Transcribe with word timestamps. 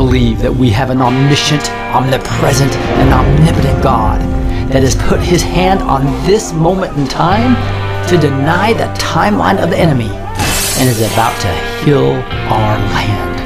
believe 0.00 0.40
that 0.40 0.50
we 0.50 0.70
have 0.70 0.88
an 0.88 1.02
omniscient, 1.02 1.70
omnipresent, 1.92 2.72
and 2.96 3.12
omnipotent 3.12 3.82
God 3.82 4.18
that 4.72 4.82
has 4.82 4.96
put 4.96 5.20
his 5.20 5.42
hand 5.42 5.80
on 5.82 6.06
this 6.24 6.54
moment 6.54 6.96
in 6.96 7.06
time 7.06 7.52
to 8.08 8.16
deny 8.16 8.72
the 8.72 8.88
timeline 8.96 9.62
of 9.62 9.68
the 9.68 9.76
enemy 9.76 10.08
and 10.80 10.88
is 10.88 11.02
about 11.12 11.38
to 11.42 11.52
heal 11.84 12.16
our 12.48 12.78
land. 12.96 13.40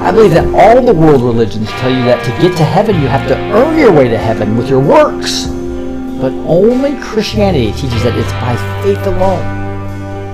I 0.00 0.12
believe 0.12 0.30
that 0.34 0.46
all 0.54 0.80
the 0.80 0.94
world 0.94 1.22
religions 1.22 1.68
tell 1.82 1.90
you 1.90 2.04
that 2.04 2.24
to 2.24 2.30
get 2.40 2.56
to 2.58 2.64
heaven 2.64 2.94
you 3.02 3.08
have 3.08 3.26
to 3.26 3.36
earn 3.50 3.76
your 3.76 3.92
way 3.92 4.06
to 4.06 4.16
heaven 4.16 4.56
with 4.56 4.70
your 4.70 4.78
works. 4.78 5.46
But 6.22 6.30
only 6.46 6.94
Christianity 7.02 7.72
teaches 7.72 8.04
that 8.04 8.16
it's 8.16 8.30
by 8.38 8.54
faith 8.84 9.04
alone. 9.08 9.42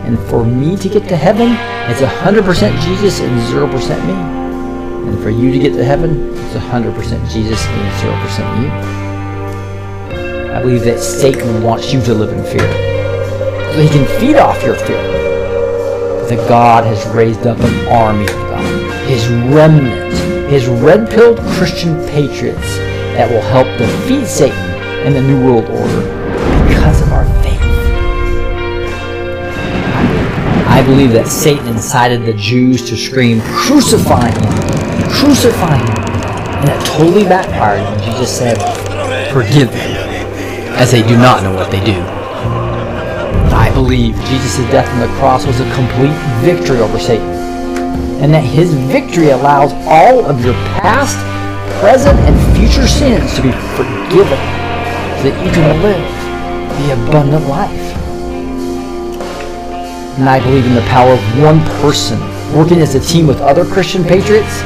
And 0.04 0.18
for 0.28 0.44
me 0.44 0.76
to 0.76 0.88
get 0.90 1.08
to 1.08 1.16
heaven, 1.16 1.56
it's 1.88 2.02
100% 2.02 2.44
Jesus 2.82 3.20
and 3.20 3.40
0% 3.48 4.06
me. 4.06 4.43
And 5.06 5.22
for 5.22 5.30
you 5.30 5.52
to 5.52 5.58
get 5.58 5.74
to 5.74 5.84
heaven, 5.84 6.30
it's 6.34 6.54
100% 6.54 7.30
Jesus 7.30 7.66
and 7.66 7.92
0% 8.00 8.62
you. 8.62 8.70
I 10.54 10.60
believe 10.62 10.84
that 10.84 11.00
Satan 11.00 11.62
wants 11.62 11.92
you 11.92 12.00
to 12.02 12.14
live 12.14 12.32
in 12.32 12.44
fear. 12.44 12.68
So 13.72 13.80
he 13.80 13.88
can 13.88 14.06
feed 14.20 14.36
off 14.36 14.62
your 14.62 14.76
fear. 14.76 15.02
But 16.20 16.28
that 16.28 16.48
God 16.48 16.84
has 16.84 17.04
raised 17.14 17.46
up 17.46 17.58
an 17.58 17.88
army 17.88 18.24
of 18.24 18.30
God, 18.30 19.08
his 19.08 19.26
remnant, 19.28 20.14
his 20.48 20.66
red-pilled 20.66 21.40
Christian 21.56 21.96
patriots 22.08 22.76
that 23.16 23.30
will 23.30 23.42
help 23.42 23.66
defeat 23.78 24.26
Satan 24.26 24.56
and 25.04 25.14
the 25.14 25.20
New 25.20 25.44
World 25.44 25.64
Order 25.64 26.02
because 26.68 27.02
of 27.02 27.12
our 27.12 27.24
faith. 27.42 27.60
I 30.68 30.82
believe 30.86 31.12
that 31.12 31.26
Satan 31.26 31.66
incited 31.68 32.24
the 32.24 32.32
Jews 32.34 32.88
to 32.88 32.96
scream, 32.96 33.40
Crucify 33.42 34.30
him! 34.30 34.83
Crucify 35.14 35.76
him. 35.76 36.14
And 36.64 36.70
it 36.70 36.86
totally 36.86 37.24
backfired 37.24 37.82
when 37.82 38.02
Jesus 38.02 38.36
said, 38.36 38.56
Forgive 39.32 39.70
them, 39.70 39.96
as 40.76 40.90
they 40.90 41.02
do 41.02 41.16
not 41.16 41.42
know 41.42 41.54
what 41.54 41.70
they 41.70 41.84
do. 41.84 42.00
I 43.54 43.70
believe 43.72 44.16
Jesus' 44.26 44.58
death 44.70 44.88
on 44.90 45.00
the 45.00 45.14
cross 45.18 45.46
was 45.46 45.60
a 45.60 45.74
complete 45.74 46.14
victory 46.40 46.80
over 46.80 46.98
Satan. 46.98 47.28
And 48.20 48.32
that 48.34 48.42
his 48.42 48.74
victory 48.74 49.30
allows 49.30 49.72
all 49.86 50.24
of 50.24 50.44
your 50.44 50.54
past, 50.82 51.16
present, 51.80 52.18
and 52.20 52.56
future 52.56 52.88
sins 52.88 53.34
to 53.36 53.42
be 53.42 53.52
forgiven 53.76 54.40
so 55.18 55.30
that 55.30 55.36
you 55.44 55.50
can 55.52 55.82
live 55.82 56.24
the 56.80 56.92
abundant 56.92 57.46
life. 57.46 57.94
And 60.18 60.28
I 60.28 60.40
believe 60.40 60.66
in 60.66 60.74
the 60.74 60.86
power 60.88 61.12
of 61.12 61.42
one 61.42 61.60
person 61.80 62.20
working 62.56 62.78
as 62.78 62.94
a 62.94 63.00
team 63.00 63.26
with 63.26 63.40
other 63.40 63.64
Christian 63.64 64.04
patriots 64.04 64.62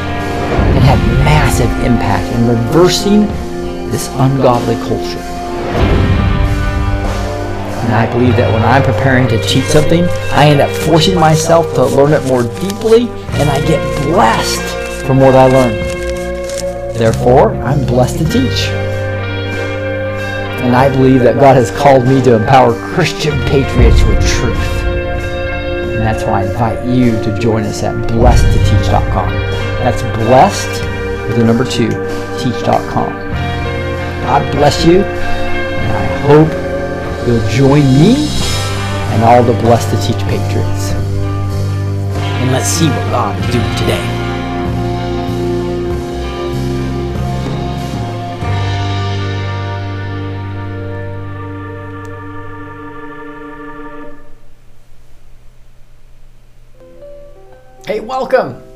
and 0.74 0.84
had 0.84 0.98
massive 1.24 1.70
impact 1.84 2.26
in 2.36 2.48
reversing 2.48 3.26
this 3.90 4.08
ungodly 4.14 4.76
culture. 4.86 5.24
And 7.88 7.96
I 7.96 8.10
believe 8.12 8.36
that 8.36 8.52
when 8.52 8.62
I'm 8.62 8.82
preparing 8.82 9.28
to 9.28 9.42
teach 9.42 9.64
something, 9.64 10.04
I 10.32 10.50
end 10.50 10.60
up 10.60 10.70
forcing 10.70 11.18
myself 11.18 11.72
to 11.74 11.86
learn 11.86 12.12
it 12.12 12.22
more 12.26 12.42
deeply, 12.60 13.08
and 13.08 13.48
I 13.48 13.66
get 13.66 13.80
blessed 14.04 15.06
from 15.06 15.18
what 15.18 15.34
I 15.34 15.46
learn. 15.46 15.72
Therefore, 16.98 17.54
I'm 17.62 17.86
blessed 17.86 18.18
to 18.18 18.24
teach. 18.24 18.68
And 20.60 20.76
I 20.76 20.90
believe 20.90 21.20
that 21.20 21.36
God 21.36 21.56
has 21.56 21.70
called 21.70 22.04
me 22.06 22.20
to 22.24 22.36
empower 22.36 22.74
Christian 22.92 23.32
patriots 23.46 24.02
with 24.02 24.20
truth. 24.28 24.82
And 24.84 26.02
that's 26.02 26.24
why 26.24 26.42
I 26.42 26.44
invite 26.44 26.84
you 26.84 27.12
to 27.22 27.38
join 27.38 27.62
us 27.62 27.82
at 27.82 27.94
blessedtoteach.com. 28.08 29.47
That's 29.78 30.02
blessed 30.02 30.82
with 31.28 31.36
the 31.36 31.44
number 31.44 31.64
two, 31.64 31.88
teach.com. 32.38 33.12
God 34.22 34.52
bless 34.52 34.84
you, 34.84 35.02
and 35.02 35.96
I 35.96 36.04
hope 36.26 37.26
you'll 37.26 37.48
join 37.48 37.84
me 37.84 38.28
and 39.12 39.24
all 39.24 39.42
the 39.42 39.54
Blessed 39.62 39.90
to 39.90 39.96
Teach 40.06 40.22
Patriots. 40.24 40.92
And 40.92 42.52
let's 42.52 42.66
see 42.68 42.88
what 42.88 43.10
God 43.10 43.38
is 43.38 43.52
doing 43.52 43.76
today. 43.76 44.18
Hey, 57.86 58.00
welcome. 58.00 58.67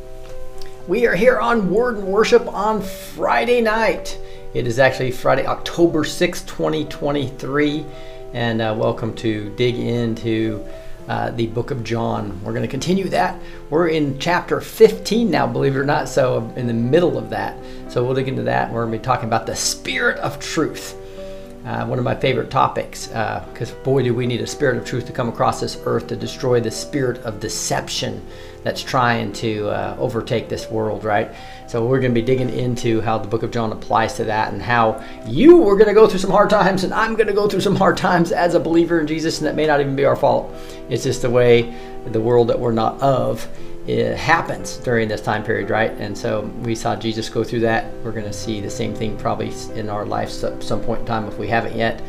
We 0.93 1.07
are 1.07 1.15
here 1.15 1.39
on 1.39 1.71
Word 1.71 1.97
and 1.97 2.07
Worship 2.07 2.47
on 2.49 2.83
Friday 2.83 3.63
night. 3.63 4.19
It 4.53 4.67
is 4.67 4.79
actually 4.79 5.11
Friday, 5.11 5.47
October 5.47 6.05
6, 6.05 6.43
2023, 6.43 7.87
and 8.35 8.61
uh, 8.61 8.77
welcome 8.79 9.15
to 9.15 9.49
dig 9.57 9.77
into 9.77 10.63
uh, 11.09 11.31
the 11.31 11.47
book 11.47 11.71
of 11.71 11.83
John. 11.83 12.39
We're 12.45 12.53
going 12.53 12.61
to 12.61 12.69
continue 12.69 13.09
that. 13.09 13.41
We're 13.71 13.89
in 13.89 14.19
chapter 14.19 14.61
15 14.61 15.31
now, 15.31 15.47
believe 15.47 15.77
it 15.77 15.79
or 15.79 15.87
not, 15.87 16.11
so 16.11 16.53
in 16.57 16.67
the 16.67 16.75
middle 16.75 17.17
of 17.17 17.31
that. 17.31 17.57
So 17.89 18.05
we'll 18.05 18.15
dig 18.15 18.29
into 18.29 18.43
that. 18.43 18.71
We're 18.71 18.83
going 18.83 18.93
to 18.93 18.99
be 18.99 19.03
talking 19.03 19.29
about 19.31 19.47
the 19.47 19.57
spirit 19.57 20.19
of 20.19 20.41
truth. 20.41 20.95
Uh, 21.65 21.87
one 21.87 21.97
of 21.97 22.05
my 22.05 22.15
favorite 22.15 22.51
topics, 22.51 23.07
because 23.07 23.71
uh, 23.71 23.85
boy, 23.85 24.03
do 24.03 24.13
we 24.13 24.27
need 24.27 24.41
a 24.41 24.47
spirit 24.47 24.77
of 24.77 24.85
truth 24.85 25.07
to 25.07 25.13
come 25.13 25.29
across 25.29 25.61
this 25.61 25.81
earth 25.85 26.09
to 26.09 26.17
destroy 26.17 26.61
the 26.61 26.71
spirit 26.71 27.19
of 27.19 27.39
deception 27.39 28.21
that's 28.65 28.83
trying 28.83 29.33
to 29.33 29.69
uh, 29.69 29.97
overtake 29.97 30.49
this 30.49 30.69
world, 30.69 31.05
right? 31.05 31.33
So 31.69 31.87
we're 31.87 32.01
going 32.01 32.13
to 32.13 32.21
be 32.21 32.27
digging 32.27 32.51
into 32.51 33.01
how 33.01 33.17
the 33.17 33.29
book 33.29 33.45
of 33.45 33.53
John 33.53 33.71
applies 33.71 34.15
to 34.15 34.25
that 34.25 34.53
and 34.53 34.61
how 34.61 35.05
you 35.25 35.69
are 35.69 35.77
going 35.77 35.89
to 35.89 35.95
go 35.95 36.09
through 36.09 36.19
some 36.19 36.33
hard 36.33 36.51
times 36.51 36.83
and 36.83 36.93
I'm 36.93 37.15
going 37.15 37.29
to 37.29 37.33
go 37.33 37.49
through 37.49 37.61
some 37.61 37.77
hard 37.77 37.97
times 37.97 38.33
as 38.33 38.55
a 38.55 38.61
believer 38.61 39.01
in 39.01 39.07
Jesus, 39.07 39.39
and 39.39 39.47
that 39.47 39.55
may 39.55 39.67
not 39.67 39.81
even 39.81 39.95
be 39.95 40.05
our 40.05 40.17
fault. 40.17 40.53
It's 40.89 41.05
just 41.05 41.23
the 41.23 41.31
way 41.31 41.73
the 42.07 42.21
world 42.21 42.49
that 42.49 42.59
we're 42.59 42.73
not 42.73 43.01
of 43.01 43.49
happens 43.87 44.77
during 44.79 45.09
this 45.09 45.21
time 45.21 45.43
period, 45.43 45.71
right? 45.71 45.91
And 45.93 46.17
so 46.17 46.43
we 46.63 46.75
saw 46.75 46.95
Jesus 46.95 47.29
go 47.29 47.43
through 47.43 47.61
that. 47.61 47.93
We're 48.05 48.13
going 48.13 48.27
to 48.27 48.33
see 48.33 48.61
the 48.61 48.71
same 48.71 48.95
thing 48.95 49.17
probably 49.17 49.53
in 49.75 49.89
our 49.89 50.07
lives 50.07 50.43
at 50.45 50.63
some 50.63 50.81
point 50.81 51.01
in 51.01 51.07
time 51.07 51.27
if 51.27 51.39
we 51.39 51.49
haven't 51.49 51.77
yet. 51.77 52.01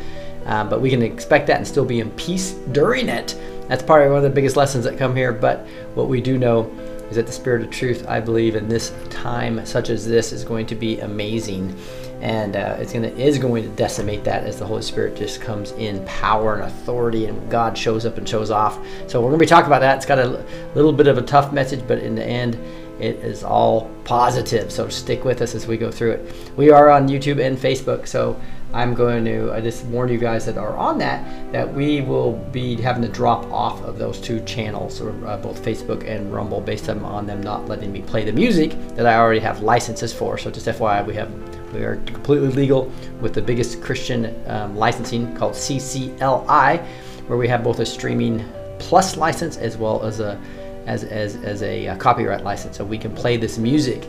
Um, 0.46 0.68
but 0.68 0.80
we 0.80 0.90
can 0.90 1.02
expect 1.02 1.46
that 1.48 1.56
and 1.56 1.66
still 1.66 1.84
be 1.84 2.00
in 2.00 2.10
peace 2.12 2.52
during 2.72 3.08
it. 3.08 3.38
That's 3.68 3.82
probably 3.82 4.08
one 4.08 4.18
of 4.18 4.22
the 4.22 4.30
biggest 4.30 4.56
lessons 4.56 4.84
that 4.84 4.98
come 4.98 5.16
here. 5.16 5.32
But 5.32 5.66
what 5.94 6.08
we 6.08 6.20
do 6.20 6.38
know 6.38 6.70
is 7.08 7.16
that 7.16 7.26
the 7.26 7.32
Spirit 7.32 7.62
of 7.62 7.70
truth, 7.70 8.06
I 8.08 8.20
believe, 8.20 8.54
in 8.54 8.68
this 8.68 8.92
time 9.10 9.64
such 9.66 9.90
as 9.90 10.06
this, 10.06 10.32
is 10.32 10.44
going 10.44 10.66
to 10.66 10.74
be 10.74 11.00
amazing 11.00 11.76
and 12.20 12.56
uh, 12.56 12.76
it's 12.78 12.92
gonna 12.92 13.08
is 13.08 13.38
going 13.38 13.62
to 13.62 13.68
decimate 13.70 14.24
that 14.24 14.44
as 14.44 14.58
the 14.58 14.66
Holy 14.66 14.82
Spirit 14.82 15.16
just 15.16 15.40
comes 15.40 15.72
in 15.72 16.04
power 16.06 16.54
and 16.54 16.64
authority, 16.64 17.26
and 17.26 17.50
God 17.50 17.76
shows 17.76 18.06
up 18.06 18.18
and 18.18 18.28
shows 18.28 18.50
off. 18.50 18.78
So 19.06 19.20
we're 19.20 19.28
gonna 19.28 19.38
be 19.38 19.46
talking 19.46 19.66
about 19.66 19.80
that. 19.80 19.96
It's 19.96 20.06
got 20.06 20.18
a 20.18 20.44
little 20.74 20.92
bit 20.92 21.06
of 21.06 21.18
a 21.18 21.22
tough 21.22 21.52
message, 21.52 21.86
but 21.86 21.98
in 21.98 22.14
the 22.14 22.24
end, 22.24 22.58
it 23.00 23.16
is 23.16 23.42
all 23.42 23.90
positive. 24.04 24.70
So 24.70 24.88
stick 24.88 25.24
with 25.24 25.42
us 25.42 25.54
as 25.54 25.66
we 25.66 25.76
go 25.76 25.90
through 25.90 26.12
it. 26.12 26.52
We 26.56 26.70
are 26.70 26.90
on 26.90 27.08
YouTube 27.08 27.44
and 27.44 27.58
Facebook, 27.58 28.06
so 28.06 28.40
I'm 28.72 28.94
going 28.94 29.24
to 29.26 29.52
I 29.52 29.60
just 29.60 29.84
warn 29.86 30.10
you 30.10 30.18
guys 30.18 30.44
that 30.46 30.58
are 30.58 30.76
on 30.76 30.98
that 30.98 31.52
that 31.52 31.72
we 31.72 32.00
will 32.00 32.32
be 32.50 32.74
having 32.74 33.02
to 33.02 33.08
drop 33.08 33.44
off 33.52 33.82
of 33.82 33.98
those 33.98 34.20
two 34.20 34.40
channels, 34.44 35.00
or 35.00 35.10
uh, 35.26 35.36
both 35.36 35.62
Facebook 35.62 36.08
and 36.08 36.32
Rumble, 36.32 36.60
based 36.60 36.88
on 36.88 37.26
them 37.26 37.42
not 37.42 37.68
letting 37.68 37.92
me 37.92 38.02
play 38.02 38.24
the 38.24 38.32
music 38.32 38.72
that 38.96 39.06
I 39.06 39.16
already 39.16 39.40
have 39.40 39.62
licenses 39.62 40.12
for. 40.12 40.38
So 40.38 40.50
just 40.50 40.66
FYI, 40.66 41.06
we 41.06 41.14
have 41.14 41.30
we 41.74 41.84
are 41.84 41.96
completely 42.06 42.48
legal 42.48 42.90
with 43.20 43.34
the 43.34 43.42
biggest 43.42 43.82
Christian 43.82 44.34
um, 44.48 44.76
licensing 44.76 45.34
called 45.36 45.52
CCLI, 45.52 46.84
where 47.26 47.38
we 47.38 47.48
have 47.48 47.62
both 47.62 47.80
a 47.80 47.86
streaming 47.86 48.48
plus 48.78 49.16
license 49.16 49.56
as 49.56 49.76
well 49.76 50.02
as 50.02 50.20
a 50.20 50.40
as, 50.86 51.04
as, 51.04 51.36
as 51.36 51.62
a, 51.62 51.86
a 51.86 51.92
uh, 51.92 51.96
copyright 51.96 52.44
license. 52.44 52.76
So 52.76 52.84
we 52.84 52.98
can 52.98 53.14
play 53.14 53.36
this 53.36 53.58
music 53.58 54.06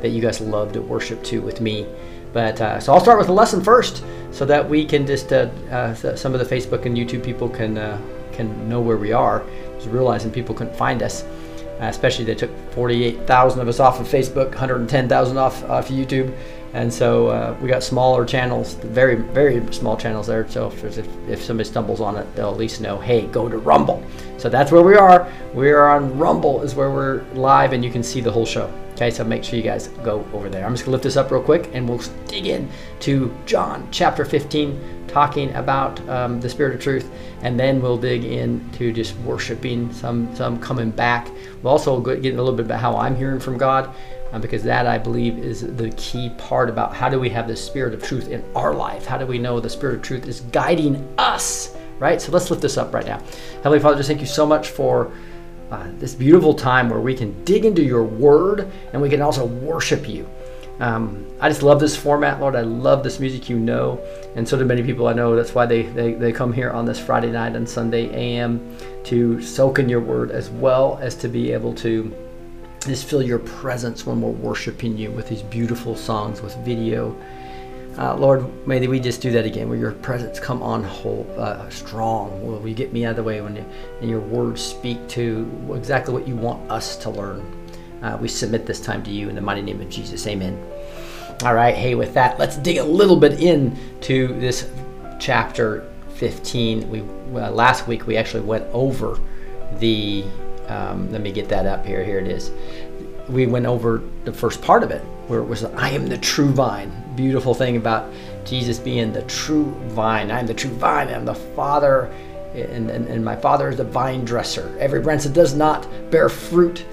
that 0.00 0.10
you 0.10 0.20
guys 0.20 0.40
love 0.40 0.72
to 0.72 0.80
worship 0.80 1.22
to 1.24 1.40
with 1.42 1.60
me. 1.60 1.86
But 2.32 2.60
uh, 2.60 2.80
so 2.80 2.92
I'll 2.92 3.00
start 3.00 3.18
with 3.18 3.28
the 3.28 3.32
lesson 3.32 3.62
first, 3.62 4.04
so 4.32 4.44
that 4.46 4.68
we 4.68 4.84
can 4.84 5.06
just 5.06 5.32
uh, 5.32 5.48
uh, 5.70 5.94
some 5.94 6.34
of 6.34 6.40
the 6.40 6.54
Facebook 6.54 6.84
and 6.86 6.96
YouTube 6.96 7.24
people 7.24 7.48
can 7.48 7.78
uh, 7.78 8.00
can 8.32 8.68
know 8.68 8.80
where 8.80 8.96
we 8.96 9.12
are. 9.12 9.44
Just 9.76 9.86
realizing 9.86 10.32
people 10.32 10.54
couldn't 10.54 10.74
find 10.74 11.02
us, 11.02 11.22
uh, 11.22 11.84
especially 11.84 12.24
they 12.24 12.34
took 12.34 12.50
48,000 12.72 13.60
of 13.60 13.68
us 13.68 13.78
off 13.78 14.00
of 14.00 14.08
Facebook, 14.08 14.48
110,000 14.48 15.38
off 15.38 15.62
off 15.70 15.88
YouTube. 15.88 16.36
And 16.74 16.92
so 16.92 17.28
uh, 17.28 17.56
we 17.62 17.68
got 17.68 17.84
smaller 17.84 18.24
channels, 18.24 18.74
very, 18.74 19.14
very 19.14 19.72
small 19.72 19.96
channels 19.96 20.26
there. 20.26 20.46
So 20.48 20.66
if, 20.66 20.98
if, 21.28 21.40
somebody 21.40 21.68
stumbles 21.68 22.00
on 22.00 22.16
it, 22.16 22.34
they'll 22.34 22.50
at 22.50 22.56
least 22.56 22.80
know, 22.80 22.98
hey, 22.98 23.28
go 23.28 23.48
to 23.48 23.58
Rumble. 23.58 24.04
So 24.38 24.48
that's 24.48 24.72
where 24.72 24.82
we 24.82 24.96
are. 24.96 25.30
We 25.54 25.70
are 25.70 25.88
on 25.88 26.18
Rumble 26.18 26.62
is 26.62 26.74
where 26.74 26.90
we're 26.90 27.22
live 27.34 27.72
and 27.74 27.84
you 27.84 27.92
can 27.92 28.02
see 28.02 28.20
the 28.20 28.32
whole 28.32 28.44
show. 28.44 28.72
Okay, 28.94 29.10
so 29.10 29.24
make 29.24 29.42
sure 29.42 29.56
you 29.56 29.64
guys 29.64 29.88
go 30.04 30.24
over 30.32 30.48
there. 30.48 30.64
I'm 30.64 30.72
just 30.72 30.84
gonna 30.84 30.92
lift 30.92 31.04
this 31.04 31.16
up 31.16 31.30
real 31.30 31.42
quick 31.42 31.70
and 31.72 31.88
we'll 31.88 32.02
dig 32.26 32.46
in 32.46 32.68
to 33.00 33.34
John 33.44 33.88
chapter 33.90 34.24
15, 34.24 35.06
talking 35.08 35.52
about 35.54 36.00
um, 36.08 36.40
the 36.40 36.48
Spirit 36.48 36.76
of 36.76 36.80
Truth, 36.80 37.10
and 37.42 37.58
then 37.58 37.82
we'll 37.82 37.98
dig 37.98 38.24
into 38.24 38.92
just 38.92 39.16
worshiping, 39.18 39.92
some 39.92 40.34
some 40.36 40.60
coming 40.60 40.90
back. 40.90 41.28
We'll 41.62 41.72
also 41.72 42.00
get 42.00 42.34
a 42.34 42.36
little 42.36 42.52
bit 42.52 42.66
about 42.66 42.80
how 42.80 42.96
I'm 42.96 43.16
hearing 43.16 43.40
from 43.40 43.58
God, 43.58 43.92
uh, 44.34 44.38
because 44.38 44.64
that 44.64 44.86
I 44.86 44.98
believe 44.98 45.38
is 45.38 45.60
the 45.76 45.90
key 45.90 46.30
part 46.36 46.68
about 46.68 46.92
how 46.92 47.08
do 47.08 47.20
we 47.20 47.30
have 47.30 47.46
the 47.46 47.54
spirit 47.54 47.94
of 47.94 48.02
truth 48.02 48.28
in 48.28 48.44
our 48.56 48.74
life? 48.74 49.06
How 49.06 49.16
do 49.16 49.26
we 49.26 49.38
know 49.38 49.60
the 49.60 49.70
spirit 49.70 49.94
of 49.94 50.02
truth 50.02 50.26
is 50.26 50.40
guiding 50.40 51.08
us, 51.18 51.76
right? 52.00 52.20
So 52.20 52.32
let's 52.32 52.50
lift 52.50 52.60
this 52.60 52.76
up 52.76 52.92
right 52.92 53.06
now. 53.06 53.22
Heavenly 53.58 53.78
Father, 53.78 53.96
just 53.96 54.08
thank 54.08 54.20
you 54.20 54.26
so 54.26 54.44
much 54.44 54.68
for. 54.68 55.12
Uh, 55.70 55.90
this 55.98 56.14
beautiful 56.14 56.54
time 56.54 56.90
where 56.90 57.00
we 57.00 57.14
can 57.14 57.42
dig 57.44 57.64
into 57.64 57.82
your 57.82 58.04
word 58.04 58.70
and 58.92 59.00
we 59.00 59.08
can 59.08 59.22
also 59.22 59.46
worship 59.46 60.06
you. 60.06 60.28
Um, 60.78 61.26
I 61.40 61.48
just 61.48 61.62
love 61.62 61.80
this 61.80 61.96
format, 61.96 62.38
Lord. 62.38 62.54
I 62.54 62.60
love 62.60 63.02
this 63.02 63.18
music 63.18 63.48
you 63.48 63.58
know. 63.58 63.98
And 64.36 64.46
so 64.46 64.58
do 64.58 64.64
many 64.64 64.82
people 64.82 65.08
I 65.08 65.14
know. 65.14 65.34
That's 65.34 65.54
why 65.54 65.66
they, 65.66 65.82
they, 65.82 66.12
they 66.12 66.32
come 66.32 66.52
here 66.52 66.70
on 66.70 66.84
this 66.84 67.00
Friday 67.00 67.32
night 67.32 67.56
and 67.56 67.68
Sunday 67.68 68.08
AM 68.14 68.76
to 69.04 69.40
soak 69.40 69.78
in 69.78 69.88
your 69.88 70.00
word 70.00 70.30
as 70.30 70.50
well 70.50 70.98
as 71.00 71.14
to 71.16 71.28
be 71.28 71.50
able 71.50 71.74
to 71.76 72.14
just 72.86 73.06
feel 73.08 73.22
your 73.22 73.38
presence 73.38 74.06
when 74.06 74.20
we're 74.20 74.30
worshiping 74.30 74.96
you 74.96 75.10
with 75.10 75.28
these 75.28 75.42
beautiful 75.42 75.96
songs 75.96 76.42
with 76.42 76.56
video. 76.58 77.16
Uh, 77.96 78.16
Lord, 78.16 78.66
may 78.66 78.84
we 78.86 78.98
just 78.98 79.20
do 79.20 79.30
that 79.30 79.44
again, 79.44 79.68
where 79.68 79.78
your 79.78 79.92
presence 79.92 80.40
come 80.40 80.62
on 80.62 80.82
whole, 80.82 81.26
uh, 81.38 81.68
strong. 81.70 82.44
Will 82.44 82.66
you 82.66 82.74
get 82.74 82.92
me 82.92 83.04
out 83.04 83.10
of 83.10 83.16
the 83.16 83.22
way 83.22 83.40
when 83.40 83.54
you, 83.56 83.64
and 84.00 84.10
your 84.10 84.20
words 84.20 84.60
speak 84.60 85.06
to 85.08 85.48
exactly 85.74 86.12
what 86.12 86.26
you 86.26 86.34
want 86.34 86.68
us 86.70 86.96
to 86.96 87.10
learn? 87.10 87.68
Uh, 88.02 88.18
we 88.20 88.28
submit 88.28 88.66
this 88.66 88.80
time 88.80 89.02
to 89.04 89.10
you 89.10 89.28
in 89.28 89.34
the 89.34 89.40
mighty 89.40 89.62
name 89.62 89.80
of 89.80 89.88
Jesus. 89.88 90.26
Amen. 90.26 90.60
All 91.44 91.54
right. 91.54 91.74
Hey, 91.74 91.94
with 91.94 92.14
that, 92.14 92.38
let's 92.38 92.56
dig 92.56 92.78
a 92.78 92.84
little 92.84 93.16
bit 93.16 93.40
into 93.40 94.38
this 94.40 94.68
chapter 95.20 95.88
15. 96.16 96.90
We 96.90 97.00
last 97.30 97.86
week 97.86 98.06
we 98.06 98.16
actually 98.16 98.42
went 98.42 98.64
over 98.72 99.18
the. 99.78 100.24
Um, 100.68 101.10
let 101.12 101.20
me 101.20 101.32
get 101.32 101.48
that 101.48 101.66
up 101.66 101.84
here. 101.84 102.04
Here 102.04 102.18
it 102.18 102.26
is. 102.26 102.50
We 103.28 103.46
went 103.46 103.66
over 103.66 104.02
the 104.24 104.32
first 104.32 104.60
part 104.60 104.82
of 104.82 104.90
it, 104.90 105.02
where 105.28 105.40
it 105.40 105.46
was 105.46 105.64
"I 105.64 105.90
am 105.90 106.06
the 106.06 106.18
true 106.18 106.50
vine." 106.50 106.92
Beautiful 107.16 107.54
thing 107.54 107.76
about 107.76 108.12
Jesus 108.44 108.78
being 108.78 109.12
the 109.12 109.22
true 109.22 109.72
vine. 109.88 110.30
I 110.30 110.40
am 110.40 110.46
the 110.46 110.54
true 110.54 110.70
vine. 110.70 111.08
I'm 111.08 111.24
the 111.24 111.34
Father, 111.34 112.04
and, 112.54 112.90
and, 112.90 113.08
and 113.08 113.24
my 113.24 113.36
Father 113.36 113.68
is 113.68 113.76
the 113.76 113.84
vine 113.84 114.24
dresser. 114.24 114.76
Every 114.78 115.00
branch 115.00 115.24
that 115.24 115.32
does 115.32 115.54
not 115.54 115.86
bear 116.10 116.28
fruit 116.28 116.84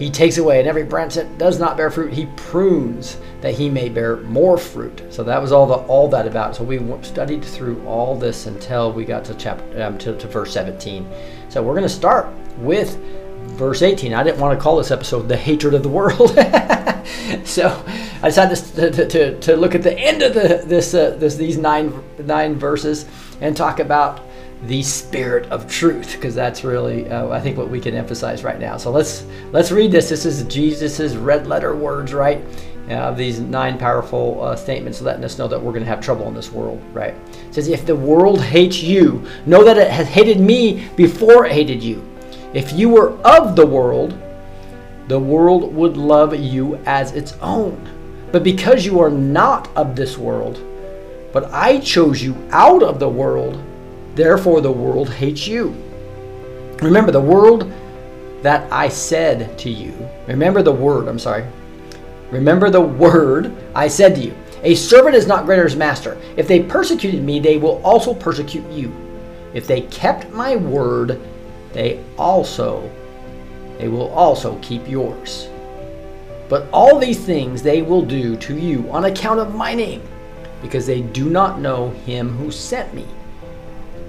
he 0.00 0.08
takes 0.08 0.38
away, 0.38 0.60
and 0.60 0.66
every 0.66 0.82
branch 0.82 1.16
that 1.16 1.36
does 1.36 1.60
not 1.60 1.76
bear 1.76 1.90
fruit, 1.90 2.10
he 2.10 2.24
prunes 2.34 3.18
that 3.42 3.52
he 3.52 3.68
may 3.68 3.90
bear 3.90 4.16
more 4.16 4.56
fruit. 4.56 5.02
So 5.10 5.22
that 5.24 5.42
was 5.42 5.52
all 5.52 5.66
the 5.66 5.74
all 5.74 6.08
that 6.08 6.26
about. 6.26 6.56
So 6.56 6.64
we 6.64 6.80
studied 7.02 7.44
through 7.44 7.86
all 7.86 8.16
this 8.16 8.46
until 8.46 8.94
we 8.94 9.04
got 9.04 9.26
to 9.26 9.34
chapter 9.34 9.82
um, 9.82 9.98
to, 9.98 10.16
to 10.16 10.26
verse 10.26 10.54
17. 10.54 11.06
So 11.50 11.62
we're 11.62 11.74
going 11.74 11.82
to 11.82 11.88
start 11.90 12.28
with 12.60 12.98
verse 13.56 13.82
18. 13.82 14.14
I 14.14 14.22
didn't 14.22 14.40
want 14.40 14.58
to 14.58 14.62
call 14.62 14.76
this 14.76 14.90
episode 14.90 15.28
"The 15.28 15.36
Hatred 15.36 15.74
of 15.74 15.82
the 15.82 15.88
World," 15.88 16.30
so 17.44 17.84
I 18.22 18.28
decided 18.28 18.56
to, 18.56 19.08
to, 19.08 19.40
to, 19.40 19.56
look 19.56 19.74
at 19.74 19.82
the 19.82 19.98
end 19.98 20.22
of 20.22 20.34
the, 20.34 20.62
this 20.64 20.94
uh, 20.94 21.16
this 21.18 21.36
these 21.36 21.56
nine 21.56 22.02
nine 22.18 22.56
verses 22.56 23.06
and 23.40 23.56
talk 23.56 23.80
about 23.80 24.20
the 24.64 24.82
spirit 24.82 25.50
of 25.50 25.66
truth 25.70 26.12
because 26.12 26.34
that's 26.34 26.64
really 26.64 27.08
uh, 27.08 27.28
i 27.30 27.40
think 27.40 27.56
what 27.56 27.70
we 27.70 27.80
can 27.80 27.94
emphasize 27.94 28.44
right 28.44 28.60
now. 28.60 28.76
So 28.76 28.90
let's 28.90 29.24
let's 29.52 29.70
read 29.70 29.90
this. 29.90 30.10
This 30.10 30.26
is 30.26 30.42
jesus's 30.44 31.16
red 31.16 31.46
letter 31.46 31.74
words 31.74 32.12
right? 32.12 32.44
Uh, 32.90 33.12
these 33.12 33.38
nine 33.38 33.78
powerful 33.78 34.42
uh, 34.42 34.56
statements 34.56 35.00
letting 35.00 35.24
us 35.24 35.38
know 35.38 35.46
that 35.46 35.60
we're 35.60 35.70
going 35.70 35.84
to 35.84 35.88
have 35.88 36.00
trouble 36.00 36.28
in 36.28 36.34
this 36.34 36.52
world 36.52 36.82
right? 36.92 37.14
It 37.48 37.54
says 37.54 37.68
if 37.68 37.86
the 37.86 37.96
world 37.96 38.42
hates 38.42 38.82
you 38.82 39.26
know 39.46 39.64
that 39.64 39.78
it 39.78 39.90
has 39.90 40.08
hated 40.08 40.40
me 40.40 40.88
before 40.96 41.46
it 41.46 41.52
hated 41.52 41.82
you 41.82 42.04
if 42.54 42.72
you 42.72 42.88
were 42.88 43.12
of 43.22 43.56
the 43.56 43.66
world 43.66 44.18
the 45.08 45.18
world 45.18 45.74
would 45.74 45.96
love 45.96 46.34
you 46.34 46.76
as 46.86 47.12
its 47.12 47.34
own 47.40 47.88
but 48.32 48.44
because 48.44 48.84
you 48.84 49.00
are 49.00 49.10
not 49.10 49.68
of 49.76 49.96
this 49.96 50.16
world 50.16 50.62
but 51.32 51.44
i 51.52 51.78
chose 51.78 52.22
you 52.22 52.36
out 52.50 52.82
of 52.82 52.98
the 52.98 53.08
world 53.08 53.62
Therefore, 54.14 54.60
the 54.60 54.72
world 54.72 55.08
hates 55.08 55.46
you. 55.46 55.74
Remember 56.82 57.12
the 57.12 57.20
world 57.20 57.72
that 58.42 58.70
I 58.72 58.88
said 58.88 59.58
to 59.60 59.70
you. 59.70 59.94
Remember 60.26 60.62
the 60.62 60.72
word, 60.72 61.08
I'm 61.08 61.18
sorry. 61.18 61.44
Remember 62.30 62.70
the 62.70 62.80
word 62.80 63.52
I 63.74 63.88
said 63.88 64.14
to 64.16 64.20
you. 64.20 64.34
A 64.62 64.74
servant 64.74 65.14
is 65.14 65.26
not 65.26 65.44
greater 65.46 65.62
than 65.62 65.70
his 65.70 65.78
master. 65.78 66.20
If 66.36 66.48
they 66.48 66.62
persecuted 66.62 67.22
me, 67.22 67.40
they 67.40 67.56
will 67.56 67.80
also 67.84 68.12
persecute 68.12 68.68
you. 68.70 68.92
If 69.54 69.66
they 69.66 69.82
kept 69.82 70.30
my 70.32 70.56
word, 70.56 71.20
they 71.72 72.02
also 72.18 72.90
they 73.78 73.88
will 73.88 74.10
also 74.10 74.58
keep 74.60 74.86
yours. 74.86 75.48
But 76.50 76.68
all 76.72 76.98
these 76.98 77.18
things 77.18 77.62
they 77.62 77.80
will 77.80 78.02
do 78.02 78.36
to 78.36 78.58
you 78.58 78.90
on 78.90 79.04
account 79.06 79.40
of 79.40 79.54
my 79.54 79.74
name, 79.74 80.02
because 80.60 80.86
they 80.86 81.00
do 81.00 81.30
not 81.30 81.60
know 81.60 81.90
him 82.04 82.28
who 82.36 82.50
sent 82.50 82.92
me. 82.92 83.06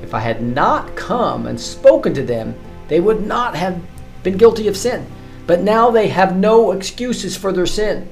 If 0.01 0.13
I 0.13 0.19
had 0.19 0.41
not 0.41 0.95
come 0.95 1.47
and 1.47 1.59
spoken 1.59 2.13
to 2.15 2.23
them, 2.23 2.55
they 2.87 2.99
would 2.99 3.25
not 3.25 3.55
have 3.55 3.81
been 4.23 4.37
guilty 4.37 4.67
of 4.67 4.75
sin. 4.75 5.07
But 5.47 5.61
now 5.61 5.89
they 5.89 6.09
have 6.09 6.35
no 6.35 6.71
excuses 6.71 7.37
for 7.37 7.53
their 7.53 7.65
sin. 7.65 8.09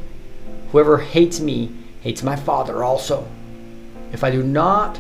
Whoever 0.72 1.00
hates 1.00 1.40
me 1.40 1.72
hates 2.02 2.24
my 2.24 2.36
Father 2.36 2.84
also. 2.84 3.28
If 4.13 4.24
I 4.24 4.31
do 4.31 4.44
not, 4.44 5.00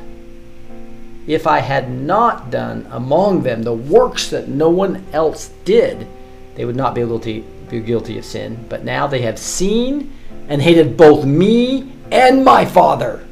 if 1.29 1.45
I 1.45 1.59
had 1.59 1.91
not 1.91 2.49
done 2.49 2.87
among 2.89 3.43
them 3.43 3.61
the 3.61 3.71
works 3.71 4.31
that 4.31 4.47
no 4.47 4.67
one 4.67 5.05
else 5.13 5.51
did, 5.63 6.07
they 6.55 6.65
would 6.65 6.75
not 6.75 6.95
be 6.95 7.01
guilty, 7.01 7.45
be 7.69 7.81
guilty 7.81 8.17
of 8.17 8.25
sin. 8.25 8.65
But 8.67 8.83
now 8.83 9.05
they 9.05 9.21
have 9.21 9.37
seen 9.37 10.11
and 10.47 10.59
hated 10.59 10.97
both 10.97 11.25
me 11.25 11.93
and 12.11 12.43
my 12.43 12.65
Father. 12.65 13.27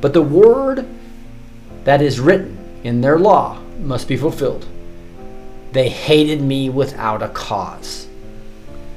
But 0.00 0.14
the 0.14 0.22
word 0.22 0.88
that 1.84 2.00
is 2.00 2.18
written 2.18 2.56
in 2.82 3.02
their 3.02 3.18
law 3.18 3.60
must 3.78 4.08
be 4.08 4.16
fulfilled. 4.16 4.66
They 5.72 5.90
hated 5.90 6.40
me 6.40 6.70
without 6.70 7.22
a 7.22 7.28
cause. 7.28 8.08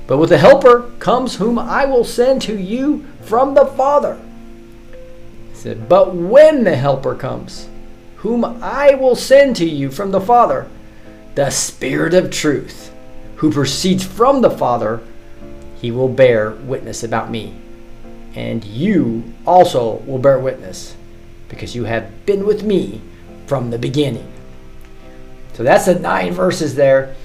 But 0.07 0.19
with 0.19 0.29
the 0.29 0.37
Helper 0.37 0.89
comes 0.99 1.35
whom 1.35 1.59
I 1.59 1.83
will 1.83 2.05
send 2.05 2.41
to 2.43 2.57
you 2.57 3.05
from 3.23 3.55
the 3.55 3.65
Father. 3.65 4.17
He 5.49 5.55
said, 5.55 5.89
But 5.89 6.15
when 6.15 6.63
the 6.63 6.77
Helper 6.77 7.13
comes, 7.13 7.67
whom 8.17 8.43
I 8.45 8.95
will 8.95 9.15
send 9.15 9.55
to 9.57 9.65
you 9.65 9.91
from 9.91 10.11
the 10.11 10.21
Father, 10.21 10.67
the 11.35 11.49
Spirit 11.49 12.13
of 12.13 12.31
truth, 12.31 12.91
who 13.37 13.51
proceeds 13.51 14.03
from 14.03 14.41
the 14.41 14.49
Father, 14.49 15.01
he 15.79 15.91
will 15.91 16.09
bear 16.09 16.51
witness 16.51 17.03
about 17.03 17.29
me. 17.29 17.53
And 18.33 18.63
you 18.63 19.33
also 19.45 19.97
will 20.07 20.17
bear 20.17 20.39
witness, 20.39 20.95
because 21.49 21.75
you 21.75 21.83
have 21.85 22.25
been 22.25 22.45
with 22.45 22.63
me 22.63 23.01
from 23.45 23.69
the 23.69 23.79
beginning. 23.79 24.31
So 25.53 25.63
that's 25.63 25.85
the 25.85 25.99
nine 25.99 26.33
verses 26.33 26.75
there. 26.75 27.15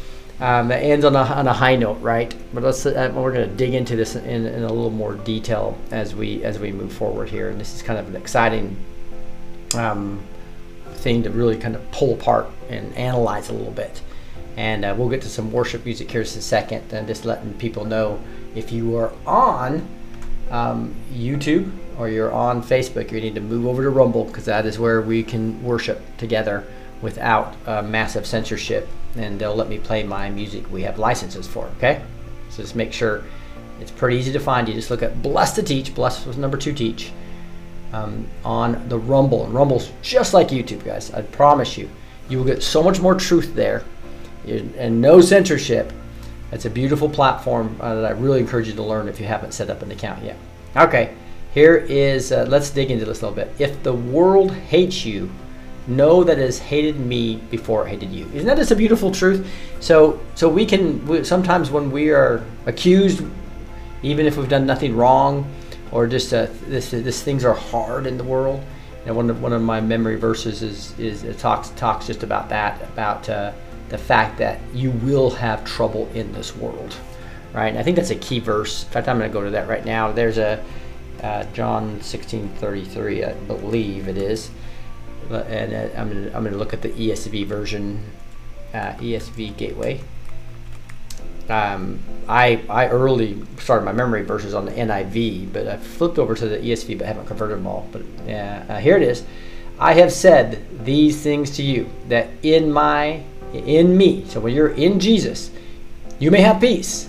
Um, 0.40 0.68
that 0.68 0.78
ends 0.78 1.04
on 1.04 1.14
a, 1.14 1.20
on 1.20 1.46
a 1.46 1.52
high 1.52 1.76
note, 1.76 2.00
right? 2.00 2.34
But 2.52 2.64
let's 2.64 2.84
uh, 2.84 3.12
we're 3.14 3.32
going 3.32 3.48
to 3.48 3.54
dig 3.54 3.74
into 3.74 3.94
this 3.94 4.16
in, 4.16 4.46
in, 4.46 4.64
a 4.64 4.72
little 4.72 4.90
more 4.90 5.14
detail 5.14 5.78
as 5.92 6.16
we 6.16 6.42
as 6.42 6.58
we 6.58 6.72
move 6.72 6.92
forward 6.92 7.28
here. 7.28 7.50
And 7.50 7.60
this 7.60 7.74
is 7.74 7.82
kind 7.82 8.00
of 8.00 8.08
an 8.08 8.16
exciting 8.16 8.76
um, 9.76 10.20
thing 11.02 11.22
to 11.24 11.30
really 11.30 11.56
kind 11.56 11.74
of 11.74 11.90
pull 11.90 12.14
apart 12.14 12.46
and 12.68 12.94
analyze 12.96 13.48
a 13.48 13.52
little 13.52 13.72
bit. 13.72 14.00
And 14.56 14.84
uh, 14.84 14.94
we'll 14.96 15.08
get 15.08 15.22
to 15.22 15.28
some 15.28 15.50
worship 15.50 15.84
music 15.84 16.10
here 16.10 16.20
in 16.20 16.26
a 16.26 16.30
second, 16.30 16.92
and 16.92 17.06
just 17.06 17.24
letting 17.24 17.54
people 17.54 17.84
know 17.84 18.20
if 18.54 18.70
you 18.70 18.96
are 18.96 19.12
on 19.26 19.88
um, 20.50 20.94
YouTube 21.12 21.72
or 21.98 22.08
you're 22.08 22.32
on 22.32 22.62
Facebook, 22.62 23.10
you 23.10 23.20
need 23.20 23.34
to 23.34 23.40
move 23.40 23.66
over 23.66 23.82
to 23.82 23.90
Rumble 23.90 24.24
because 24.24 24.44
that 24.44 24.66
is 24.66 24.78
where 24.78 25.00
we 25.00 25.22
can 25.22 25.62
worship 25.62 26.00
together 26.18 26.64
without 27.00 27.56
uh, 27.66 27.82
massive 27.82 28.26
censorship. 28.26 28.88
And 29.16 29.38
they'll 29.38 29.56
let 29.56 29.68
me 29.68 29.78
play 29.78 30.02
my 30.02 30.30
music 30.30 30.70
we 30.70 30.82
have 30.82 30.98
licenses 30.98 31.46
for, 31.46 31.66
okay? 31.78 32.02
So 32.50 32.62
just 32.62 32.76
make 32.76 32.92
sure 32.92 33.24
it's 33.80 33.90
pretty 33.90 34.16
easy 34.16 34.32
to 34.32 34.40
find. 34.40 34.68
You 34.68 34.74
just 34.74 34.90
look 34.90 35.02
at 35.02 35.22
Blessed 35.22 35.56
to 35.56 35.62
Teach, 35.62 35.94
Blessed 35.94 36.26
was 36.26 36.36
number 36.36 36.56
two 36.56 36.72
teach, 36.72 37.12
um, 37.92 38.26
on 38.44 38.88
the 38.88 38.98
Rumble. 38.98 39.44
And 39.44 39.54
Rumble's 39.54 39.92
just 40.02 40.34
like 40.34 40.48
YouTube, 40.48 40.84
guys. 40.84 41.12
I 41.12 41.22
promise 41.22 41.76
you. 41.76 41.88
You 42.28 42.38
will 42.38 42.44
get 42.44 42.62
so 42.62 42.82
much 42.82 43.00
more 43.00 43.14
truth 43.14 43.54
there 43.54 43.84
and 44.46 45.00
no 45.00 45.20
censorship. 45.20 45.92
It's 46.50 46.64
a 46.64 46.70
beautiful 46.70 47.08
platform 47.08 47.76
uh, 47.80 47.94
that 47.96 48.04
I 48.04 48.10
really 48.10 48.40
encourage 48.40 48.68
you 48.68 48.74
to 48.74 48.82
learn 48.82 49.08
if 49.08 49.20
you 49.20 49.26
haven't 49.26 49.52
set 49.52 49.70
up 49.70 49.82
an 49.82 49.90
account 49.90 50.22
yet. 50.22 50.36
Okay. 50.76 51.14
Here 51.54 51.76
is, 51.76 52.32
uh, 52.32 52.46
let's 52.48 52.70
dig 52.70 52.90
into 52.90 53.04
this 53.04 53.20
a 53.22 53.28
little 53.28 53.44
bit. 53.44 53.54
If 53.58 53.82
the 53.82 53.92
world 53.92 54.52
hates 54.52 55.04
you, 55.04 55.30
know 55.86 56.22
that 56.24 56.38
it 56.38 56.42
has 56.42 56.58
hated 56.58 56.98
me 56.98 57.36
before 57.50 57.86
it 57.86 57.90
hated 57.90 58.10
you. 58.10 58.26
Isn't 58.32 58.46
that 58.46 58.56
just 58.56 58.70
a 58.70 58.76
beautiful 58.76 59.10
truth? 59.10 59.46
So, 59.80 60.20
so 60.34 60.48
we 60.48 60.64
can 60.64 61.04
we, 61.06 61.24
sometimes 61.24 61.70
when 61.70 61.90
we 61.90 62.10
are 62.10 62.44
accused, 62.66 63.24
even 64.02 64.26
if 64.26 64.36
we've 64.36 64.48
done 64.48 64.64
nothing 64.66 64.96
wrong, 64.96 65.50
or 65.92 66.06
just 66.06 66.32
uh, 66.32 66.46
this 66.66 66.90
this 66.90 67.22
things 67.22 67.44
are 67.44 67.54
hard 67.54 68.06
in 68.06 68.16
the 68.16 68.24
world. 68.24 68.62
And 69.04 69.16
one 69.16 69.30
of 69.30 69.42
one 69.42 69.52
of 69.52 69.62
my 69.62 69.80
memory 69.80 70.16
verses 70.16 70.62
is 70.62 70.98
is 70.98 71.22
it 71.24 71.38
talks 71.38 71.70
talks 71.70 72.06
just 72.06 72.22
about 72.22 72.48
that 72.48 72.82
about 72.82 73.28
uh, 73.28 73.52
the 73.88 73.98
fact 73.98 74.38
that 74.38 74.60
you 74.72 74.90
will 74.90 75.30
have 75.30 75.64
trouble 75.64 76.08
in 76.14 76.32
this 76.32 76.56
world 76.56 76.96
right? 77.52 77.68
And 77.68 77.78
I 77.78 77.82
think 77.82 77.96
that's 77.96 78.10
a 78.10 78.16
key 78.16 78.38
verse. 78.38 78.84
In 78.84 78.90
fact, 78.90 79.08
I'm 79.08 79.18
going 79.18 79.30
to 79.30 79.32
go 79.32 79.44
to 79.44 79.50
that 79.50 79.68
right 79.68 79.84
now. 79.84 80.12
There's 80.12 80.38
a 80.38 80.62
uh, 81.22 81.44
John 81.52 82.00
16:33, 82.00 83.28
I 83.28 83.32
believe 83.46 84.08
it 84.08 84.16
is, 84.16 84.50
and 85.30 85.74
uh, 85.74 85.88
I'm 85.96 86.10
going 86.10 86.24
to 86.24 86.36
I'm 86.36 86.42
going 86.42 86.52
to 86.52 86.58
look 86.58 86.72
at 86.72 86.82
the 86.82 86.90
ESV 86.90 87.46
version, 87.46 88.02
uh, 88.74 88.92
ESV 88.94 89.56
Gateway. 89.56 90.00
Um, 91.48 91.98
I 92.28 92.62
I 92.68 92.88
early 92.88 93.42
started 93.58 93.84
my 93.84 93.92
memory 93.92 94.22
verses 94.22 94.54
on 94.54 94.64
the 94.64 94.72
NIV, 94.72 95.52
but 95.52 95.66
I 95.66 95.76
flipped 95.76 96.18
over 96.18 96.34
to 96.34 96.48
the 96.48 96.58
ESV, 96.58 96.98
but 96.98 97.06
haven't 97.06 97.26
converted 97.26 97.58
them 97.58 97.66
all. 97.66 97.88
But 97.92 98.02
yeah, 98.26 98.64
uh, 98.68 98.78
here 98.78 98.96
it 98.96 99.02
is. 99.02 99.24
I 99.78 99.94
have 99.94 100.12
said 100.12 100.64
these 100.84 101.20
things 101.22 101.56
to 101.56 101.62
you 101.62 101.90
that 102.08 102.28
in 102.42 102.72
my 102.72 103.24
in 103.52 103.96
me. 103.96 104.24
So 104.26 104.40
when 104.40 104.54
you're 104.54 104.68
in 104.68 105.00
Jesus, 105.00 105.50
you 106.18 106.30
may 106.30 106.40
have 106.40 106.60
peace. 106.60 107.08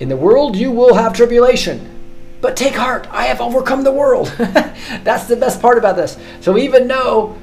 In 0.00 0.08
the 0.08 0.16
world 0.16 0.56
you 0.56 0.70
will 0.70 0.94
have 0.94 1.12
tribulation. 1.12 1.94
But 2.40 2.56
take 2.56 2.74
heart, 2.74 3.08
I 3.10 3.26
have 3.26 3.40
overcome 3.40 3.82
the 3.82 3.92
world. 3.92 4.28
That's 4.38 5.26
the 5.26 5.36
best 5.36 5.60
part 5.60 5.76
about 5.76 5.96
this. 5.96 6.16
So 6.40 6.56
even 6.56 6.86
though 6.88 7.36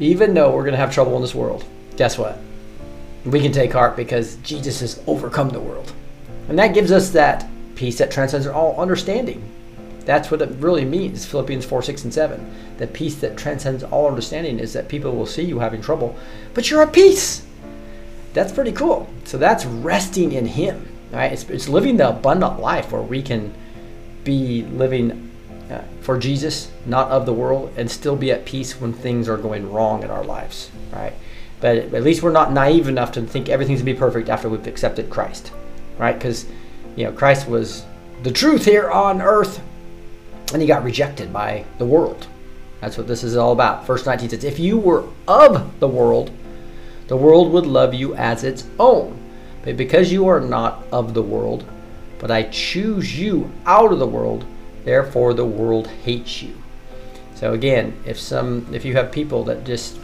even 0.00 0.34
though 0.34 0.54
we're 0.54 0.62
going 0.62 0.72
to 0.72 0.78
have 0.78 0.94
trouble 0.94 1.16
in 1.16 1.22
this 1.22 1.34
world, 1.34 1.64
guess 1.96 2.16
what? 2.16 2.38
We 3.30 3.40
can 3.40 3.52
take 3.52 3.72
heart 3.72 3.96
because 3.96 4.36
Jesus 4.36 4.80
has 4.80 5.02
overcome 5.06 5.50
the 5.50 5.60
world. 5.60 5.92
And 6.48 6.58
that 6.58 6.74
gives 6.74 6.90
us 6.90 7.10
that 7.10 7.48
peace 7.74 7.98
that 7.98 8.10
transcends 8.10 8.46
all 8.46 8.80
understanding. 8.80 9.42
That's 10.04 10.30
what 10.30 10.40
it 10.40 10.48
really 10.58 10.86
means, 10.86 11.26
Philippians 11.26 11.66
4, 11.66 11.82
6, 11.82 12.04
and 12.04 12.14
7. 12.14 12.54
The 12.78 12.86
peace 12.86 13.16
that 13.16 13.36
transcends 13.36 13.84
all 13.84 14.08
understanding 14.08 14.58
is 14.58 14.72
that 14.72 14.88
people 14.88 15.14
will 15.14 15.26
see 15.26 15.42
you 15.42 15.58
having 15.58 15.82
trouble, 15.82 16.16
but 16.54 16.70
you're 16.70 16.80
at 16.80 16.94
peace. 16.94 17.46
That's 18.32 18.52
pretty 18.52 18.72
cool. 18.72 19.08
So 19.24 19.36
that's 19.36 19.66
resting 19.66 20.32
in 20.32 20.46
Him. 20.46 20.88
Right? 21.12 21.32
It's, 21.32 21.44
it's 21.50 21.68
living 21.68 21.98
the 21.98 22.08
abundant 22.08 22.60
life 22.60 22.92
where 22.92 23.02
we 23.02 23.20
can 23.20 23.52
be 24.24 24.62
living 24.62 25.30
uh, 25.70 25.82
for 26.00 26.18
Jesus, 26.18 26.70
not 26.86 27.10
of 27.10 27.26
the 27.26 27.32
world, 27.32 27.72
and 27.76 27.90
still 27.90 28.16
be 28.16 28.32
at 28.32 28.44
peace 28.44 28.80
when 28.80 28.92
things 28.92 29.28
are 29.28 29.36
going 29.36 29.70
wrong 29.70 30.02
in 30.02 30.10
our 30.10 30.24
lives. 30.24 30.70
Right? 30.92 31.12
But 31.60 31.76
at 31.76 32.02
least 32.02 32.22
we're 32.22 32.32
not 32.32 32.52
naive 32.52 32.88
enough 32.88 33.12
to 33.12 33.22
think 33.22 33.48
everything's 33.48 33.80
gonna 33.80 33.92
be 33.92 33.98
perfect 33.98 34.28
after 34.28 34.48
we've 34.48 34.66
accepted 34.66 35.10
Christ, 35.10 35.52
right? 35.98 36.14
Because 36.14 36.46
you 36.96 37.04
know 37.04 37.12
Christ 37.12 37.48
was 37.48 37.84
the 38.22 38.30
truth 38.30 38.64
here 38.64 38.90
on 38.90 39.20
earth, 39.20 39.60
and 40.52 40.62
he 40.62 40.68
got 40.68 40.84
rejected 40.84 41.32
by 41.32 41.64
the 41.78 41.86
world. 41.86 42.26
That's 42.80 42.96
what 42.96 43.08
this 43.08 43.24
is 43.24 43.36
all 43.36 43.52
about. 43.52 43.86
Verse 43.86 44.06
19 44.06 44.30
says, 44.30 44.44
If 44.44 44.58
you 44.58 44.78
were 44.78 45.04
of 45.26 45.80
the 45.80 45.88
world, 45.88 46.30
the 47.08 47.16
world 47.16 47.52
would 47.52 47.66
love 47.66 47.94
you 47.94 48.14
as 48.14 48.44
its 48.44 48.64
own. 48.78 49.18
But 49.62 49.76
because 49.76 50.12
you 50.12 50.28
are 50.28 50.40
not 50.40 50.84
of 50.92 51.14
the 51.14 51.22
world, 51.22 51.64
but 52.18 52.30
I 52.30 52.44
choose 52.44 53.18
you 53.18 53.50
out 53.66 53.92
of 53.92 53.98
the 53.98 54.06
world, 54.06 54.44
therefore 54.84 55.34
the 55.34 55.44
world 55.44 55.88
hates 55.88 56.42
you. 56.42 56.54
So 57.34 57.52
again, 57.52 57.96
if 58.04 58.18
some 58.18 58.66
if 58.72 58.84
you 58.84 58.94
have 58.94 59.12
people 59.12 59.44
that 59.44 59.64
just 59.64 59.98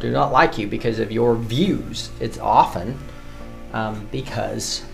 do 0.00 0.10
not 0.10 0.32
like 0.32 0.58
you 0.58 0.66
because 0.66 0.98
of 0.98 1.10
your 1.10 1.34
views. 1.34 2.10
It's 2.20 2.38
often 2.38 2.98
um, 3.72 4.08
because 4.12 4.84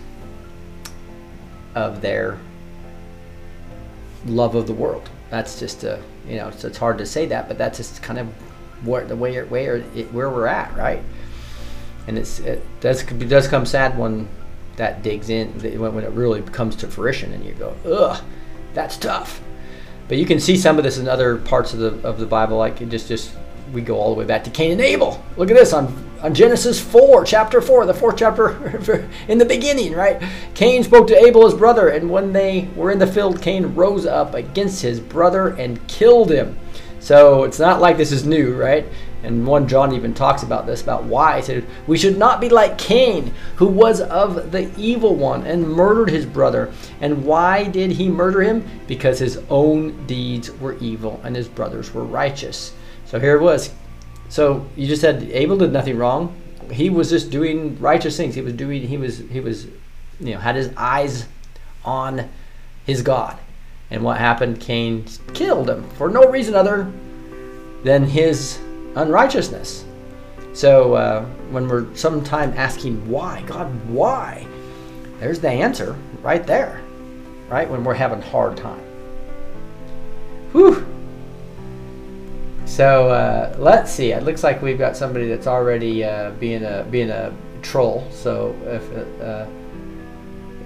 of 1.75 2.01
their 2.01 2.39
love 4.25 4.55
of 4.55 4.67
the 4.67 4.73
world. 4.73 5.09
That's 5.29 5.59
just 5.59 5.83
a 5.83 6.01
you 6.27 6.37
know, 6.37 6.47
it's, 6.47 6.63
it's 6.63 6.77
hard 6.77 6.97
to 6.97 7.05
say 7.05 7.27
that, 7.27 7.47
but 7.47 7.57
that's 7.57 7.77
just 7.77 8.01
kind 8.01 8.19
of 8.19 8.27
what 8.83 9.07
the 9.07 9.15
way 9.15 9.41
where 9.43 9.77
it, 9.77 10.11
where 10.11 10.29
we're 10.29 10.47
at, 10.47 10.75
right? 10.75 11.01
And 12.07 12.17
it's 12.17 12.39
it 12.39 12.63
does 12.81 13.03
it 13.03 13.29
does 13.29 13.47
come 13.47 13.65
sad 13.65 13.97
when 13.97 14.27
that 14.77 15.03
digs 15.03 15.29
in 15.29 15.49
when, 15.79 15.95
when 15.95 16.03
it 16.03 16.11
really 16.11 16.41
comes 16.41 16.75
to 16.77 16.87
fruition, 16.87 17.33
and 17.33 17.45
you 17.45 17.53
go, 17.53 17.75
ugh, 17.85 18.23
that's 18.73 18.97
tough. 18.97 19.41
But 20.07 20.17
you 20.17 20.25
can 20.25 20.39
see 20.39 20.57
some 20.57 20.77
of 20.77 20.83
this 20.83 20.97
in 20.97 21.07
other 21.07 21.37
parts 21.37 21.73
of 21.73 21.79
the 21.79 22.07
of 22.07 22.19
the 22.19 22.25
Bible, 22.25 22.57
like 22.57 22.87
just 22.89 23.07
just 23.07 23.35
we 23.71 23.81
go 23.81 23.97
all 23.97 24.13
the 24.13 24.19
way 24.19 24.25
back 24.25 24.43
to 24.45 24.49
Cain 24.49 24.71
and 24.71 24.81
Abel. 24.81 25.23
Look 25.37 25.49
at 25.51 25.57
this 25.57 25.73
on, 25.73 25.93
on 26.21 26.33
Genesis 26.33 26.79
4, 26.79 27.25
chapter 27.25 27.61
4, 27.61 27.85
the 27.85 27.93
fourth 27.93 28.17
chapter 28.17 29.09
in 29.27 29.37
the 29.37 29.45
beginning, 29.45 29.93
right? 29.93 30.21
Cain 30.53 30.83
spoke 30.83 31.07
to 31.07 31.17
Abel, 31.17 31.45
his 31.45 31.53
brother, 31.53 31.89
and 31.89 32.09
when 32.09 32.33
they 32.33 32.69
were 32.75 32.91
in 32.91 32.99
the 32.99 33.07
field, 33.07 33.41
Cain 33.41 33.75
rose 33.75 34.05
up 34.05 34.33
against 34.33 34.81
his 34.81 34.99
brother 34.99 35.49
and 35.49 35.85
killed 35.87 36.31
him. 36.31 36.57
So 36.99 37.43
it's 37.43 37.59
not 37.59 37.81
like 37.81 37.97
this 37.97 38.11
is 38.11 38.25
new, 38.25 38.55
right? 38.55 38.85
And 39.21 39.45
1 39.45 39.67
John 39.67 39.93
even 39.93 40.13
talks 40.13 40.41
about 40.41 40.65
this, 40.65 40.81
about 40.81 41.03
why. 41.03 41.37
He 41.37 41.43
said, 41.43 41.65
We 41.85 41.97
should 41.97 42.17
not 42.17 42.41
be 42.41 42.49
like 42.49 42.79
Cain, 42.79 43.33
who 43.57 43.67
was 43.67 44.01
of 44.01 44.51
the 44.51 44.71
evil 44.75 45.15
one 45.15 45.45
and 45.45 45.69
murdered 45.69 46.09
his 46.09 46.25
brother. 46.25 46.73
And 47.01 47.23
why 47.23 47.65
did 47.65 47.91
he 47.91 48.09
murder 48.09 48.41
him? 48.41 48.67
Because 48.87 49.19
his 49.19 49.39
own 49.49 50.05
deeds 50.07 50.51
were 50.51 50.77
evil 50.77 51.21
and 51.23 51.35
his 51.35 51.47
brothers 51.47 51.93
were 51.93 52.03
righteous. 52.03 52.73
So 53.15 53.21
here 53.21 53.37
it 53.37 53.41
was. 53.41 53.71
So 54.27 54.67
you 54.75 54.87
just 54.87 55.01
said 55.01 55.23
Abel 55.31 55.55
did 55.55 55.71
nothing 55.71 55.97
wrong. 55.97 56.35
He 56.69 56.89
was 56.89 57.09
just 57.09 57.31
doing 57.31 57.79
righteous 57.79 58.17
things. 58.17 58.35
He 58.35 58.41
was 58.41 58.51
doing. 58.51 58.85
He 58.85 58.97
was. 58.97 59.19
He 59.19 59.39
was. 59.39 59.67
You 60.19 60.33
know, 60.33 60.39
had 60.39 60.57
his 60.57 60.73
eyes 60.75 61.25
on 61.85 62.29
his 62.85 63.01
God. 63.01 63.37
And 63.89 64.03
what 64.03 64.17
happened? 64.17 64.59
Cain 64.59 65.05
killed 65.33 65.69
him 65.69 65.89
for 65.91 66.09
no 66.09 66.29
reason 66.29 66.55
other 66.55 66.91
than 67.85 68.03
his 68.03 68.59
unrighteousness. 68.97 69.85
So 70.51 70.95
uh, 70.95 71.23
when 71.51 71.69
we're 71.69 71.95
sometime 71.95 72.53
asking 72.57 73.09
why, 73.09 73.43
God, 73.43 73.67
why? 73.87 74.45
There's 75.21 75.39
the 75.39 75.51
answer 75.51 75.95
right 76.21 76.45
there, 76.45 76.81
right? 77.47 77.69
When 77.69 77.85
we're 77.85 77.93
having 77.93 78.21
hard 78.21 78.57
time. 78.57 78.83
Whew. 80.51 80.94
So 82.65 83.09
uh, 83.09 83.55
let's 83.59 83.91
see. 83.91 84.11
It 84.11 84.23
looks 84.23 84.43
like 84.43 84.61
we've 84.61 84.77
got 84.77 84.97
somebody 84.97 85.27
that's 85.27 85.47
already 85.47 86.03
uh, 86.03 86.31
being 86.31 86.63
a 86.63 86.85
being 86.89 87.09
a 87.09 87.33
troll. 87.61 88.07
So 88.11 88.55
if 88.65 89.21
uh, 89.21 89.45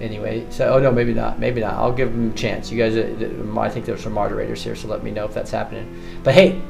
anyway, 0.00 0.46
so 0.50 0.74
oh 0.74 0.78
no, 0.80 0.90
maybe 0.90 1.14
not. 1.14 1.38
Maybe 1.38 1.60
not. 1.60 1.74
I'll 1.74 1.92
give 1.92 2.10
them 2.10 2.30
a 2.30 2.34
chance. 2.34 2.70
You 2.72 2.78
guys, 2.78 2.96
uh, 2.96 3.60
I 3.60 3.68
think 3.68 3.84
there's 3.86 4.02
some 4.02 4.12
moderators 4.12 4.64
here, 4.64 4.74
so 4.74 4.88
let 4.88 5.04
me 5.04 5.10
know 5.10 5.24
if 5.24 5.34
that's 5.34 5.50
happening. 5.50 6.02
But 6.24 6.34
hey, 6.34 6.60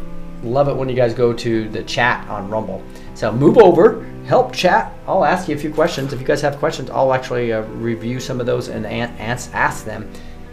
love 0.43 0.69
it 0.69 0.75
when 0.75 0.89
you 0.89 0.97
guys 0.97 1.15
go 1.15 1.33
to 1.33 1.69
the 1.69 1.83
chat 1.85 2.29
on 2.29 2.51
Rumble. 2.51 2.83
So 3.15 3.33
move 3.33 3.57
over, 3.59 4.05
help 4.27 4.53
chat. 4.53 4.93
I'll 5.07 5.25
ask 5.25 5.49
you 5.49 5.55
a 5.55 5.59
few 5.59 5.73
questions. 5.73 6.13
If 6.13 6.21
you 6.21 6.27
guys 6.27 6.41
have 6.43 6.57
questions, 6.59 6.91
I'll 6.91 7.15
actually 7.15 7.53
uh, 7.53 7.63
review 7.63 8.21
some 8.21 8.41
of 8.41 8.47
those 8.47 8.69
and 8.69 8.85
ask 8.85 9.85
them 9.85 10.11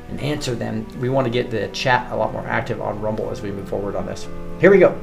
and 0.09 0.19
answer 0.21 0.55
them. 0.55 0.87
We 0.99 1.09
want 1.09 1.25
to 1.25 1.31
get 1.31 1.51
the 1.51 1.67
chat 1.69 2.11
a 2.11 2.15
lot 2.15 2.31
more 2.31 2.45
active 2.45 2.81
on 2.81 3.01
Rumble 3.01 3.29
as 3.31 3.41
we 3.41 3.51
move 3.51 3.67
forward 3.67 3.95
on 3.95 4.05
this. 4.05 4.27
Here 4.59 4.71
we 4.71 4.79
go. 4.79 4.97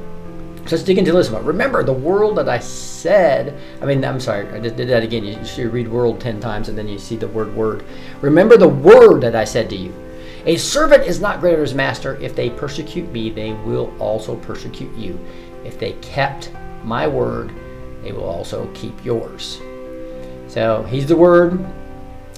So 0.65 0.75
let's 0.75 0.83
dig 0.83 0.97
into 0.97 1.11
this 1.11 1.29
one. 1.29 1.45
Remember 1.45 1.83
the 1.83 1.93
world 1.93 2.37
that 2.37 2.49
I 2.49 2.59
said. 2.59 3.57
I 3.81 3.85
mean, 3.85 4.03
I'm 4.03 4.19
sorry, 4.19 4.47
I 4.49 4.59
just 4.59 4.75
did 4.75 4.89
that 4.89 5.03
again. 5.03 5.23
You, 5.23 5.37
you 5.55 5.69
read 5.69 5.87
world 5.87 6.19
10 6.19 6.39
times 6.39 6.69
and 6.69 6.77
then 6.77 6.87
you 6.87 6.97
see 6.97 7.15
the 7.15 7.27
word 7.27 7.55
word. 7.55 7.85
Remember 8.21 8.57
the 8.57 8.67
word 8.67 9.21
that 9.21 9.35
I 9.35 9.43
said 9.43 9.69
to 9.69 9.75
you. 9.75 9.93
A 10.45 10.57
servant 10.57 11.03
is 11.03 11.21
not 11.21 11.39
greater 11.39 11.57
than 11.57 11.65
his 11.65 11.73
master. 11.73 12.17
If 12.17 12.35
they 12.35 12.49
persecute 12.49 13.11
me, 13.11 13.29
they 13.29 13.53
will 13.53 13.93
also 13.99 14.35
persecute 14.37 14.93
you. 14.95 15.19
If 15.63 15.79
they 15.79 15.93
kept 15.93 16.51
my 16.83 17.07
word, 17.07 17.51
they 18.03 18.11
will 18.11 18.25
also 18.25 18.69
keep 18.73 19.05
yours. 19.05 19.61
So 20.47 20.83
he's 20.83 21.07
the 21.07 21.15
word. 21.15 21.65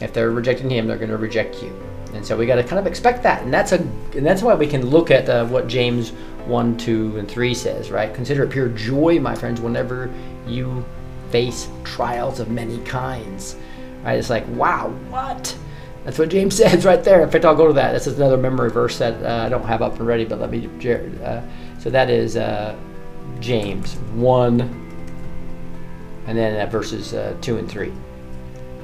If 0.01 0.13
they're 0.13 0.31
rejecting 0.31 0.69
him, 0.69 0.87
they're 0.87 0.97
going 0.97 1.09
to 1.09 1.17
reject 1.17 1.61
you. 1.63 1.86
And 2.13 2.25
so 2.25 2.37
we 2.37 2.45
got 2.45 2.55
to 2.55 2.63
kind 2.63 2.79
of 2.79 2.87
expect 2.87 3.23
that. 3.23 3.43
And 3.43 3.53
that's 3.53 3.71
a 3.71 3.77
and 3.77 4.25
that's 4.25 4.41
why 4.41 4.55
we 4.55 4.67
can 4.67 4.85
look 4.85 5.11
at 5.11 5.29
uh, 5.29 5.45
what 5.45 5.67
James 5.67 6.11
1, 6.45 6.77
2, 6.77 7.17
and 7.17 7.27
3 7.27 7.53
says, 7.53 7.91
right? 7.91 8.13
Consider 8.13 8.43
it 8.43 8.49
pure 8.49 8.69
joy, 8.69 9.19
my 9.19 9.35
friends, 9.35 9.59
whenever 9.59 10.11
you 10.47 10.85
face 11.29 11.67
trials 11.83 12.39
of 12.39 12.49
many 12.49 12.77
kinds. 12.79 13.57
Right? 14.03 14.17
It's 14.17 14.29
like, 14.29 14.47
wow, 14.49 14.89
what? 15.09 15.57
That's 16.05 16.17
what 16.17 16.29
James 16.29 16.55
says 16.57 16.85
right 16.85 17.03
there. 17.03 17.21
In 17.21 17.29
fact, 17.29 17.45
I'll 17.45 17.55
go 17.55 17.67
to 17.67 17.73
that. 17.73 17.91
This 17.91 18.07
is 18.07 18.17
another 18.17 18.37
memory 18.37 18.69
verse 18.69 18.97
that 18.99 19.21
uh, 19.23 19.45
I 19.45 19.49
don't 19.49 19.65
have 19.65 19.81
up 19.81 19.99
and 19.99 20.07
ready, 20.07 20.25
but 20.25 20.39
let 20.39 20.49
me. 20.49 20.69
Uh, 21.23 21.41
so 21.79 21.89
that 21.89 22.09
is 22.09 22.37
uh, 22.37 22.77
James 23.39 23.95
1, 24.15 24.61
and 26.27 26.37
then 26.37 26.59
uh, 26.59 26.69
verses 26.69 27.13
uh, 27.13 27.35
2 27.41 27.57
and 27.57 27.69
3. 27.69 27.91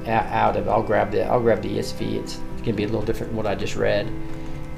Out 0.05 0.57
of, 0.57 0.67
I'll 0.67 0.83
grab 0.83 1.11
the, 1.11 1.25
I'll 1.25 1.39
grab 1.39 1.61
the 1.61 1.77
ESV. 1.77 2.15
It's 2.15 2.39
going 2.63 2.75
to 2.75 2.77
be 2.77 2.83
a 2.83 2.87
little 2.87 3.01
different 3.01 3.31
from 3.31 3.37
what 3.37 3.47
I 3.47 3.55
just 3.55 3.75
read. 3.75 4.07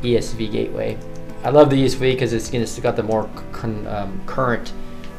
ESV 0.01 0.51
Gateway. 0.51 0.97
I 1.43 1.49
love 1.49 1.69
the 1.69 1.83
ESV 1.83 1.99
because 1.99 2.33
it's, 2.33 2.51
it's 2.53 2.79
got 2.79 2.95
the 2.95 3.03
more 3.03 3.29
con, 3.51 3.85
um, 3.87 4.21
current 4.25 4.73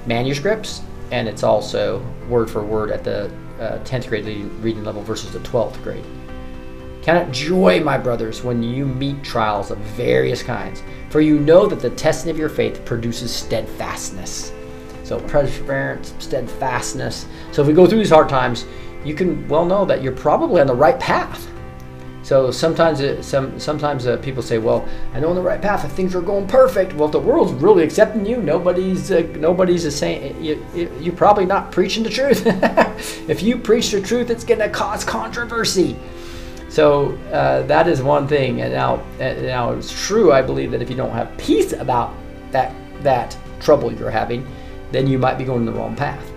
manuscripts, 0.06 0.82
and 1.11 1.28
it's 1.28 1.42
also 1.42 2.04
word 2.28 2.50
for 2.50 2.64
word 2.64 2.90
at 2.90 3.04
the 3.04 3.26
uh, 3.61 3.78
10th 3.85 4.08
grade 4.08 4.26
reading 4.61 4.85
level 4.85 5.02
versus 5.02 5.32
the 5.32 5.38
12th 5.40 5.80
grade. 5.82 6.04
Count 7.02 7.28
it 7.28 7.32
joy, 7.32 7.80
my 7.80 7.96
brothers, 7.96 8.42
when 8.42 8.62
you 8.62 8.85
meet 8.85 9.23
trials 9.23 9.70
of 9.70 9.78
various 9.78 10.42
kinds, 10.42 10.82
for 11.11 11.20
you 11.20 11.38
know 11.38 11.66
that 11.68 11.78
the 11.78 11.90
testing 11.90 12.30
of 12.30 12.38
your 12.38 12.49
faith 12.49 12.85
produces 12.85 13.32
steadfastness. 13.32 14.52
So, 15.04 15.20
perseverance, 15.20 16.14
steadfastness. 16.18 17.26
So, 17.52 17.62
if 17.62 17.68
we 17.68 17.75
go 17.75 17.87
through 17.87 17.99
these 17.99 18.11
hard 18.11 18.28
times, 18.28 18.66
you 19.04 19.14
can 19.14 19.46
well 19.46 19.64
know 19.64 19.85
that 19.85 20.02
you're 20.02 20.16
probably 20.16 20.61
on 20.61 20.66
the 20.66 20.75
right 20.75 20.99
path 20.99 21.49
So 22.26 22.50
sometimes, 22.50 22.99
it, 22.99 23.25
some 23.25 23.61
sometimes 23.61 24.09
uh, 24.09 24.16
people 24.16 24.42
say, 24.42 24.59
"Well, 24.59 24.85
I 25.14 25.21
know 25.21 25.28
on 25.28 25.37
the 25.37 25.42
right 25.42 25.62
path. 25.62 25.85
If 25.85 25.92
things 25.92 26.12
are 26.16 26.21
going 26.21 26.49
perfect, 26.49 26.92
well, 26.95 27.04
if 27.04 27.12
the 27.12 27.21
world's 27.21 27.52
really 27.52 27.85
accepting 27.85 28.26
you, 28.26 28.38
nobody's 28.38 29.12
uh, 29.12 29.28
nobody's 29.37 29.95
saying 29.95 30.42
you, 30.42 30.66
you, 30.75 30.90
you're 30.99 31.14
probably 31.14 31.47
not 31.47 31.71
preaching 31.71 32.02
the 32.02 32.11
truth. 32.11 32.42
if 33.28 33.45
you 33.45 33.56
preach 33.56 33.92
the 33.92 34.00
truth, 34.00 34.28
it's 34.28 34.42
going 34.42 34.59
to 34.59 34.68
cause 34.68 35.04
controversy." 35.04 35.97
So 36.68 37.16
uh, 37.33 37.62
that 37.68 37.87
is 37.87 38.02
one 38.02 38.26
thing. 38.26 38.61
And 38.61 38.73
now, 38.73 39.04
now 39.21 39.71
it's 39.75 39.92
true. 40.04 40.33
I 40.33 40.42
believe 40.42 40.73
that 40.73 40.83
if 40.83 40.90
you 40.90 40.97
don't 40.97 41.12
have 41.12 41.30
peace 41.38 41.75
about 41.75 42.12
that 42.50 42.75
that 43.04 43.38
trouble 43.61 43.92
you're 43.92 44.11
having, 44.11 44.45
then 44.90 45.06
you 45.06 45.16
might 45.16 45.38
be 45.38 45.45
going 45.45 45.64
the 45.64 45.71
wrong 45.71 45.95
path. 45.95 46.28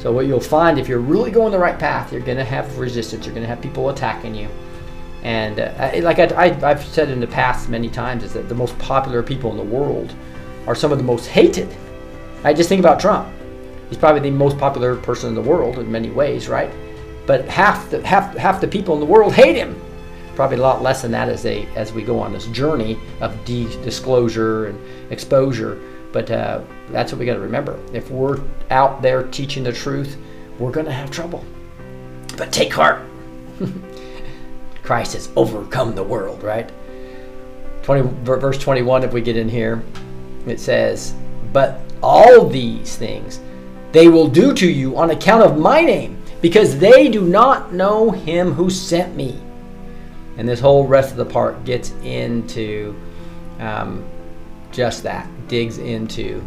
So 0.00 0.12
what 0.12 0.26
you'll 0.26 0.38
find 0.38 0.78
if 0.78 0.86
you're 0.86 0.98
really 0.98 1.30
going 1.30 1.50
the 1.50 1.58
right 1.58 1.78
path, 1.78 2.12
you're 2.12 2.20
going 2.20 2.36
to 2.36 2.44
have 2.44 2.78
resistance. 2.78 3.24
You're 3.24 3.34
going 3.34 3.44
to 3.44 3.48
have 3.48 3.62
people 3.62 3.88
attacking 3.88 4.34
you 4.34 4.46
and 5.22 5.60
uh, 5.60 5.90
like 6.02 6.18
I, 6.18 6.48
have 6.48 6.82
said 6.82 7.10
in 7.10 7.20
the 7.20 7.26
past 7.26 7.68
many 7.68 7.88
times, 7.88 8.24
is 8.24 8.32
that 8.32 8.48
the 8.48 8.54
most 8.54 8.78
popular 8.78 9.22
people 9.22 9.50
in 9.50 9.56
the 9.56 9.62
world 9.62 10.14
are 10.66 10.74
some 10.74 10.92
of 10.92 10.98
the 10.98 11.04
most 11.04 11.26
hated. 11.26 11.68
I 12.42 12.54
just 12.54 12.68
think 12.68 12.80
about 12.80 13.00
Trump. 13.00 13.28
He's 13.88 13.98
probably 13.98 14.20
the 14.20 14.30
most 14.30 14.56
popular 14.56 14.96
person 14.96 15.28
in 15.28 15.34
the 15.34 15.42
world 15.42 15.78
in 15.78 15.90
many 15.90 16.10
ways, 16.10 16.48
right? 16.48 16.70
But 17.26 17.46
half 17.48 17.90
the 17.90 18.06
half 18.06 18.36
half 18.36 18.60
the 18.60 18.68
people 18.68 18.94
in 18.94 19.00
the 19.00 19.06
world 19.06 19.34
hate 19.34 19.56
him. 19.56 19.78
Probably 20.36 20.56
a 20.56 20.62
lot 20.62 20.80
less 20.80 21.02
than 21.02 21.10
that 21.10 21.28
as 21.28 21.42
they 21.42 21.66
as 21.76 21.92
we 21.92 22.02
go 22.02 22.18
on 22.18 22.32
this 22.32 22.46
journey 22.46 22.98
of 23.20 23.44
de- 23.44 23.82
disclosure 23.82 24.66
and 24.66 25.12
exposure. 25.12 25.80
But 26.12 26.30
uh, 26.30 26.62
that's 26.90 27.12
what 27.12 27.18
we 27.18 27.26
got 27.26 27.34
to 27.34 27.40
remember. 27.40 27.78
If 27.92 28.10
we're 28.10 28.40
out 28.70 29.02
there 29.02 29.24
teaching 29.24 29.64
the 29.64 29.72
truth, 29.72 30.16
we're 30.58 30.72
going 30.72 30.86
to 30.86 30.92
have 30.92 31.10
trouble. 31.10 31.44
But 32.36 32.52
take 32.52 32.72
heart. 32.72 33.02
Christ 34.90 35.12
has 35.12 35.28
overcome 35.36 35.94
the 35.94 36.02
world, 36.02 36.42
right? 36.42 36.68
20, 37.82 38.24
verse 38.24 38.58
21, 38.58 39.04
if 39.04 39.12
we 39.12 39.20
get 39.20 39.36
in 39.36 39.48
here, 39.48 39.84
it 40.48 40.58
says, 40.58 41.14
But 41.52 41.78
all 42.02 42.48
these 42.48 42.96
things 42.96 43.38
they 43.92 44.08
will 44.08 44.26
do 44.26 44.52
to 44.52 44.68
you 44.68 44.96
on 44.96 45.12
account 45.12 45.44
of 45.44 45.56
my 45.56 45.80
name, 45.82 46.20
because 46.40 46.76
they 46.76 47.08
do 47.08 47.20
not 47.24 47.72
know 47.72 48.10
him 48.10 48.50
who 48.50 48.68
sent 48.68 49.14
me. 49.14 49.40
And 50.36 50.48
this 50.48 50.58
whole 50.58 50.88
rest 50.88 51.12
of 51.12 51.18
the 51.18 51.24
part 51.24 51.64
gets 51.64 51.92
into 52.02 53.00
um, 53.60 54.04
just 54.72 55.04
that, 55.04 55.28
digs 55.46 55.78
into 55.78 56.42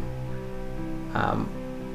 um, 1.14 1.50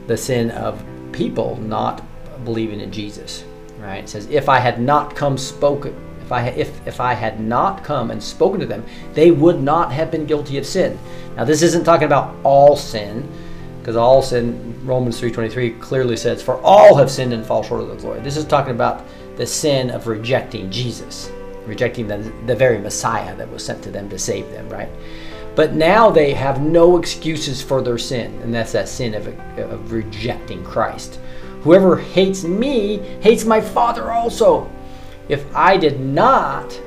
the 0.07 0.17
sin 0.17 0.51
of 0.53 0.83
people 1.13 1.57
not 1.57 2.03
believing 2.47 2.81
in 2.81 2.91
Jesus. 2.91 3.45
Right? 3.79 4.05
It 4.05 4.09
says, 4.09 4.27
If 4.31 4.49
I 4.49 4.61
had 4.61 4.81
not 4.81 5.15
come 5.15 5.37
spoken 5.37 6.08
if 6.29 6.33
I, 6.33 6.49
if, 6.49 6.87
if 6.87 7.01
I 7.01 7.15
had 7.15 7.41
not 7.41 7.83
come 7.83 8.11
and 8.11 8.23
spoken 8.23 8.61
to 8.61 8.67
them, 8.67 8.85
they 9.15 9.31
would 9.31 9.63
not 9.63 9.91
have 9.93 10.11
been 10.11 10.27
guilty 10.27 10.59
of 10.59 10.67
sin. 10.67 10.99
Now, 11.37 11.45
this 11.45 11.63
isn't 11.63 11.85
talking 11.85 12.05
about 12.05 12.37
all 12.45 12.77
sin, 12.77 13.27
because 13.81 13.97
all 13.97 14.21
sin, 14.21 14.79
Romans 14.85 15.19
3.23 15.19 15.81
clearly 15.81 16.19
says, 16.19 16.43
for 16.43 16.61
all 16.61 16.97
have 16.97 17.11
sinned 17.11 17.33
and 17.33 17.47
fall 17.47 17.63
short 17.63 17.81
of 17.81 17.89
the 17.89 17.97
glory. 17.97 18.21
This 18.21 18.37
is 18.37 18.45
talking 18.45 18.75
about 18.75 19.07
the 19.37 19.47
sin 19.47 19.89
of 19.89 20.07
rejecting 20.07 20.71
Jesus, 20.71 21.33
rejecting 21.65 22.07
the, 22.07 22.19
the 22.45 22.55
very 22.55 22.77
Messiah 22.77 23.35
that 23.37 23.51
was 23.51 23.65
sent 23.65 23.83
to 23.85 23.91
them 23.91 24.11
to 24.11 24.19
save 24.19 24.51
them, 24.51 24.69
right? 24.69 24.91
But 25.55 25.73
now 25.73 26.11
they 26.11 26.35
have 26.35 26.61
no 26.61 26.99
excuses 26.99 27.63
for 27.63 27.81
their 27.81 27.97
sin, 27.97 28.39
and 28.43 28.53
that's 28.53 28.73
that 28.73 28.87
sin 28.87 29.15
of, 29.15 29.29
of 29.59 29.93
rejecting 29.93 30.63
Christ. 30.63 31.19
Whoever 31.63 31.97
hates 31.97 32.45
me 32.45 32.99
hates 33.23 33.47
my 33.47 33.63
Father 33.63 34.13
also. 34.13 34.71
If 35.29 35.45
I 35.55 35.77
did 35.77 36.01
not, 36.01 36.81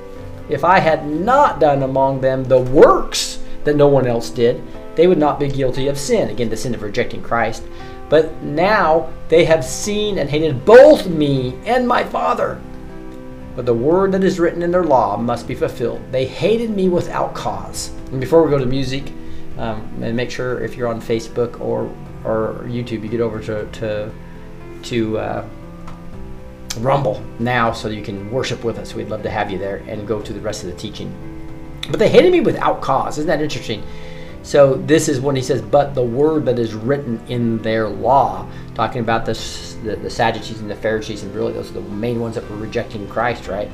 if 0.49 0.63
I 0.63 0.79
had 0.79 1.07
not 1.07 1.59
done 1.59 1.83
among 1.83 2.21
them 2.21 2.43
the 2.43 2.59
works 2.59 3.39
that 3.63 3.75
no 3.75 3.87
one 3.87 4.07
else 4.07 4.29
did, 4.29 4.61
they 4.95 5.07
would 5.07 5.17
not 5.17 5.39
be 5.39 5.47
guilty 5.47 5.87
of 5.87 5.97
sin. 5.97 6.29
Again, 6.29 6.49
the 6.49 6.57
sin 6.57 6.75
of 6.75 6.81
rejecting 6.81 7.21
Christ. 7.21 7.63
But 8.09 8.41
now 8.43 9.11
they 9.29 9.45
have 9.45 9.63
seen 9.63 10.17
and 10.17 10.29
hated 10.29 10.65
both 10.65 11.07
me 11.07 11.55
and 11.65 11.87
my 11.87 12.03
Father. 12.03 12.59
But 13.55 13.65
the 13.65 13.73
word 13.73 14.11
that 14.13 14.23
is 14.23 14.39
written 14.39 14.61
in 14.61 14.71
their 14.71 14.83
law 14.83 15.17
must 15.17 15.47
be 15.47 15.55
fulfilled. 15.55 16.01
They 16.11 16.25
hated 16.25 16.69
me 16.69 16.89
without 16.89 17.33
cause. 17.33 17.91
And 18.11 18.19
before 18.19 18.43
we 18.43 18.49
go 18.49 18.57
to 18.57 18.65
music, 18.65 19.11
um, 19.57 19.81
and 20.01 20.15
make 20.15 20.31
sure 20.31 20.63
if 20.63 20.75
you're 20.75 20.87
on 20.87 21.01
Facebook 21.01 21.59
or 21.61 21.93
or 22.23 22.65
YouTube, 22.67 23.03
you 23.03 23.09
get 23.09 23.21
over 23.21 23.39
to 23.41 23.65
to 23.71 24.11
to 24.83 25.17
uh, 25.17 25.49
Rumble 26.77 27.23
now 27.39 27.71
so 27.71 27.89
you 27.89 28.01
can 28.01 28.31
worship 28.31 28.63
with 28.63 28.77
us. 28.77 28.93
We'd 28.93 29.09
love 29.09 29.23
to 29.23 29.29
have 29.29 29.51
you 29.51 29.57
there 29.57 29.77
and 29.87 30.07
go 30.07 30.21
to 30.21 30.33
the 30.33 30.39
rest 30.39 30.63
of 30.63 30.69
the 30.69 30.75
teaching. 30.75 31.13
But 31.89 31.99
they 31.99 32.09
hated 32.09 32.31
me 32.31 32.41
without 32.41 32.81
cause. 32.81 33.17
Isn't 33.17 33.27
that 33.27 33.41
interesting? 33.41 33.83
So 34.43 34.75
this 34.75 35.07
is 35.07 35.19
when 35.19 35.35
he 35.35 35.41
says, 35.41 35.61
"But 35.61 35.93
the 35.93 36.03
word 36.03 36.45
that 36.45 36.57
is 36.57 36.73
written 36.73 37.19
in 37.27 37.59
their 37.59 37.87
law," 37.87 38.47
talking 38.73 39.01
about 39.01 39.25
the, 39.25 39.33
the, 39.83 39.97
the 39.97 40.09
Sadducees 40.09 40.61
and 40.61 40.69
the 40.69 40.75
Pharisees, 40.75 41.23
and 41.23 41.33
really 41.35 41.53
those 41.53 41.69
are 41.69 41.73
the 41.73 41.81
main 41.81 42.19
ones 42.19 42.35
that 42.35 42.49
were 42.49 42.57
rejecting 42.57 43.07
Christ, 43.07 43.47
right? 43.47 43.69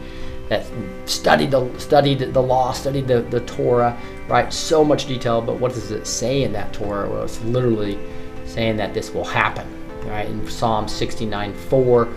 That 0.50 0.66
studied 1.06 1.52
the 1.52 1.70
studied 1.80 2.20
the 2.34 2.42
law, 2.42 2.72
studied 2.72 3.08
the, 3.08 3.22
the 3.22 3.42
Torah, 3.42 3.98
right? 4.28 4.52
So 4.52 4.84
much 4.84 5.06
detail, 5.06 5.42
but 5.42 5.60
what 5.60 5.74
does 5.74 5.92
it 5.92 6.08
say 6.08 6.44
in 6.44 6.52
that 6.54 6.74
Torah? 6.74 7.10
Well, 7.10 7.24
it's 7.24 7.42
literally 7.44 7.98
saying 8.46 8.78
that 8.78 8.94
this 8.94 9.14
will 9.14 9.26
happen, 9.26 9.68
right? 10.06 10.28
In 10.28 10.50
Psalm 10.50 10.88
69, 10.88 11.54
4 11.54 12.08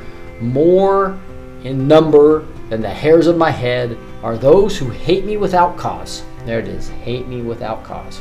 more 0.41 1.19
in 1.65 1.87
number 1.87 2.47
than 2.69 2.81
the 2.81 2.89
hairs 2.89 3.27
of 3.27 3.37
my 3.37 3.51
head 3.51 3.97
are 4.23 4.39
those 4.39 4.79
who 4.79 4.89
hate 4.91 5.25
me 5.25 5.37
without 5.37 5.77
cause. 5.77 6.23
There 6.47 6.59
it 6.59 6.69
is, 6.69 6.89
hate 6.89 7.27
me 7.27 7.43
without 7.43 7.85
cause. 7.85 8.21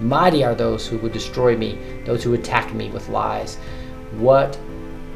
Mighty 0.00 0.44
are 0.44 0.54
those 0.54 0.86
who 0.86 0.98
would 0.98 1.12
destroy 1.12 1.56
me, 1.56 1.78
those 2.04 2.22
who 2.22 2.34
attack 2.34 2.72
me 2.72 2.90
with 2.90 3.08
lies. 3.08 3.56
What 4.12 4.58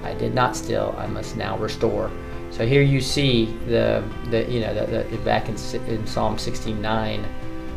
I 0.03 0.15
did 0.15 0.35
not 0.35 0.57
steal, 0.57 0.95
I 0.99 1.07
must 1.07 1.37
now 1.37 1.57
restore. 1.57 2.11
So 2.51 2.67
here 2.67 2.83
you 2.83 3.01
see 3.01 3.47
the, 3.67 4.05
the 4.31 4.45
you 4.51 4.61
know, 4.61 4.75
the, 4.75 5.05
the, 5.05 5.17
back 5.19 5.49
in, 5.49 5.57
in 5.87 6.07
Psalm 6.07 6.39
69, 6.39 7.25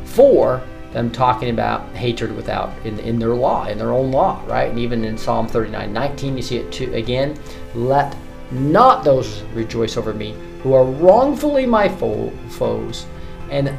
4, 0.06 0.62
them 0.92 1.12
talking 1.12 1.50
about 1.50 1.88
hatred 1.96 2.36
without 2.36 2.74
in, 2.86 3.00
in 3.00 3.20
their 3.20 3.36
law, 3.36 3.68
in 3.68 3.78
their 3.78 3.94
own 3.94 4.12
law, 4.12 4.42
right? 4.48 4.70
And 4.70 4.80
even 4.80 5.06
in 5.06 5.18
Psalm 5.18 5.48
39, 5.48 5.94
19, 5.94 6.38
you 6.38 6.44
see 6.44 6.58
it 6.58 6.72
too 6.72 6.94
again. 6.94 7.38
Let 7.74 8.16
not 8.52 9.04
those 9.04 9.42
rejoice 9.54 9.98
over 9.98 10.14
me 10.14 10.36
who 10.62 10.74
are 10.74 10.84
wrongfully 10.84 11.66
my 11.66 11.88
fo- 11.88 12.32
foes, 12.50 13.06
and 13.52 13.70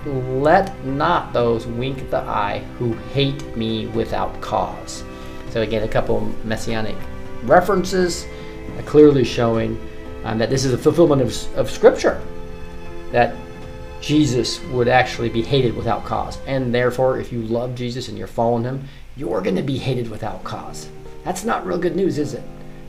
let 0.42 0.84
not 0.84 1.32
those 1.32 1.66
wink 1.66 2.10
the 2.10 2.18
eye 2.18 2.58
who 2.78 2.92
hate 3.12 3.56
me 3.56 3.86
without 3.88 4.40
cause. 4.40 5.02
So, 5.50 5.62
again, 5.62 5.82
a 5.82 5.88
couple 5.88 6.20
messianic 6.44 6.96
references 7.42 8.26
uh, 8.78 8.82
clearly 8.82 9.24
showing 9.24 9.80
um, 10.24 10.38
that 10.38 10.50
this 10.50 10.64
is 10.64 10.72
a 10.72 10.78
fulfillment 10.78 11.22
of, 11.22 11.56
of 11.56 11.70
Scripture, 11.70 12.20
that 13.12 13.34
Jesus 14.00 14.60
would 14.66 14.88
actually 14.88 15.28
be 15.28 15.42
hated 15.42 15.74
without 15.74 16.04
cause. 16.04 16.38
And 16.46 16.72
therefore, 16.74 17.18
if 17.18 17.32
you 17.32 17.42
love 17.42 17.74
Jesus 17.74 18.08
and 18.08 18.18
you're 18.18 18.26
following 18.26 18.64
him, 18.64 18.86
you're 19.16 19.40
going 19.40 19.56
to 19.56 19.62
be 19.62 19.78
hated 19.78 20.10
without 20.10 20.44
cause. 20.44 20.88
That's 21.24 21.44
not 21.44 21.66
real 21.66 21.78
good 21.78 21.96
news, 21.96 22.18
is 22.18 22.34
it? 22.34 22.42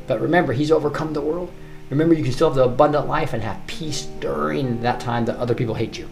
But 0.06 0.22
remember, 0.22 0.54
he's 0.54 0.72
overcome 0.72 1.14
the 1.14 1.22
world. 1.22 1.52
Remember, 1.90 2.14
you 2.14 2.24
can 2.24 2.34
still 2.34 2.50
have 2.50 2.56
the 2.56 2.66
abundant 2.66 3.08
life 3.08 3.34
and 3.34 3.42
have 3.44 3.66
peace 3.68 4.06
during 4.20 4.82
that 4.82 5.00
time 5.00 5.26
that 5.26 5.38
other 5.38 5.56
people 5.56 5.76
hate 5.76 5.98
you. 5.98 6.10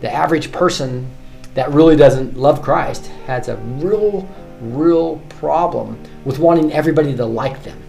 The 0.00 0.12
average 0.12 0.50
person 0.50 1.10
that 1.54 1.70
really 1.70 1.96
doesn't 1.96 2.36
love 2.36 2.62
Christ 2.62 3.06
has 3.26 3.48
a 3.48 3.56
real, 3.56 4.28
real 4.60 5.18
problem 5.28 6.02
with 6.24 6.38
wanting 6.38 6.72
everybody 6.72 7.14
to 7.16 7.26
like 7.26 7.62
them. 7.62 7.82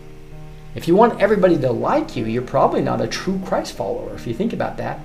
If 0.76 0.88
you 0.88 0.96
want 0.96 1.22
everybody 1.22 1.58
to 1.60 1.72
like 1.72 2.16
you, 2.16 2.26
you're 2.26 2.42
probably 2.42 2.82
not 2.82 3.00
a 3.00 3.08
true 3.08 3.40
Christ 3.46 3.76
follower 3.76 4.14
if 4.16 4.28
you 4.28 4.34
think 4.34 4.54
about 4.54 4.78
that. 4.78 5.00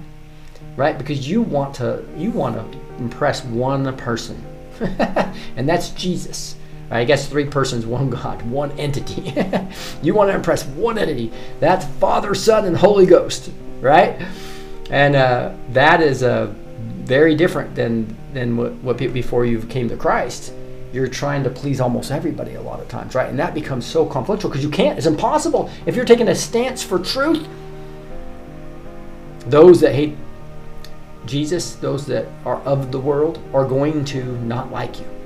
Right? 0.76 0.96
Because 0.96 1.28
you 1.28 1.42
want 1.42 1.74
to 1.76 2.04
you 2.16 2.30
want 2.30 2.56
to 2.56 2.78
impress 2.98 3.44
one 3.44 3.96
person. 3.96 4.44
and 5.56 5.68
that's 5.68 5.90
Jesus. 5.90 6.56
I 6.90 7.04
guess 7.04 7.28
three 7.28 7.44
persons, 7.44 7.84
one 7.84 8.08
God, 8.08 8.42
one 8.42 8.72
entity. 8.72 9.34
you 10.02 10.14
want 10.14 10.30
to 10.30 10.34
impress 10.34 10.64
one 10.64 10.96
entity. 10.96 11.30
That's 11.60 11.84
Father, 11.98 12.34
Son, 12.34 12.64
and 12.64 12.76
Holy 12.76 13.04
Ghost, 13.04 13.50
right? 13.80 14.20
And 14.90 15.14
uh, 15.14 15.54
that 15.70 16.00
is 16.00 16.22
uh, 16.22 16.52
very 16.78 17.34
different 17.34 17.74
than 17.74 18.16
than 18.32 18.56
what, 18.56 18.72
what 18.76 18.96
before 18.96 19.44
you 19.44 19.60
came 19.62 19.88
to 19.90 19.96
Christ. 19.96 20.52
You're 20.92 21.08
trying 21.08 21.44
to 21.44 21.50
please 21.50 21.80
almost 21.80 22.10
everybody 22.10 22.54
a 22.54 22.62
lot 22.62 22.80
of 22.80 22.88
times, 22.88 23.14
right? 23.14 23.28
And 23.28 23.38
that 23.38 23.52
becomes 23.52 23.84
so 23.84 24.06
conflictual 24.06 24.44
because 24.44 24.64
you 24.64 24.70
can't. 24.70 24.96
It's 24.96 25.06
impossible 25.06 25.70
if 25.84 25.94
you're 25.94 26.06
taking 26.06 26.28
a 26.28 26.34
stance 26.34 26.82
for 26.82 26.98
truth. 26.98 27.46
Those 29.40 29.80
that 29.80 29.94
hate 29.94 30.16
Jesus, 31.26 31.74
those 31.74 32.06
that 32.06 32.26
are 32.46 32.60
of 32.62 32.90
the 32.90 32.98
world, 32.98 33.38
are 33.52 33.66
going 33.66 34.06
to 34.06 34.38
not 34.40 34.72
like 34.72 34.98
you 34.98 35.17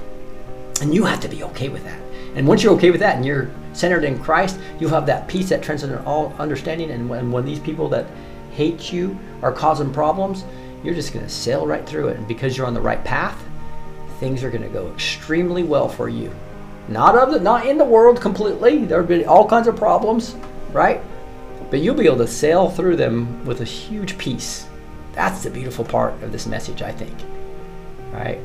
and 0.82 0.92
you 0.92 1.04
have 1.04 1.20
to 1.20 1.28
be 1.28 1.44
okay 1.44 1.68
with 1.68 1.84
that. 1.84 2.00
And 2.34 2.46
once 2.46 2.62
you're 2.62 2.74
okay 2.74 2.90
with 2.90 3.00
that 3.00 3.16
and 3.16 3.24
you're 3.24 3.50
centered 3.72 4.04
in 4.04 4.18
Christ, 4.22 4.58
you'll 4.78 4.90
have 4.90 5.06
that 5.06 5.28
peace 5.28 5.48
that 5.50 5.62
transcends 5.62 6.04
all 6.04 6.34
understanding. 6.38 6.90
And 6.90 7.08
when, 7.08 7.30
when 7.30 7.44
these 7.44 7.60
people 7.60 7.88
that 7.90 8.06
hate 8.50 8.92
you 8.92 9.18
are 9.42 9.52
causing 9.52 9.92
problems, 9.92 10.44
you're 10.82 10.94
just 10.94 11.12
going 11.12 11.24
to 11.24 11.30
sail 11.30 11.66
right 11.66 11.86
through 11.86 12.08
it. 12.08 12.16
And 12.16 12.26
because 12.26 12.56
you're 12.56 12.66
on 12.66 12.74
the 12.74 12.80
right 12.80 13.02
path, 13.04 13.40
things 14.18 14.42
are 14.42 14.50
going 14.50 14.62
to 14.62 14.68
go 14.68 14.88
extremely 14.92 15.62
well 15.62 15.88
for 15.88 16.08
you. 16.08 16.34
Not 16.88 17.16
of 17.16 17.32
the, 17.32 17.40
not 17.40 17.66
in 17.66 17.78
the 17.78 17.84
world 17.84 18.20
completely. 18.20 18.84
There'll 18.84 19.06
be 19.06 19.24
all 19.24 19.48
kinds 19.48 19.68
of 19.68 19.76
problems, 19.76 20.34
right? 20.72 21.00
But 21.70 21.80
you'll 21.80 21.94
be 21.94 22.06
able 22.06 22.18
to 22.18 22.26
sail 22.26 22.68
through 22.68 22.96
them 22.96 23.44
with 23.44 23.60
a 23.60 23.64
huge 23.64 24.18
peace. 24.18 24.66
That's 25.12 25.44
the 25.44 25.50
beautiful 25.50 25.84
part 25.84 26.20
of 26.22 26.32
this 26.32 26.46
message, 26.46 26.82
I 26.82 26.90
think. 26.90 27.16
Right? 28.12 28.40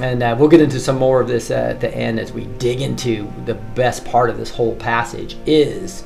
And 0.00 0.22
uh, 0.22 0.36
we'll 0.38 0.48
get 0.48 0.60
into 0.60 0.78
some 0.78 0.98
more 0.98 1.20
of 1.20 1.28
this 1.28 1.50
uh, 1.50 1.54
at 1.54 1.80
the 1.80 1.94
end 1.94 2.20
as 2.20 2.32
we 2.32 2.44
dig 2.58 2.82
into 2.82 3.32
the 3.46 3.54
best 3.54 4.04
part 4.04 4.28
of 4.28 4.36
this 4.36 4.50
whole 4.50 4.76
passage 4.76 5.36
is 5.46 6.04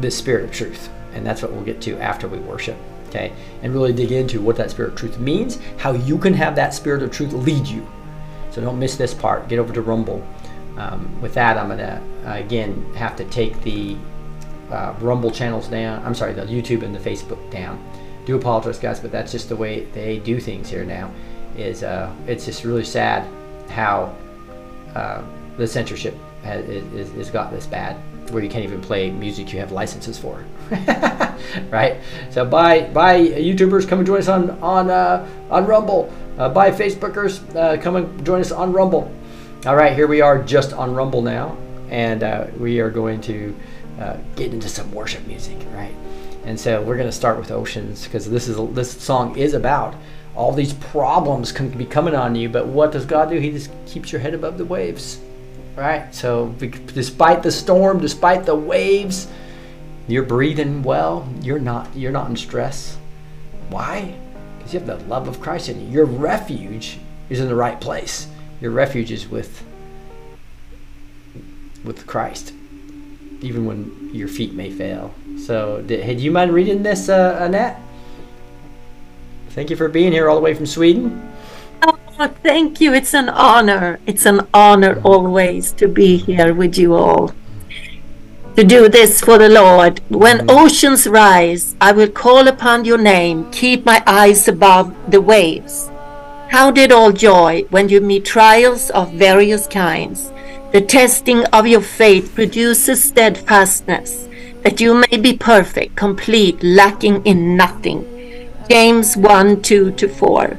the 0.00 0.10
spirit 0.10 0.44
of 0.44 0.52
truth. 0.52 0.90
And 1.14 1.24
that's 1.24 1.40
what 1.40 1.52
we'll 1.52 1.64
get 1.64 1.80
to 1.82 1.98
after 1.98 2.28
we 2.28 2.38
worship. 2.38 2.76
Okay? 3.08 3.32
And 3.62 3.72
really 3.72 3.94
dig 3.94 4.12
into 4.12 4.40
what 4.40 4.56
that 4.56 4.70
spirit 4.70 4.92
of 4.92 4.98
truth 4.98 5.18
means, 5.18 5.58
how 5.78 5.92
you 5.92 6.18
can 6.18 6.34
have 6.34 6.54
that 6.56 6.74
spirit 6.74 7.02
of 7.02 7.10
truth 7.10 7.32
lead 7.32 7.66
you. 7.66 7.86
So 8.50 8.60
don't 8.60 8.78
miss 8.78 8.96
this 8.96 9.14
part. 9.14 9.48
Get 9.48 9.58
over 9.58 9.72
to 9.72 9.80
Rumble. 9.80 10.26
Um, 10.76 11.18
with 11.22 11.32
that, 11.34 11.56
I'm 11.56 11.70
to, 11.70 12.02
uh, 12.26 12.34
again, 12.34 12.92
have 12.94 13.16
to 13.16 13.24
take 13.26 13.62
the 13.62 13.96
uh, 14.70 14.94
Rumble 15.00 15.30
channels 15.30 15.68
down. 15.68 16.04
I'm 16.04 16.14
sorry, 16.14 16.34
the 16.34 16.42
YouTube 16.42 16.82
and 16.82 16.94
the 16.94 16.98
Facebook 16.98 17.50
down. 17.50 17.82
Do 18.26 18.36
apologize, 18.36 18.78
guys, 18.78 19.00
but 19.00 19.10
that's 19.10 19.32
just 19.32 19.48
the 19.48 19.56
way 19.56 19.84
they 19.84 20.18
do 20.18 20.38
things 20.38 20.68
here 20.68 20.84
now 20.84 21.10
is 21.58 21.82
uh, 21.82 22.12
it's 22.26 22.44
just 22.44 22.64
really 22.64 22.84
sad 22.84 23.28
how 23.70 24.14
uh, 24.94 25.22
the 25.56 25.66
censorship 25.66 26.14
has 26.42 26.64
is, 26.66 27.12
is 27.14 27.30
got 27.30 27.50
this 27.50 27.66
bad 27.66 27.96
where 28.30 28.42
you 28.42 28.48
can't 28.48 28.64
even 28.64 28.80
play 28.80 29.10
music 29.10 29.52
you 29.52 29.58
have 29.58 29.72
licenses 29.72 30.18
for. 30.18 30.44
Right? 31.70 31.98
So 32.30 32.44
bye 32.44 32.88
bye 32.90 33.20
youtubers 33.20 33.86
come 33.86 34.00
and 34.00 34.06
join 34.06 34.18
us 34.18 34.28
on 34.28 34.50
on 34.62 34.90
uh, 34.90 35.26
on 35.48 35.64
rumble. 35.66 36.12
Uh, 36.38 36.48
bye 36.48 36.70
facebookers 36.70 37.40
uh, 37.54 37.80
come 37.80 37.96
and 37.96 38.26
join 38.26 38.40
us 38.40 38.50
on 38.50 38.72
rumble. 38.72 39.10
All 39.64 39.76
right 39.76 39.94
here 39.94 40.06
we 40.06 40.20
are 40.20 40.42
just 40.42 40.72
on 40.72 40.94
rumble 40.94 41.22
now 41.22 41.56
and 41.88 42.22
uh, 42.22 42.46
we 42.58 42.80
are 42.80 42.90
going 42.90 43.20
to 43.22 43.54
uh, 44.00 44.16
get 44.34 44.52
into 44.52 44.68
some 44.68 44.90
worship 44.92 45.24
music 45.26 45.56
right? 45.72 45.94
And 46.44 46.58
so 46.58 46.82
we're 46.82 46.96
going 46.96 47.08
to 47.08 47.16
start 47.16 47.38
with 47.38 47.50
oceans 47.50 48.04
because 48.04 48.28
this 48.28 48.48
is 48.48 48.56
this 48.74 48.90
song 48.90 49.36
is 49.36 49.54
about 49.54 49.94
all 50.36 50.52
these 50.52 50.74
problems 50.74 51.50
can 51.50 51.70
be 51.70 51.86
coming 51.86 52.14
on 52.14 52.34
you, 52.34 52.48
but 52.48 52.66
what 52.66 52.92
does 52.92 53.06
God 53.06 53.30
do? 53.30 53.38
He 53.38 53.50
just 53.50 53.70
keeps 53.86 54.12
your 54.12 54.20
head 54.20 54.34
above 54.34 54.58
the 54.58 54.64
waves, 54.64 55.18
right? 55.74 56.14
So, 56.14 56.54
despite 56.58 57.42
the 57.42 57.50
storm, 57.50 58.00
despite 58.00 58.44
the 58.44 58.54
waves, 58.54 59.28
you're 60.08 60.22
breathing 60.22 60.82
well. 60.82 61.26
You're 61.40 61.58
not. 61.58 61.88
You're 61.96 62.12
not 62.12 62.28
in 62.28 62.36
stress. 62.36 62.98
Why? 63.70 64.14
Because 64.58 64.74
you 64.74 64.80
have 64.80 64.86
the 64.86 65.04
love 65.06 65.26
of 65.26 65.40
Christ 65.40 65.68
in 65.68 65.80
you. 65.80 65.88
Your 65.88 66.04
refuge 66.04 66.98
is 67.30 67.40
in 67.40 67.48
the 67.48 67.54
right 67.54 67.80
place. 67.80 68.28
Your 68.60 68.70
refuge 68.70 69.10
is 69.10 69.28
with 69.28 69.64
with 71.82 72.06
Christ, 72.06 72.52
even 73.40 73.64
when 73.64 74.10
your 74.12 74.28
feet 74.28 74.52
may 74.54 74.70
fail. 74.70 75.14
So, 75.38 75.82
did, 75.82 76.00
hey, 76.04 76.14
do 76.16 76.22
you 76.22 76.30
mind 76.30 76.52
reading 76.52 76.82
this, 76.82 77.08
uh, 77.08 77.38
Annette? 77.40 77.80
Thank 79.56 79.70
you 79.70 79.76
for 79.76 79.88
being 79.88 80.12
here 80.12 80.28
all 80.28 80.36
the 80.36 80.42
way 80.42 80.52
from 80.52 80.66
Sweden. 80.66 81.32
Oh, 81.80 81.96
thank 82.42 82.78
you. 82.78 82.92
It's 82.92 83.14
an 83.14 83.30
honor. 83.30 83.98
It's 84.04 84.26
an 84.26 84.46
honor 84.52 85.00
always 85.02 85.72
to 85.80 85.88
be 85.88 86.18
here 86.18 86.52
with 86.52 86.76
you 86.76 86.94
all. 86.94 87.32
To 88.56 88.64
do 88.64 88.90
this 88.90 89.22
for 89.22 89.38
the 89.38 89.48
Lord. 89.48 90.02
When 90.10 90.40
mm-hmm. 90.40 90.50
oceans 90.50 91.06
rise, 91.06 91.74
I 91.80 91.92
will 91.92 92.10
call 92.10 92.48
upon 92.48 92.84
your 92.84 92.98
name, 92.98 93.50
keep 93.50 93.86
my 93.86 94.02
eyes 94.06 94.46
above 94.46 94.94
the 95.10 95.22
waves. 95.22 95.90
Count 96.50 96.76
it 96.76 96.92
all 96.92 97.12
joy 97.12 97.64
when 97.70 97.88
you 97.88 98.02
meet 98.02 98.26
trials 98.26 98.90
of 98.90 99.14
various 99.14 99.66
kinds. 99.66 100.32
The 100.72 100.82
testing 100.82 101.46
of 101.46 101.66
your 101.66 101.80
faith 101.80 102.34
produces 102.34 103.02
steadfastness, 103.02 104.28
that 104.64 104.82
you 104.82 105.02
may 105.08 105.16
be 105.16 105.34
perfect, 105.34 105.96
complete, 105.96 106.62
lacking 106.62 107.24
in 107.24 107.56
nothing. 107.56 108.15
James 108.68 109.16
1 109.16 109.62
2 109.62 109.92
to 109.92 110.08
4. 110.08 110.58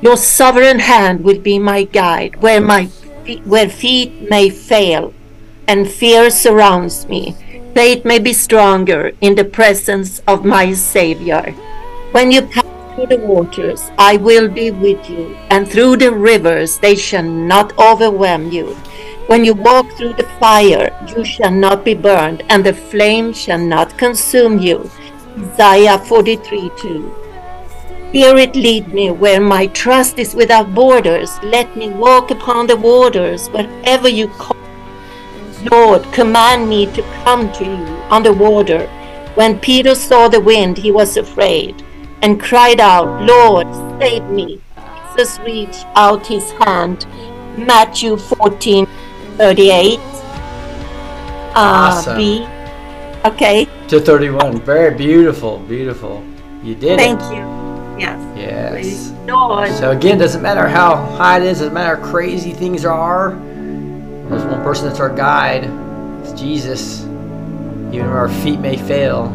Your 0.00 0.16
sovereign 0.16 0.78
hand 0.78 1.22
will 1.22 1.38
be 1.38 1.58
my 1.58 1.84
guide 1.84 2.36
where 2.36 2.60
my 2.60 2.86
feet, 3.24 3.42
where 3.46 3.68
feet 3.68 4.30
may 4.30 4.48
fail 4.48 5.12
and 5.68 5.90
fear 5.90 6.30
surrounds 6.30 7.06
me. 7.06 7.36
Faith 7.74 8.04
may 8.04 8.18
be 8.18 8.32
stronger 8.32 9.12
in 9.20 9.34
the 9.34 9.44
presence 9.44 10.20
of 10.26 10.44
my 10.44 10.72
Savior. 10.72 11.50
When 12.12 12.30
you 12.30 12.42
pass 12.42 12.64
through 12.94 13.06
the 13.06 13.18
waters, 13.18 13.90
I 13.98 14.16
will 14.16 14.48
be 14.48 14.70
with 14.70 15.10
you, 15.10 15.36
and 15.50 15.68
through 15.68 15.98
the 15.98 16.12
rivers, 16.12 16.78
they 16.78 16.94
shall 16.94 17.24
not 17.24 17.76
overwhelm 17.78 18.50
you. 18.50 18.74
When 19.26 19.44
you 19.44 19.52
walk 19.52 19.90
through 19.92 20.14
the 20.14 20.30
fire, 20.40 20.96
you 21.14 21.24
shall 21.24 21.50
not 21.50 21.84
be 21.84 21.94
burned, 21.94 22.42
and 22.48 22.64
the 22.64 22.72
flame 22.72 23.34
shall 23.34 23.58
not 23.58 23.98
consume 23.98 24.58
you. 24.58 24.90
Isaiah 25.36 25.98
43 25.98 26.70
2. 26.78 27.23
Spirit, 28.14 28.54
lead 28.54 28.94
me 28.94 29.10
where 29.10 29.40
my 29.40 29.66
trust 29.66 30.20
is 30.20 30.36
without 30.36 30.72
borders. 30.72 31.36
Let 31.42 31.76
me 31.76 31.88
walk 31.88 32.30
upon 32.30 32.68
the 32.68 32.76
waters 32.76 33.48
wherever 33.48 34.08
you 34.08 34.28
call. 34.28 34.56
Lord, 35.72 36.04
command 36.12 36.68
me 36.68 36.86
to 36.92 37.02
come 37.24 37.50
to 37.54 37.64
you 37.64 37.84
on 38.14 38.22
the 38.22 38.32
water. 38.32 38.86
When 39.34 39.58
Peter 39.58 39.96
saw 39.96 40.28
the 40.28 40.40
wind, 40.40 40.78
he 40.78 40.92
was 40.92 41.16
afraid 41.16 41.82
and 42.22 42.40
cried 42.40 42.78
out, 42.78 43.20
Lord, 43.22 43.66
save 44.00 44.22
me. 44.30 44.60
Jesus 45.16 45.40
reached 45.40 45.84
out 45.96 46.24
his 46.24 46.48
hand. 46.52 47.08
Matthew 47.58 48.16
14 48.16 48.86
38. 49.38 49.98
Uh, 49.98 51.52
awesome. 51.56 52.16
B. 52.16 52.46
Okay. 53.24 53.66
To 53.88 53.98
31. 53.98 54.60
Very 54.60 54.94
beautiful, 54.94 55.58
beautiful. 55.58 56.22
You 56.62 56.76
did 56.76 56.96
Thank 56.96 57.20
it. 57.20 57.38
you. 57.38 57.63
Yes. 57.98 58.20
Yes. 58.36 59.10
Lord. 59.26 59.70
So 59.72 59.90
again, 59.92 60.18
doesn't 60.18 60.42
matter 60.42 60.68
how 60.68 60.96
high 61.16 61.38
it 61.38 61.44
is, 61.44 61.58
doesn't 61.58 61.74
matter 61.74 61.96
how 61.96 62.10
crazy 62.10 62.52
things 62.52 62.84
are. 62.84 63.30
There's 63.30 64.44
one 64.44 64.62
person 64.62 64.88
that's 64.88 65.00
our 65.00 65.14
guide. 65.14 65.64
It's 66.22 66.32
Jesus. 66.38 67.02
Even 67.02 68.06
if 68.06 68.06
our 68.06 68.28
feet 68.28 68.58
may 68.58 68.76
fail, 68.76 69.28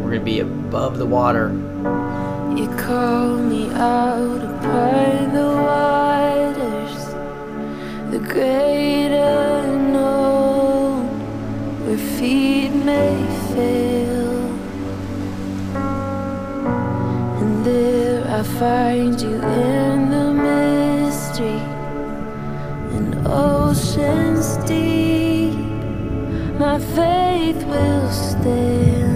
we're 0.00 0.10
gonna 0.10 0.24
be 0.24 0.40
above 0.40 0.98
the 0.98 1.06
water. 1.06 1.50
You 2.56 2.68
call 2.78 3.36
me 3.36 3.70
out 3.72 4.42
upon 4.42 5.34
the 5.34 5.46
waters, 5.68 7.04
the 8.10 8.18
great 8.18 9.12
unknown, 9.12 11.06
where 11.86 11.98
feet 11.98 12.70
may 12.70 13.26
fail. 13.54 13.98
there 17.64 17.97
I 18.38 18.42
find 18.44 19.20
you 19.20 19.34
in 19.34 20.10
the 20.10 20.32
mystery 20.32 21.60
in 22.96 23.26
oceans 23.26 24.58
deep. 24.58 25.58
My 26.56 26.78
faith 26.78 27.64
will 27.64 28.08
stand 28.12 29.07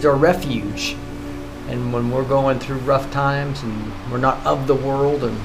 he's 0.00 0.06
our 0.06 0.16
refuge. 0.16 0.96
And 1.68 1.92
when 1.92 2.10
we're 2.10 2.24
going 2.24 2.58
through 2.58 2.78
rough 2.78 3.10
times 3.12 3.62
and 3.62 3.92
we're 4.10 4.16
not 4.16 4.44
of 4.46 4.66
the 4.66 4.74
world 4.74 5.24
and 5.24 5.38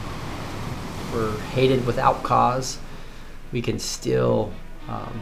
we're 1.14 1.38
hated 1.50 1.86
without 1.86 2.24
cause, 2.24 2.80
we 3.52 3.62
can 3.62 3.78
still 3.80 4.54
um, 4.88 5.22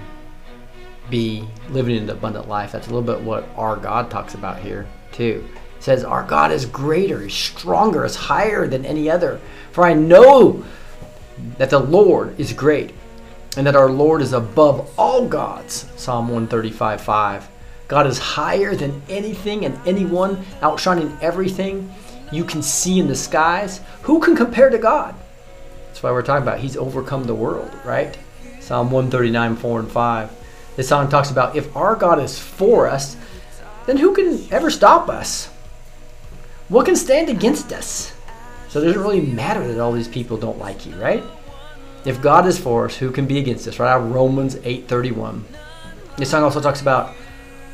be 1.10 1.48
living 1.72 1.98
an 1.98 2.10
abundant 2.12 2.48
life. 2.48 2.72
That's 2.72 2.88
a 2.88 2.94
little 2.94 3.02
bit 3.02 3.26
what 3.26 3.50
our 3.56 3.76
God 3.76 4.12
talks 4.12 4.36
about 4.36 4.60
here, 4.60 4.86
too. 5.12 5.44
It 5.78 5.84
says, 5.84 6.04
Our 6.04 6.24
God 6.24 6.52
is 6.52 6.68
greater, 6.68 7.20
He's 7.20 7.34
stronger, 7.34 8.06
is 8.06 8.16
higher 8.16 8.68
than 8.68 8.86
any 8.86 9.10
other. 9.10 9.40
For 9.72 9.84
I 9.84 9.94
know 9.94 10.64
that 11.58 11.72
the 11.72 11.80
Lord 11.80 12.40
is 12.40 12.54
great 12.54 12.94
and 13.58 13.66
that 13.66 13.76
our 13.76 13.90
Lord 13.90 14.22
is 14.22 14.34
above 14.34 14.94
all 14.96 15.28
gods. 15.28 15.88
Psalm 15.96 16.28
135 16.28 17.02
5. 17.02 17.50
God 17.94 18.08
is 18.08 18.18
higher 18.18 18.74
than 18.74 19.04
anything 19.08 19.66
and 19.66 19.80
anyone, 19.88 20.44
outshining 20.64 21.16
everything 21.22 21.94
you 22.32 22.44
can 22.44 22.64
see 22.64 23.00
in 23.00 23.08
the 23.08 23.16
skies. 23.16 23.82
Who 24.02 24.20
can 24.20 24.36
compare 24.36 24.72
to 24.72 24.80
God? 24.80 25.14
That's 25.86 26.02
why 26.02 26.12
we're 26.12 26.24
talking 26.24 26.42
about 26.42 26.58
He's 26.58 26.76
overcome 26.76 27.26
the 27.26 27.36
world, 27.36 27.72
right? 27.86 28.18
Psalm 28.60 28.90
139 28.90 29.56
4 29.58 29.80
and 29.82 29.92
5. 29.92 30.32
This 30.76 30.88
song 30.88 31.08
talks 31.08 31.30
about 31.30 31.56
if 31.56 31.78
our 31.78 31.96
God 31.96 32.18
is 32.20 32.40
for 32.40 32.88
us, 32.88 33.16
then 33.86 33.98
who 33.98 34.16
can 34.16 34.52
ever 34.52 34.72
stop 34.72 35.08
us? 35.08 35.50
What 36.70 36.88
can 36.88 36.96
stand 36.96 37.30
against 37.30 37.72
us? 37.72 38.16
So 38.70 38.82
it 38.82 38.86
doesn't 38.86 39.04
really 39.04 39.22
matter 39.22 39.68
that 39.68 39.80
all 39.80 39.92
these 39.92 40.08
people 40.08 40.38
don't 40.38 40.58
like 40.58 40.88
you, 40.88 40.96
right? 40.96 41.24
If 42.06 42.24
God 42.24 42.48
is 42.48 42.58
for 42.58 42.86
us, 42.86 42.98
who 42.98 43.12
can 43.12 43.28
be 43.28 43.38
against 43.38 43.68
us? 43.68 43.78
Right 43.78 43.92
out 43.94 44.12
Romans 44.12 44.56
8:31. 44.64 45.44
This 46.18 46.32
song 46.32 46.42
also 46.42 46.60
talks 46.60 46.82
about 46.82 47.14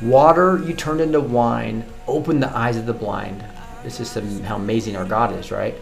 water 0.02 0.62
you 0.64 0.74
turned 0.74 1.00
into 1.00 1.20
wine, 1.20 1.84
open 2.06 2.40
the 2.40 2.56
eyes 2.56 2.76
of 2.76 2.86
the 2.86 2.92
blind. 2.92 3.44
This 3.82 4.00
is 4.00 4.40
how 4.40 4.56
amazing 4.56 4.96
our 4.96 5.04
God 5.04 5.34
is, 5.38 5.50
right? 5.50 5.74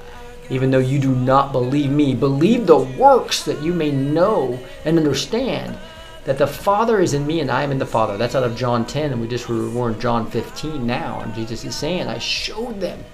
Even 0.51 0.71
though 0.71 0.79
you 0.79 0.99
do 0.99 1.15
not 1.15 1.53
believe 1.53 1.91
me, 1.91 2.15
believe 2.15 2.67
the 2.67 2.79
works 2.79 3.45
that 3.45 3.63
you 3.63 3.73
may 3.73 3.91
know 3.91 4.59
and 4.85 4.97
understand 4.99 5.77
that 6.25 6.39
the 6.39 6.47
Father 6.47 7.01
is 7.01 7.15
in 7.15 7.27
me 7.27 7.41
and 7.41 7.51
I 7.51 7.63
am 7.63 7.71
in 7.71 7.79
the 7.79 7.87
Father. 7.87 8.17
That's 8.17 8.35
out 8.35 8.45
of 8.45 8.57
John 8.57 8.87
10, 8.87 9.13
and 9.13 9.21
we 9.21 9.29
just 9.29 9.49
were 9.49 9.91
in 9.91 10.01
John 10.01 10.31
15 10.31 10.87
now. 10.87 11.21
And 11.21 11.35
Jesus 11.35 11.65
is 11.65 11.75
saying, 11.75 12.07
I 12.07 12.19
showed 12.19 12.81
them. 12.81 13.05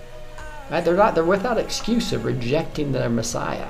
Right? 0.70 0.84
They're 0.84 0.96
not 0.96 1.14
they're 1.14 1.24
without 1.24 1.58
excuse 1.58 2.12
of 2.12 2.24
rejecting 2.24 2.92
their 2.92 3.08
Messiah. 3.08 3.68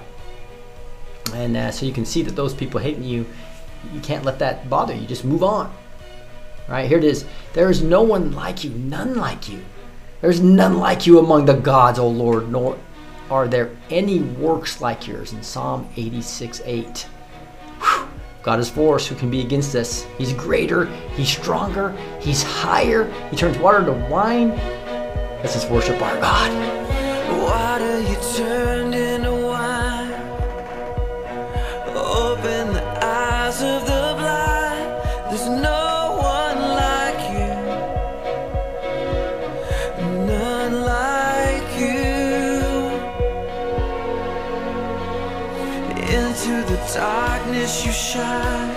And 1.34 1.56
uh, 1.56 1.70
so 1.70 1.86
you 1.86 1.92
can 1.92 2.04
see 2.04 2.22
that 2.22 2.36
those 2.36 2.54
people 2.54 2.80
hating 2.80 3.04
you, 3.04 3.26
you 3.92 4.00
can't 4.00 4.24
let 4.24 4.38
that 4.38 4.68
bother 4.70 4.94
you. 4.94 5.06
Just 5.06 5.24
move 5.24 5.42
on. 5.42 5.74
Right? 6.68 6.88
Here 6.88 6.98
it 6.98 7.04
is. 7.04 7.24
There 7.52 7.70
is 7.70 7.82
no 7.82 8.02
one 8.02 8.32
like 8.32 8.64
you, 8.64 8.70
none 8.70 9.14
like 9.14 9.48
you. 9.48 9.64
There's 10.20 10.40
none 10.40 10.78
like 10.78 11.06
you 11.06 11.18
among 11.18 11.44
the 11.44 11.54
gods, 11.54 11.98
O 11.98 12.08
Lord, 12.08 12.50
nor 12.50 12.78
are 13.30 13.48
there 13.48 13.70
any 13.90 14.20
works 14.20 14.80
like 14.80 15.06
yours 15.06 15.32
in 15.32 15.42
Psalm 15.42 15.88
86 15.96 16.62
8. 16.64 17.06
Whew. 17.80 18.08
God 18.42 18.60
is 18.60 18.70
for 18.70 18.96
us. 18.96 19.06
Who 19.06 19.14
can 19.14 19.30
be 19.30 19.40
against 19.40 19.74
us? 19.74 20.04
He's 20.18 20.32
greater. 20.32 20.86
He's 21.14 21.28
stronger. 21.28 21.96
He's 22.20 22.42
higher. 22.42 23.10
He 23.30 23.36
turns 23.36 23.58
water 23.58 23.84
to 23.84 23.92
wine. 24.10 24.50
Let's 25.40 25.54
just 25.54 25.70
worship 25.70 26.00
our 26.00 26.20
God. 26.20 26.74
darkness 46.94 47.84
you 47.84 47.90
shine. 47.90 48.70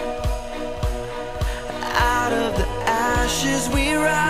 Out 1.94 2.34
of 2.34 2.58
the 2.58 2.68
ashes 2.88 3.70
we 3.70 3.94
rise. 3.94 4.27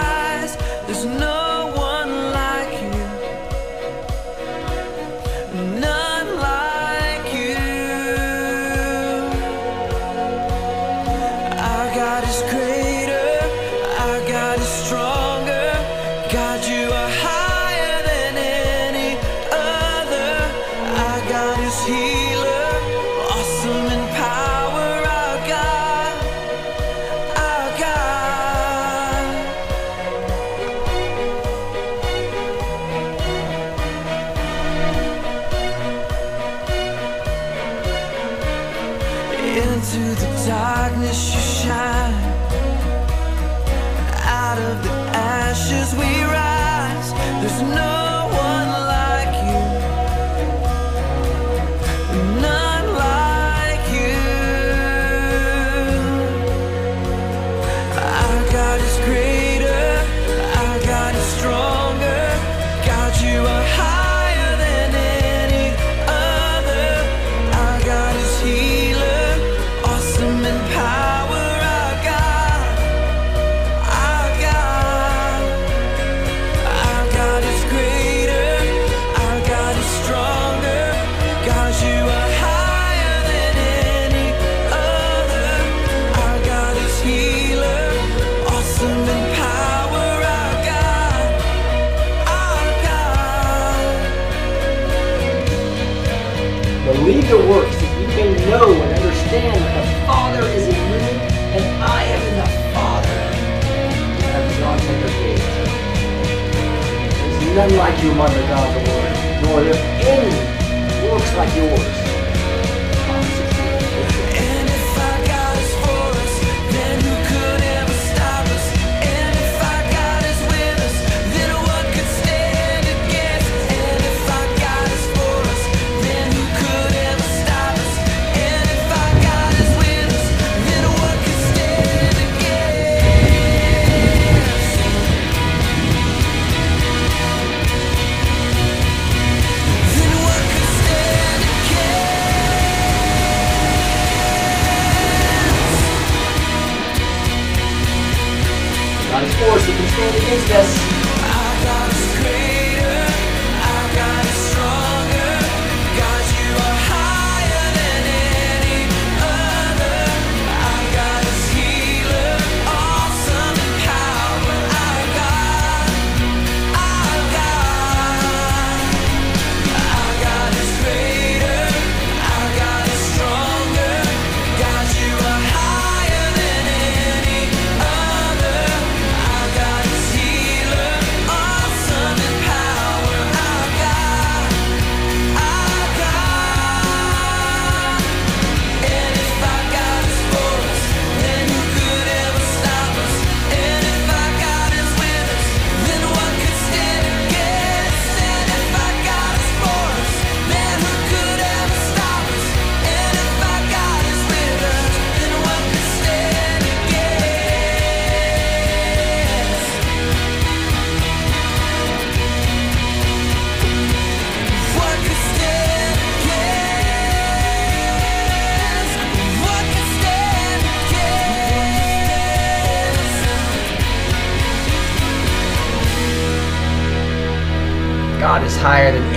do 108.08 108.14
them 108.14 108.22
under 108.22 108.42
God's 108.48 108.76
authority. 108.78 109.48
Lord, 109.48 109.68
if 109.68 109.80
any 110.08 111.10
looks 111.10 111.34
like 111.36 111.54
yours, 111.56 111.97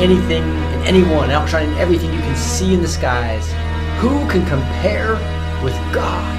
anything 0.00 0.42
and 0.42 0.82
anyone, 0.84 1.30
outshining 1.30 1.76
everything 1.76 2.10
you 2.10 2.20
can 2.20 2.34
see 2.34 2.72
in 2.72 2.80
the 2.80 2.88
skies. 2.88 3.46
Who 4.00 4.26
can 4.30 4.46
compare 4.46 5.12
with 5.62 5.74
God? 5.92 6.38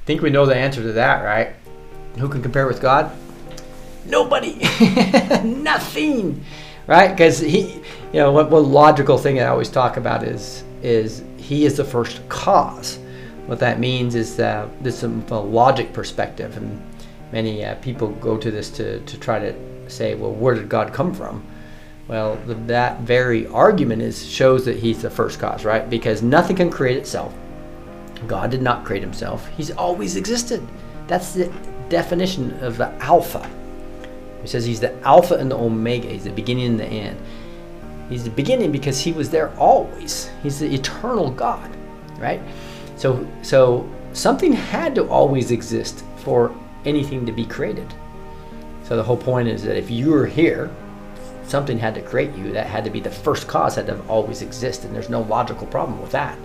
I 0.00 0.04
think 0.06 0.22
we 0.22 0.30
know 0.30 0.46
the 0.46 0.56
answer 0.56 0.82
to 0.82 0.92
that, 0.92 1.22
right? 1.22 1.54
Who 2.18 2.28
can 2.28 2.42
compare 2.42 2.66
with 2.66 2.80
God? 2.80 3.12
Nobody! 4.06 4.54
Nothing! 5.44 6.42
Right? 6.86 7.08
Because 7.08 7.38
he, 7.38 7.74
you 7.74 7.82
know, 8.14 8.32
what 8.32 8.50
one 8.50 8.72
logical 8.72 9.18
thing 9.18 9.40
I 9.40 9.48
always 9.48 9.68
talk 9.68 9.98
about 9.98 10.24
is 10.24 10.64
is 10.82 11.22
he 11.36 11.66
is 11.66 11.76
the 11.76 11.84
first 11.84 12.26
cause. 12.30 12.98
What 13.46 13.58
that 13.58 13.80
means 13.80 14.14
is 14.14 14.38
uh, 14.38 14.68
this 14.80 15.02
um, 15.02 15.22
from 15.22 15.36
a 15.36 15.40
logic 15.40 15.92
perspective, 15.92 16.56
and 16.56 16.80
many 17.32 17.64
uh, 17.64 17.74
people 17.76 18.08
go 18.08 18.36
to 18.36 18.50
this 18.50 18.70
to, 18.70 19.00
to 19.00 19.18
try 19.18 19.38
to 19.38 19.54
say, 19.90 20.14
well, 20.14 20.32
where 20.32 20.54
did 20.54 20.68
God 20.68 20.92
come 20.92 21.12
from? 21.12 21.44
Well, 22.08 22.36
the, 22.46 22.54
that 22.54 23.00
very 23.00 23.46
argument 23.48 24.02
is 24.02 24.24
shows 24.28 24.64
that 24.64 24.76
He's 24.76 25.02
the 25.02 25.10
first 25.10 25.38
cause, 25.38 25.64
right? 25.64 25.88
Because 25.88 26.22
nothing 26.22 26.56
can 26.56 26.70
create 26.70 26.98
itself. 26.98 27.34
God 28.26 28.50
did 28.50 28.62
not 28.62 28.84
create 28.84 29.02
Himself. 29.02 29.46
He's 29.56 29.70
always 29.70 30.16
existed. 30.16 30.66
That's 31.06 31.34
the 31.34 31.52
definition 31.88 32.52
of 32.62 32.76
the 32.76 32.88
Alpha. 33.02 33.48
He 34.40 34.48
says 34.48 34.64
He's 34.64 34.80
the 34.80 34.98
Alpha 35.02 35.34
and 35.34 35.50
the 35.50 35.56
Omega. 35.56 36.08
He's 36.08 36.24
the 36.24 36.30
beginning 36.30 36.66
and 36.66 36.80
the 36.80 36.86
end. 36.86 37.20
He's 38.08 38.24
the 38.24 38.30
beginning 38.30 38.72
because 38.72 39.00
He 39.00 39.12
was 39.12 39.30
there 39.30 39.54
always. 39.56 40.30
He's 40.42 40.58
the 40.58 40.72
eternal 40.72 41.30
God, 41.30 41.70
right? 42.18 42.40
So, 43.02 43.26
so 43.42 43.90
something 44.12 44.52
had 44.52 44.94
to 44.94 45.08
always 45.08 45.50
exist 45.50 46.04
for 46.18 46.54
anything 46.84 47.26
to 47.26 47.32
be 47.32 47.44
created. 47.44 47.92
So 48.84 48.94
the 48.94 49.02
whole 49.02 49.16
point 49.16 49.48
is 49.48 49.64
that 49.64 49.76
if 49.76 49.90
you 49.90 50.12
were 50.12 50.24
here, 50.24 50.70
something 51.42 51.80
had 51.80 51.96
to 51.96 52.00
create 52.00 52.32
you. 52.36 52.52
That 52.52 52.68
had 52.68 52.84
to 52.84 52.90
be 52.90 53.00
the 53.00 53.10
first 53.10 53.48
cause 53.48 53.74
had 53.74 53.88
to 53.88 54.00
always 54.02 54.40
exist, 54.40 54.84
and 54.84 54.94
there's 54.94 55.10
no 55.10 55.22
logical 55.22 55.66
problem 55.66 56.00
with 56.00 56.12
that. 56.12 56.38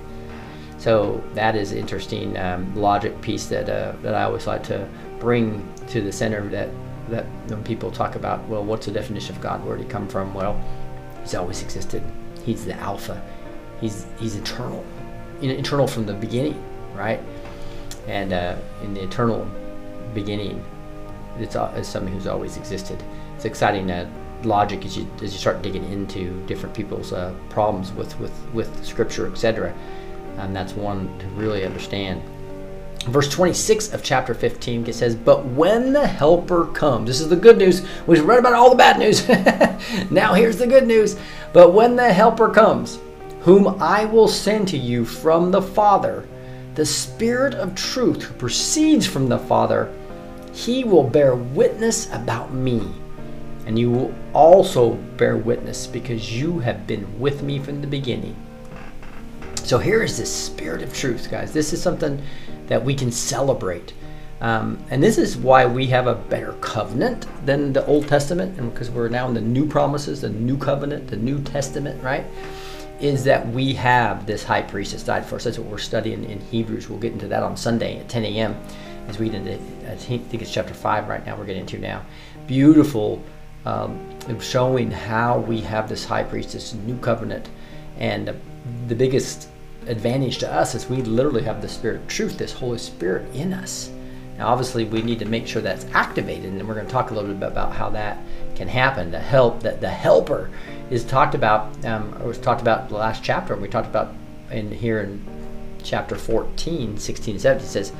So 0.79 1.23
that 1.35 1.55
is 1.55 1.73
interesting 1.73 2.35
um, 2.39 2.75
logic 2.75 3.21
piece 3.21 3.45
that 3.49 3.69
uh, 3.69 3.93
that 4.01 4.15
I 4.15 4.23
always 4.23 4.47
like 4.47 4.63
to 4.63 4.89
bring 5.19 5.71
to 5.89 6.01
the 6.01 6.11
center. 6.11 6.49
That 6.49 6.69
that 7.09 7.25
when 7.49 7.63
people 7.63 7.91
talk 7.91 8.15
about, 8.15 8.43
well, 8.47 8.63
what's 8.63 8.87
the 8.87 8.91
definition 8.91 9.35
of 9.35 9.43
God? 9.43 9.63
Where 9.63 9.77
did 9.77 9.85
he 9.85 9.89
come 9.91 10.07
from? 10.07 10.33
Well, 10.33 10.59
he's 11.21 11.35
always 11.35 11.61
existed. 11.61 12.01
He's 12.43 12.65
the 12.65 12.73
Alpha. 12.73 13.21
He's 13.79 14.07
he's 14.19 14.35
eternal 14.35 14.83
eternal 15.41 15.87
from 15.87 16.05
the 16.05 16.13
beginning, 16.13 16.61
right? 16.95 17.19
And 18.07 18.33
uh, 18.33 18.55
in 18.83 18.93
the 18.93 19.03
eternal 19.03 19.47
beginning, 20.13 20.63
it's, 21.39 21.55
al- 21.55 21.73
it's 21.75 21.87
something 21.87 22.13
who's 22.13 22.27
always 22.27 22.57
existed. 22.57 23.01
It's 23.35 23.45
exciting 23.45 23.91
uh, 23.91 24.09
logic 24.43 24.85
as 24.85 24.95
you 24.95 25.07
as 25.21 25.33
you 25.33 25.39
start 25.39 25.61
digging 25.61 25.83
into 25.91 26.39
different 26.45 26.75
people's 26.75 27.11
uh, 27.11 27.33
problems 27.49 27.91
with 27.91 28.17
with 28.19 28.33
with 28.53 28.85
Scripture, 28.85 29.27
etc. 29.27 29.73
And 30.37 30.55
that's 30.55 30.73
one 30.73 31.17
to 31.19 31.27
really 31.29 31.65
understand. 31.65 32.21
Verse 33.05 33.29
26 33.29 33.93
of 33.93 34.03
chapter 34.03 34.33
15 34.33 34.87
it 34.87 34.93
says, 34.93 35.15
But 35.15 35.45
when 35.45 35.93
the 35.93 36.05
Helper 36.05 36.65
comes, 36.65 37.07
this 37.07 37.21
is 37.21 37.29
the 37.29 37.37
good 37.37 37.57
news. 37.57 37.87
We've 38.05 38.25
read 38.25 38.39
about 38.39 38.53
all 38.53 38.69
the 38.69 38.75
bad 38.75 38.99
news. 38.99 39.27
now 40.11 40.33
here's 40.33 40.57
the 40.57 40.67
good 40.67 40.85
news. 40.85 41.17
But 41.53 41.73
when 41.73 41.95
the 41.95 42.11
Helper 42.11 42.49
comes, 42.49 42.99
whom 43.47 43.81
I 43.81 44.03
will 44.03 44.27
send 44.27 44.67
to 44.67 44.77
you 44.77 45.05
from 45.05 45.51
the 45.51 45.61
Father, 45.61 46.27
the 46.75 46.85
Spirit 46.85 47.53
of 47.53 47.75
truth 47.75 48.23
who 48.23 48.33
proceeds 48.33 49.07
from 49.07 49.29
the 49.29 49.39
Father, 49.39 49.89
he 50.51 50.83
will 50.83 51.03
bear 51.03 51.33
witness 51.33 52.11
about 52.11 52.53
me. 52.53 52.85
And 53.65 53.79
you 53.79 53.89
will 53.89 54.13
also 54.33 54.95
bear 55.15 55.37
witness 55.37 55.87
because 55.87 56.37
you 56.37 56.59
have 56.59 56.85
been 56.85 57.21
with 57.21 57.41
me 57.41 57.57
from 57.57 57.79
the 57.79 57.87
beginning. 57.87 58.35
So 59.63 59.77
here 59.77 60.03
is 60.03 60.17
this 60.17 60.35
spirit 60.35 60.81
of 60.81 60.93
truth, 60.93 61.31
guys. 61.31 61.53
This 61.53 61.71
is 61.71 61.81
something 61.81 62.21
that 62.67 62.83
we 62.83 62.93
can 62.93 63.13
celebrate. 63.13 63.93
Um, 64.41 64.77
and 64.89 65.01
this 65.01 65.17
is 65.17 65.37
why 65.37 65.65
we 65.65 65.87
have 65.87 66.07
a 66.07 66.15
better 66.15 66.51
covenant 66.59 67.27
than 67.45 67.71
the 67.71 67.85
Old 67.85 68.09
Testament, 68.09 68.59
and 68.59 68.73
because 68.73 68.91
we're 68.91 69.07
now 69.07 69.25
in 69.29 69.33
the 69.33 69.39
new 69.39 69.65
promises, 69.65 70.19
the 70.19 70.29
new 70.29 70.57
covenant, 70.57 71.07
the 71.07 71.15
New 71.15 71.41
Testament, 71.41 72.03
right? 72.03 72.25
Is 72.99 73.23
that 73.25 73.47
we 73.49 73.73
have 73.73 74.25
this 74.25 74.43
high 74.43 74.63
priest 74.63 74.91
that's 74.91 75.03
died 75.03 75.25
for 75.25 75.35
us. 75.35 75.43
That's 75.43 75.59
what 75.59 75.67
we're 75.69 75.77
studying 75.77 76.23
in 76.23 76.39
Hebrews. 76.39 76.89
We'll 76.89 76.99
get 76.99 77.13
into 77.13 77.27
that 77.27 77.43
on 77.43 77.55
Sunday 77.55 77.99
at 77.99 78.09
10 78.09 78.25
a.m. 78.25 78.55
as 79.07 79.19
we 79.19 79.29
get 79.29 79.35
into, 79.35 79.53
I 79.91 79.95
think 79.95 80.33
it's 80.33 80.51
chapter 80.51 80.73
5 80.73 81.07
right 81.07 81.25
now, 81.25 81.37
we're 81.37 81.45
getting 81.45 81.61
into 81.61 81.77
now. 81.77 82.03
Beautiful 82.47 83.21
um, 83.65 83.99
showing 84.39 84.91
how 84.91 85.39
we 85.39 85.61
have 85.61 85.89
this 85.89 86.05
high 86.05 86.23
priest, 86.23 86.53
this 86.53 86.73
new 86.73 86.97
covenant. 86.97 87.49
And 87.99 88.27
the, 88.27 88.35
the 88.87 88.95
biggest 88.95 89.49
advantage 89.87 90.37
to 90.39 90.51
us 90.51 90.75
is 90.75 90.89
we 90.89 91.01
literally 91.01 91.43
have 91.43 91.61
the 91.61 91.67
Spirit 91.67 91.97
of 91.97 92.07
truth, 92.07 92.37
this 92.37 92.53
Holy 92.53 92.77
Spirit 92.77 93.33
in 93.35 93.53
us. 93.53 93.91
Now, 94.37 94.49
obviously, 94.49 94.85
we 94.85 95.01
need 95.01 95.19
to 95.19 95.25
make 95.25 95.47
sure 95.47 95.61
that's 95.61 95.85
activated, 95.93 96.53
and 96.53 96.67
we're 96.67 96.75
going 96.75 96.85
to 96.85 96.91
talk 96.91 97.09
a 97.09 97.13
little 97.13 97.33
bit 97.33 97.47
about 97.47 97.73
how 97.73 97.89
that 97.89 98.19
can 98.55 98.67
happen. 98.67 99.09
The 99.09 99.19
help 99.19 99.61
that 99.63 99.81
the 99.81 99.89
helper 99.89 100.49
is 100.89 101.03
talked 101.03 101.35
about, 101.35 101.85
um, 101.85 102.17
was 102.25 102.37
talked 102.37 102.61
about 102.61 102.89
the 102.89 102.95
last 102.95 103.23
chapter, 103.23 103.53
and 103.53 103.61
we 103.61 103.67
talked 103.67 103.87
about 103.87 104.13
in 104.51 104.71
here 104.71 105.01
in 105.01 105.21
chapter 105.83 106.15
14, 106.15 106.97
16 106.97 107.35
and 107.35 107.41
17. 107.41 107.65
It 107.65 107.69
says, 107.69 107.91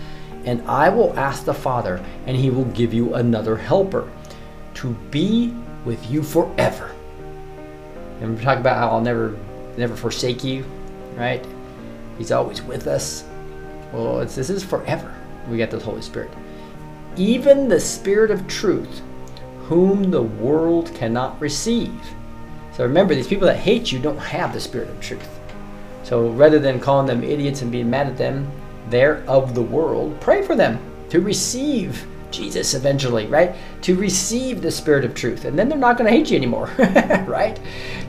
"And 0.46 0.62
I 0.68 0.90
will 0.90 1.14
ask 1.18 1.46
the 1.46 1.54
Father, 1.54 2.00
and 2.26 2.38
He 2.38 2.50
will 2.50 2.66
give 2.66 2.94
you 2.94 3.14
another 3.14 3.58
helper, 3.58 4.08
to 4.76 4.96
be 5.12 5.54
with 5.86 6.10
you 6.10 6.24
forever." 6.24 6.92
And 8.22 8.38
we 8.38 8.44
talk 8.44 8.58
about 8.58 8.78
how 8.78 8.90
I'll 8.90 9.02
never, 9.02 9.36
never 9.78 9.96
forsake 9.96 10.44
you, 10.44 10.66
right? 11.16 11.46
He's 12.18 12.32
always 12.32 12.62
with 12.64 12.88
us. 12.88 13.24
Well, 13.94 14.20
this 14.20 14.50
is 14.50 14.64
forever. 14.64 15.14
We 15.50 15.58
got 15.58 15.70
the 15.70 15.80
Holy 15.80 16.02
Spirit. 16.02 16.32
Even 17.16 17.68
the 17.68 17.80
Spirit 17.80 18.32
of 18.32 18.48
truth, 18.48 19.02
whom 19.68 20.12
the 20.12 20.22
world 20.22 20.92
cannot 20.94 21.40
receive. 21.40 21.92
So 22.78 22.84
remember, 22.84 23.15
these 23.15 23.28
people 23.28 23.47
that 23.47 23.57
hate 23.57 23.91
you 23.91 23.97
don't 23.97 24.19
have 24.19 24.53
the 24.53 24.59
Spirit 24.59 24.89
of 24.89 25.01
truth. 25.01 25.28
So 26.03 26.30
rather 26.30 26.59
than 26.59 26.80
calling 26.80 27.07
them 27.07 27.23
idiots 27.23 27.63
and 27.63 27.71
being 27.71 27.89
mad 27.89 28.05
at 28.05 28.19
them, 28.19 28.47
they're 28.91 29.23
of 29.28 29.55
the 29.55 29.63
world. 29.63 30.21
Pray 30.21 30.43
for 30.43 30.55
them 30.55 30.80
to 31.09 31.19
receive 31.19 32.05
Jesus 32.30 32.75
eventually, 32.75 33.25
right? 33.25 33.55
To 33.82 33.95
receive 33.95 34.61
the 34.61 34.69
Spirit 34.69 35.05
of 35.05 35.15
truth. 35.15 35.45
And 35.45 35.57
then 35.57 35.69
they're 35.69 35.78
not 35.80 35.97
going 35.97 36.07
to 36.07 36.15
hate 36.15 36.30
you 36.30 36.38
anymore, 36.38 36.69
right? 37.28 37.59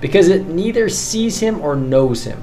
Because 0.03 0.29
it 0.29 0.49
neither 0.49 0.91
sees 0.91 1.41
him 1.41 1.63
or 1.63 1.75
knows 1.75 2.23
him. 2.23 2.43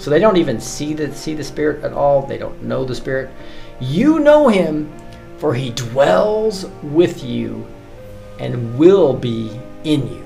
So 0.00 0.10
they 0.10 0.18
don't 0.18 0.36
even 0.36 0.60
see 0.60 0.92
the 0.92 1.14
see 1.14 1.34
the 1.34 1.44
Spirit 1.44 1.84
at 1.84 1.92
all. 1.92 2.26
They 2.26 2.36
don't 2.36 2.64
know 2.64 2.84
the 2.84 2.96
Spirit. 2.96 3.30
You 3.78 4.18
know 4.18 4.48
him, 4.48 4.92
for 5.38 5.54
he 5.54 5.70
dwells 5.70 6.66
with 6.82 7.22
you 7.22 7.64
and 8.40 8.76
will 8.76 9.12
be 9.12 9.56
in 9.84 10.08
you. 10.08 10.23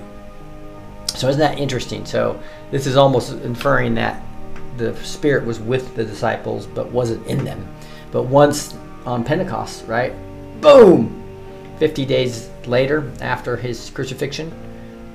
So 1.19 1.29
isn't 1.29 1.41
that 1.41 1.59
interesting? 1.59 2.07
So 2.07 2.41
this 2.71 2.87
is 2.87 2.97
almost 2.97 3.33
inferring 3.33 3.95
that 3.95 4.23
the 4.77 4.95
Spirit 5.05 5.45
was 5.45 5.59
with 5.59 5.97
the 5.97 6.05
disciples 6.05 6.67
but 6.67 6.91
wasn't 6.93 7.27
in 7.27 7.45
them. 7.45 7.67
But 8.13 8.25
once 8.25 8.77
on 9.05 9.25
Pentecost, 9.25 9.87
right? 9.87 10.13
Boom! 10.61 11.15
50 11.79 12.05
days 12.07 12.51
later 12.67 13.11
after 13.21 13.57
his 13.57 13.91
crucifixion, 13.91 14.53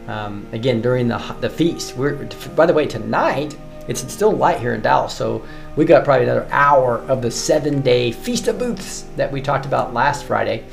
um, 0.07 0.45
again 0.51 0.81
during 0.81 1.07
the, 1.07 1.17
the 1.39 1.49
feast. 1.49 1.95
We're, 1.95 2.25
by 2.55 2.65
the 2.65 2.73
way, 2.73 2.85
tonight 2.85 3.55
it's 3.87 4.01
still 4.11 4.31
light 4.31 4.59
here 4.59 4.73
in 4.73 4.81
Dallas, 4.81 5.13
so 5.13 5.45
we 5.75 5.85
got 5.85 6.03
probably 6.03 6.23
another 6.23 6.47
hour 6.51 6.99
of 7.09 7.21
the 7.21 7.31
seven 7.31 7.81
day 7.81 8.11
Feast 8.11 8.47
of 8.47 8.59
Booths 8.59 9.05
that 9.15 9.31
we 9.31 9.41
talked 9.41 9.65
about 9.65 9.93
last 9.93 10.25
Friday. 10.25 10.65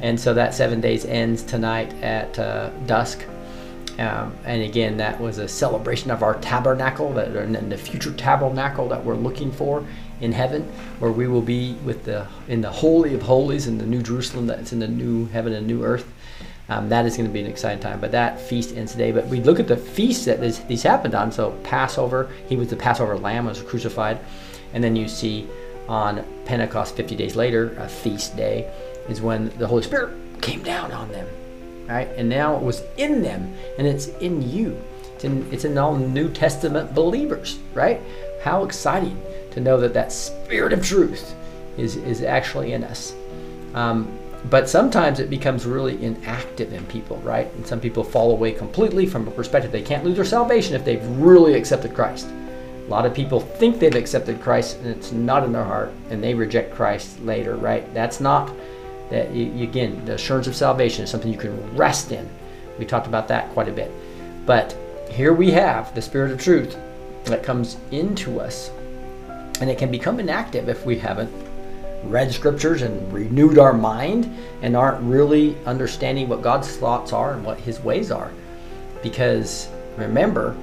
And 0.00 0.18
so 0.18 0.32
that 0.34 0.54
seven 0.54 0.80
days 0.80 1.04
ends 1.04 1.42
tonight 1.42 1.92
at 2.02 2.38
uh, 2.38 2.70
dusk. 2.86 3.24
Um, 3.98 4.36
and 4.44 4.62
again, 4.62 4.96
that 4.98 5.20
was 5.20 5.38
a 5.38 5.48
celebration 5.48 6.10
of 6.10 6.22
our 6.22 6.38
tabernacle, 6.38 7.12
that 7.14 7.28
and 7.28 7.72
the 7.72 7.76
future 7.76 8.12
tabernacle 8.12 8.88
that 8.88 9.04
we're 9.04 9.16
looking 9.16 9.50
for 9.50 9.84
in 10.20 10.32
heaven, 10.32 10.62
where 11.00 11.10
we 11.10 11.26
will 11.26 11.42
be 11.42 11.74
with 11.84 12.04
the 12.04 12.26
in 12.46 12.60
the 12.60 12.70
holy 12.70 13.14
of 13.14 13.22
holies 13.22 13.66
in 13.66 13.78
the 13.78 13.86
new 13.86 14.02
Jerusalem 14.02 14.46
that's 14.46 14.72
in 14.72 14.78
the 14.78 14.88
new 14.88 15.26
heaven 15.26 15.52
and 15.52 15.66
new 15.66 15.84
earth. 15.84 16.12
Um, 16.68 16.88
that 16.90 17.06
is 17.06 17.16
going 17.16 17.26
to 17.26 17.32
be 17.32 17.40
an 17.40 17.46
exciting 17.46 17.80
time. 17.80 17.98
But 17.98 18.12
that 18.12 18.40
feast 18.40 18.76
ends 18.76 18.92
today. 18.92 19.10
But 19.10 19.26
we 19.26 19.40
look 19.40 19.58
at 19.58 19.66
the 19.66 19.76
feasts 19.76 20.26
that 20.26 20.40
this, 20.40 20.58
these 20.60 20.82
happened 20.82 21.14
on. 21.14 21.32
So 21.32 21.52
Passover, 21.64 22.30
he 22.46 22.56
was 22.56 22.68
the 22.68 22.76
Passover 22.76 23.16
lamb, 23.16 23.46
was 23.46 23.62
crucified, 23.62 24.18
and 24.74 24.84
then 24.84 24.94
you 24.94 25.08
see 25.08 25.48
on 25.88 26.24
Pentecost, 26.44 26.94
50 26.94 27.16
days 27.16 27.34
later, 27.34 27.74
a 27.78 27.88
feast 27.88 28.36
day, 28.36 28.70
is 29.08 29.22
when 29.22 29.48
the 29.58 29.66
Holy 29.66 29.82
Spirit 29.82 30.14
came 30.42 30.62
down 30.62 30.92
on 30.92 31.10
them, 31.10 31.26
right? 31.88 32.08
And 32.16 32.28
now 32.28 32.56
it 32.56 32.62
was 32.62 32.82
in 32.96 33.22
them, 33.22 33.54
and 33.78 33.86
it's 33.86 34.08
in 34.18 34.48
you. 34.48 34.80
It's 35.14 35.24
in, 35.24 35.52
it's 35.52 35.64
in 35.64 35.76
all 35.78 35.96
New 35.96 36.30
Testament 36.30 36.94
believers, 36.94 37.58
right? 37.74 38.00
How 38.42 38.64
exciting 38.64 39.20
to 39.52 39.60
know 39.60 39.80
that 39.80 39.94
that 39.94 40.12
Spirit 40.12 40.72
of 40.72 40.84
truth 40.84 41.34
is 41.76 41.96
is 41.96 42.22
actually 42.22 42.72
in 42.72 42.84
us. 42.84 43.14
Um, 43.74 44.18
but 44.50 44.68
sometimes 44.68 45.18
it 45.18 45.30
becomes 45.30 45.66
really 45.66 46.02
inactive 46.02 46.72
in 46.72 46.84
people, 46.86 47.16
right? 47.18 47.52
And 47.54 47.66
some 47.66 47.80
people 47.80 48.04
fall 48.04 48.30
away 48.30 48.52
completely 48.52 49.06
from 49.06 49.26
a 49.26 49.30
perspective 49.30 49.72
they 49.72 49.82
can't 49.82 50.04
lose 50.04 50.16
their 50.16 50.24
salvation 50.24 50.76
if 50.76 50.84
they've 50.84 51.04
really 51.18 51.54
accepted 51.54 51.94
Christ. 51.94 52.28
A 52.86 52.88
lot 52.88 53.04
of 53.04 53.12
people 53.12 53.40
think 53.40 53.78
they've 53.78 53.94
accepted 53.94 54.40
Christ 54.40 54.78
and 54.78 54.86
it's 54.86 55.12
not 55.12 55.44
in 55.44 55.52
their 55.52 55.64
heart, 55.64 55.92
and 56.10 56.22
they 56.22 56.34
reject 56.34 56.74
Christ 56.74 57.20
later, 57.22 57.56
right? 57.56 57.92
That's 57.92 58.20
not 58.20 58.50
that. 59.10 59.32
You, 59.32 59.64
again, 59.64 60.04
the 60.04 60.14
assurance 60.14 60.46
of 60.46 60.56
salvation 60.56 61.04
is 61.04 61.10
something 61.10 61.32
you 61.32 61.38
can 61.38 61.76
rest 61.76 62.12
in. 62.12 62.28
We 62.78 62.86
talked 62.86 63.06
about 63.06 63.28
that 63.28 63.50
quite 63.50 63.68
a 63.68 63.72
bit. 63.72 63.90
But 64.46 64.76
here 65.10 65.32
we 65.32 65.50
have 65.52 65.94
the 65.94 66.02
Spirit 66.02 66.30
of 66.32 66.40
truth 66.40 66.76
that 67.24 67.42
comes 67.42 67.76
into 67.90 68.40
us, 68.40 68.70
and 69.60 69.68
it 69.68 69.78
can 69.78 69.90
become 69.90 70.20
inactive 70.20 70.68
if 70.68 70.86
we 70.86 70.98
haven't 70.98 71.32
read 72.04 72.32
scriptures 72.32 72.82
and 72.82 73.12
renewed 73.12 73.58
our 73.58 73.72
mind 73.72 74.32
and 74.62 74.76
aren't 74.76 75.02
really 75.02 75.56
understanding 75.66 76.28
what 76.28 76.42
God's 76.42 76.76
thoughts 76.76 77.12
are 77.12 77.34
and 77.34 77.44
what 77.44 77.58
His 77.58 77.80
ways 77.80 78.10
are. 78.10 78.30
Because 79.02 79.68
remember, 79.96 80.56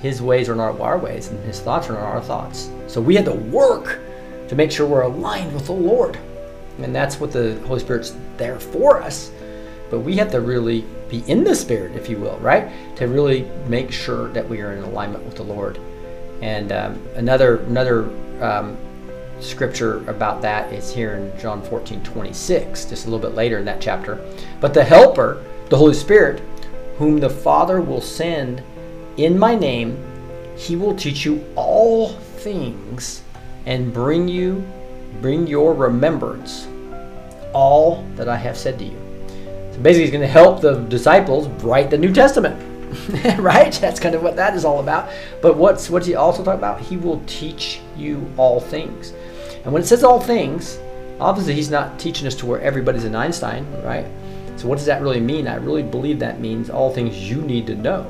His 0.00 0.22
ways 0.22 0.48
are 0.48 0.54
not 0.54 0.80
our 0.80 0.98
ways 0.98 1.28
and 1.28 1.38
His 1.44 1.60
thoughts 1.60 1.88
are 1.90 1.94
not 1.94 2.02
our 2.02 2.22
thoughts. 2.22 2.70
So 2.86 3.00
we 3.00 3.14
have 3.16 3.26
to 3.26 3.34
work 3.34 4.00
to 4.48 4.54
make 4.54 4.70
sure 4.70 4.86
we're 4.86 5.02
aligned 5.02 5.54
with 5.54 5.66
the 5.66 5.72
Lord. 5.72 6.18
And 6.78 6.94
that's 6.94 7.20
what 7.20 7.32
the 7.32 7.58
Holy 7.66 7.80
Spirit's 7.80 8.14
there 8.36 8.58
for 8.58 9.02
us. 9.02 9.30
But 9.90 10.00
we 10.00 10.16
have 10.16 10.30
to 10.30 10.40
really 10.40 10.84
be 11.10 11.22
in 11.26 11.44
the 11.44 11.54
Spirit, 11.54 11.94
if 11.96 12.08
you 12.08 12.16
will, 12.16 12.38
right? 12.38 12.70
To 12.96 13.06
really 13.06 13.42
make 13.66 13.92
sure 13.92 14.28
that 14.32 14.48
we 14.48 14.62
are 14.62 14.72
in 14.72 14.82
alignment 14.82 15.24
with 15.24 15.36
the 15.36 15.42
Lord. 15.42 15.78
And 16.40 16.72
um, 16.72 17.06
another 17.14 17.58
another 17.64 18.04
um, 18.42 18.76
scripture 19.40 19.98
about 20.08 20.40
that 20.42 20.72
is 20.72 20.92
here 20.92 21.14
in 21.14 21.38
John 21.38 21.62
14 21.62 22.02
26, 22.02 22.86
just 22.86 23.06
a 23.06 23.10
little 23.10 23.28
bit 23.28 23.36
later 23.36 23.58
in 23.58 23.64
that 23.66 23.80
chapter. 23.80 24.18
But 24.60 24.72
the 24.72 24.82
Helper, 24.82 25.44
the 25.68 25.76
Holy 25.76 25.94
Spirit, 25.94 26.40
whom 26.96 27.18
the 27.18 27.30
Father 27.30 27.80
will 27.80 28.00
send 28.00 28.62
in 29.16 29.38
my 29.38 29.54
name, 29.54 30.02
he 30.56 30.76
will 30.76 30.94
teach 30.94 31.24
you 31.24 31.44
all 31.54 32.08
things 32.08 33.22
and 33.66 33.92
bring 33.92 34.28
you 34.28 34.64
bring 35.20 35.46
your 35.46 35.74
remembrance 35.74 36.66
all 37.52 38.04
that 38.16 38.28
I 38.28 38.36
have 38.36 38.56
said 38.56 38.78
to 38.78 38.84
you. 38.84 38.96
So 39.72 39.78
basically, 39.80 40.02
he's 40.02 40.10
going 40.10 40.22
to 40.22 40.26
help 40.26 40.60
the 40.60 40.80
disciples 40.84 41.48
write 41.62 41.90
the 41.90 41.98
New 41.98 42.12
Testament, 42.12 42.58
right? 43.38 43.72
That's 43.72 44.00
kind 44.00 44.14
of 44.14 44.22
what 44.22 44.36
that 44.36 44.54
is 44.54 44.64
all 44.64 44.80
about. 44.80 45.10
But 45.40 45.56
what's 45.56 45.88
what's 45.88 46.06
he 46.06 46.14
also 46.14 46.44
talk 46.44 46.56
about? 46.56 46.80
He 46.80 46.96
will 46.96 47.22
teach 47.26 47.80
you 47.96 48.30
all 48.36 48.60
things. 48.60 49.12
And 49.64 49.72
when 49.72 49.82
it 49.82 49.86
says 49.86 50.04
all 50.04 50.20
things, 50.20 50.78
obviously 51.20 51.54
he's 51.54 51.70
not 51.70 51.98
teaching 51.98 52.26
us 52.26 52.34
to 52.36 52.46
where 52.46 52.60
everybody's 52.60 53.04
an 53.04 53.14
Einstein, 53.14 53.66
right? 53.82 54.06
So 54.56 54.68
what 54.68 54.76
does 54.76 54.86
that 54.86 55.00
really 55.00 55.20
mean? 55.20 55.46
I 55.46 55.56
really 55.56 55.82
believe 55.82 56.18
that 56.18 56.40
means 56.40 56.68
all 56.68 56.92
things 56.92 57.30
you 57.30 57.40
need 57.40 57.66
to 57.68 57.74
know 57.74 58.06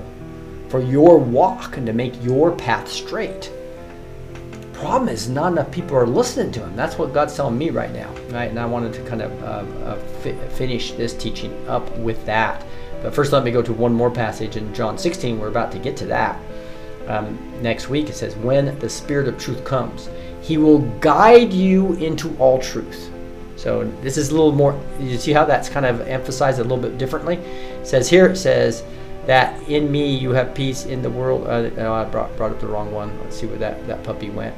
for 0.69 0.81
your 0.81 1.19
walk 1.19 1.77
and 1.77 1.87
to 1.87 1.93
make 1.93 2.23
your 2.25 2.51
path 2.51 2.89
straight 2.89 3.53
problem 4.83 5.09
is 5.09 5.29
not 5.29 5.53
enough 5.53 5.71
people 5.71 5.97
are 5.97 6.09
listening 6.09 6.51
to 6.51 6.61
him. 6.61 6.75
That's 6.75 6.99
what 6.99 7.15
God's 7.15 7.37
telling 7.37 7.57
me 7.57 7.71
right 7.71 7.93
now, 7.93 8.13
right? 8.31 8.51
And 8.51 8.59
I 8.59 8.67
wanted 8.67 8.93
to 8.95 9.03
kind 9.05 9.23
of 9.23 9.31
uh, 9.45 9.85
uh, 9.85 9.97
fi- 10.23 10.37
finish 10.49 10.91
this 10.93 11.15
teaching 11.15 11.55
up 11.69 11.97
with 11.99 12.27
that. 12.27 12.67
But 13.01 13.15
first, 13.15 13.33
let 13.33 13.45
me 13.45 13.53
go 13.53 13.63
to 13.63 13.73
one 13.73 13.95
more 13.95 14.11
passage 14.11 14.57
in 14.57 14.75
John 14.75 14.99
16. 14.99 15.39
We're 15.39 15.47
about 15.47 15.71
to 15.71 15.79
get 15.79 15.97
to 15.99 16.07
that 16.07 16.37
um, 17.07 17.39
next 17.63 17.91
week. 17.91 18.09
It 18.09 18.17
says, 18.17 18.35
"When 18.35 18.77
the 18.81 18.91
Spirit 18.91 19.29
of 19.29 19.39
Truth 19.39 19.65
comes, 19.65 20.11
He 20.41 20.57
will 20.57 20.81
guide 20.99 21.53
you 21.53 21.93
into 21.95 22.37
all 22.39 22.61
truth." 22.61 23.09
So 23.55 23.85
this 24.03 24.17
is 24.17 24.31
a 24.31 24.35
little 24.35 24.51
more. 24.51 24.77
You 24.99 25.17
see 25.17 25.33
how 25.33 25.45
that's 25.45 25.69
kind 25.69 25.87
of 25.87 26.01
emphasized 26.09 26.59
a 26.59 26.63
little 26.65 26.77
bit 26.77 26.99
differently. 26.99 27.37
It 27.37 27.87
says 27.87 28.11
here, 28.11 28.27
it 28.27 28.37
says 28.37 28.83
that 29.27 29.63
in 29.69 29.93
me 29.93 30.17
you 30.17 30.33
have 30.33 30.57
peace 30.57 30.87
in 30.87 31.03
the 31.03 31.11
world. 31.11 31.47
Uh, 31.47 31.71
oh, 31.83 31.93
I 31.93 32.05
brought, 32.05 32.37
brought 32.37 32.51
up 32.51 32.61
the 32.61 32.67
wrong 32.67 32.91
one. 32.91 33.17
Let's 33.21 33.39
see 33.39 33.47
where 33.47 33.59
that, 33.59 33.87
that 33.87 34.03
puppy 34.03 34.29
went. 34.29 34.57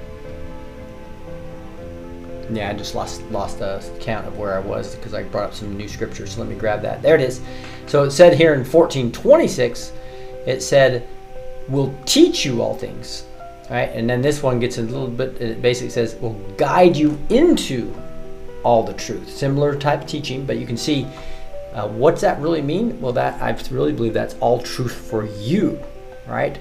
Yeah, 2.50 2.70
I 2.70 2.74
just 2.74 2.94
lost 2.94 3.22
lost 3.24 3.58
the 3.58 3.82
count 4.00 4.26
of 4.26 4.38
where 4.38 4.54
I 4.54 4.60
was 4.60 4.94
because 4.96 5.14
I 5.14 5.22
brought 5.22 5.44
up 5.44 5.54
some 5.54 5.76
new 5.76 5.88
scriptures. 5.88 6.34
So 6.34 6.40
let 6.40 6.48
me 6.48 6.56
grab 6.56 6.82
that. 6.82 7.02
There 7.02 7.14
it 7.14 7.20
is. 7.20 7.40
So 7.86 8.04
it 8.04 8.10
said 8.10 8.34
here 8.34 8.54
in 8.54 8.60
1426, 8.60 9.92
it 10.46 10.62
said, 10.62 11.06
"Will 11.68 11.94
teach 12.04 12.44
you 12.44 12.62
all 12.62 12.74
things." 12.74 13.24
All 13.40 13.76
right, 13.76 13.90
and 13.94 14.08
then 14.08 14.20
this 14.20 14.42
one 14.42 14.60
gets 14.60 14.78
a 14.78 14.82
little 14.82 15.08
bit. 15.08 15.40
It 15.40 15.62
basically 15.62 15.90
says, 15.90 16.16
"Will 16.16 16.38
guide 16.56 16.96
you 16.96 17.18
into 17.30 17.94
all 18.62 18.82
the 18.82 18.92
truth." 18.92 19.28
Similar 19.30 19.76
type 19.76 20.02
of 20.02 20.06
teaching, 20.06 20.44
but 20.44 20.58
you 20.58 20.66
can 20.66 20.76
see 20.76 21.06
uh, 21.74 21.88
what's 21.88 22.20
that 22.20 22.40
really 22.40 22.62
mean? 22.62 23.00
Well, 23.00 23.12
that 23.14 23.42
I 23.42 23.50
really 23.74 23.92
believe 23.92 24.14
that's 24.14 24.36
all 24.38 24.62
truth 24.62 24.94
for 24.94 25.24
you, 25.24 25.80
right? 26.26 26.56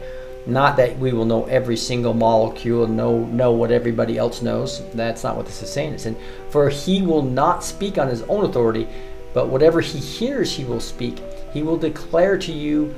Not 0.46 0.76
that 0.78 0.98
we 1.00 1.14
will 1.14 1.26
know 1.26 1.46
every 1.46 1.78
single 1.78 2.14
molecule 2.14 2.86
know 2.86 3.20
know 3.26 3.52
what 3.54 3.72
everybody 3.72 4.18
else 4.18 4.41
knows. 4.41 4.82
That's 4.94 5.24
not 5.24 5.38
what 5.38 5.46
this 5.46 5.62
is 5.62 5.72
saying. 5.72 5.94
It's 5.94 6.08
for 6.50 6.70
he 6.70 7.02
will 7.02 7.22
not 7.22 7.64
speak 7.64 7.98
on 7.98 8.10
his 8.10 8.24
own 8.24 8.44
authority, 8.44 8.88
but 9.34 9.48
whatever 9.48 9.80
he 9.80 10.00
hears, 10.00 10.52
he 10.54 10.66
will 10.66 10.82
speak. 10.82 11.22
He 11.54 11.64
will 11.64 11.78
declare 11.78 12.38
to 12.39 12.52
you 12.52 12.94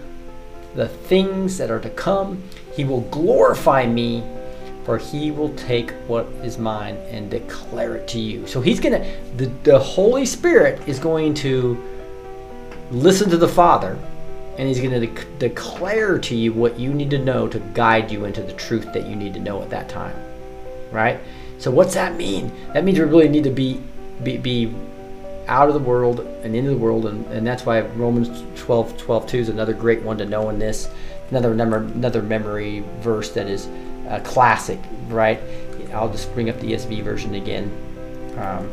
the 0.74 0.88
things 0.88 1.58
that 1.60 1.70
are 1.70 1.80
to 1.80 1.90
come. 1.92 2.42
He 2.76 2.84
will 2.84 3.02
glorify 3.02 3.86
me, 3.86 4.24
for 4.84 4.98
he 4.98 5.30
will 5.30 5.54
take 5.56 5.92
what 6.08 6.26
is 6.44 6.58
mine 6.58 6.96
and 7.12 7.30
declare 7.30 7.96
it 7.96 8.08
to 8.10 8.20
you. 8.20 8.48
So 8.48 8.60
he's 8.60 8.80
gonna 8.80 9.06
the, 9.38 9.46
the 9.64 9.78
Holy 9.78 10.26
Spirit 10.26 10.82
is 10.88 10.98
going 10.98 11.36
to 11.36 11.82
listen 12.90 13.30
to 13.30 13.38
the 13.38 13.48
Father 13.48 14.00
and 14.58 14.68
he's 14.68 14.80
going 14.80 14.92
to 14.92 15.08
dec 15.08 15.40
declare 15.40 16.18
to 16.18 16.36
you 16.36 16.54
what 16.54 16.80
you 16.80 16.94
need 16.94 17.10
to 17.10 17.18
know 17.18 17.48
to 17.48 17.60
guide 17.74 18.12
you 18.12 18.26
into 18.26 18.42
the 18.42 18.54
truth 18.54 18.92
that 18.94 19.06
you 19.06 19.16
need 19.16 19.34
to 19.34 19.40
know 19.40 19.62
at 19.62 19.70
that 19.70 19.90
time 19.90 20.16
right? 20.96 21.20
So 21.60 21.70
what's 21.70 21.94
that 21.94 22.16
mean? 22.16 22.52
That 22.74 22.84
means 22.84 22.98
we 22.98 23.06
really 23.06 23.30
need 23.30 23.44
to 23.44 23.52
be 23.52 23.82
be, 24.24 24.38
be 24.38 24.74
out 25.48 25.68
of 25.68 25.74
the 25.74 25.80
world 25.80 26.22
and 26.44 26.56
into 26.56 26.72
the 26.72 26.78
world 26.78 27.06
and, 27.06 27.26
and 27.28 27.46
that's 27.46 27.66
why 27.66 27.82
romans 27.82 28.44
12 28.60 28.98
12 28.98 29.28
2 29.28 29.38
is 29.38 29.50
another 29.50 29.74
great 29.74 30.02
one 30.02 30.18
to 30.18 30.26
know 30.26 30.50
in 30.50 30.58
this. 30.58 30.90
Another 31.30 31.54
number 31.54 31.78
another 31.78 32.22
memory 32.22 32.84
verse 33.00 33.32
that 33.32 33.48
is 33.48 33.68
a 34.08 34.22
classic 34.22 34.80
right? 35.08 35.40
I'll 35.94 36.12
just 36.12 36.34
bring 36.34 36.50
up 36.50 36.60
the 36.60 36.74
esv 36.74 37.04
version 37.04 37.36
again. 37.36 37.72
Um, 38.38 38.72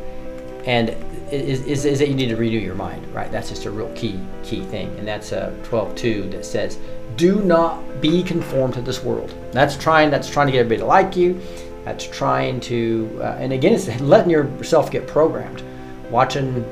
and 0.64 0.90
is, 1.32 1.64
is, 1.66 1.84
is 1.84 1.98
that 1.98 2.08
you 2.08 2.14
need 2.14 2.28
to 2.28 2.36
renew 2.36 2.58
your 2.58 2.74
mind, 2.74 3.06
right? 3.14 3.30
That's 3.32 3.48
just 3.48 3.64
a 3.64 3.70
real 3.70 3.92
key 3.94 4.20
key 4.42 4.62
thing, 4.64 4.94
and 4.98 5.08
that's 5.08 5.32
a 5.32 5.46
uh, 5.46 5.64
12.2 5.64 6.30
that 6.32 6.44
says, 6.44 6.78
"Do 7.16 7.40
not 7.42 8.00
be 8.00 8.22
conformed 8.22 8.74
to 8.74 8.82
this 8.82 9.02
world." 9.02 9.34
That's 9.52 9.76
trying. 9.76 10.10
That's 10.10 10.28
trying 10.28 10.46
to 10.48 10.52
get 10.52 10.60
everybody 10.60 10.80
to 10.80 10.86
like 10.86 11.16
you. 11.16 11.40
That's 11.84 12.06
trying 12.06 12.60
to, 12.60 13.18
uh, 13.20 13.38
and 13.40 13.52
again, 13.52 13.72
it's 13.72 13.88
letting 14.00 14.30
yourself 14.30 14.90
get 14.90 15.06
programmed, 15.06 15.62
watching 16.10 16.64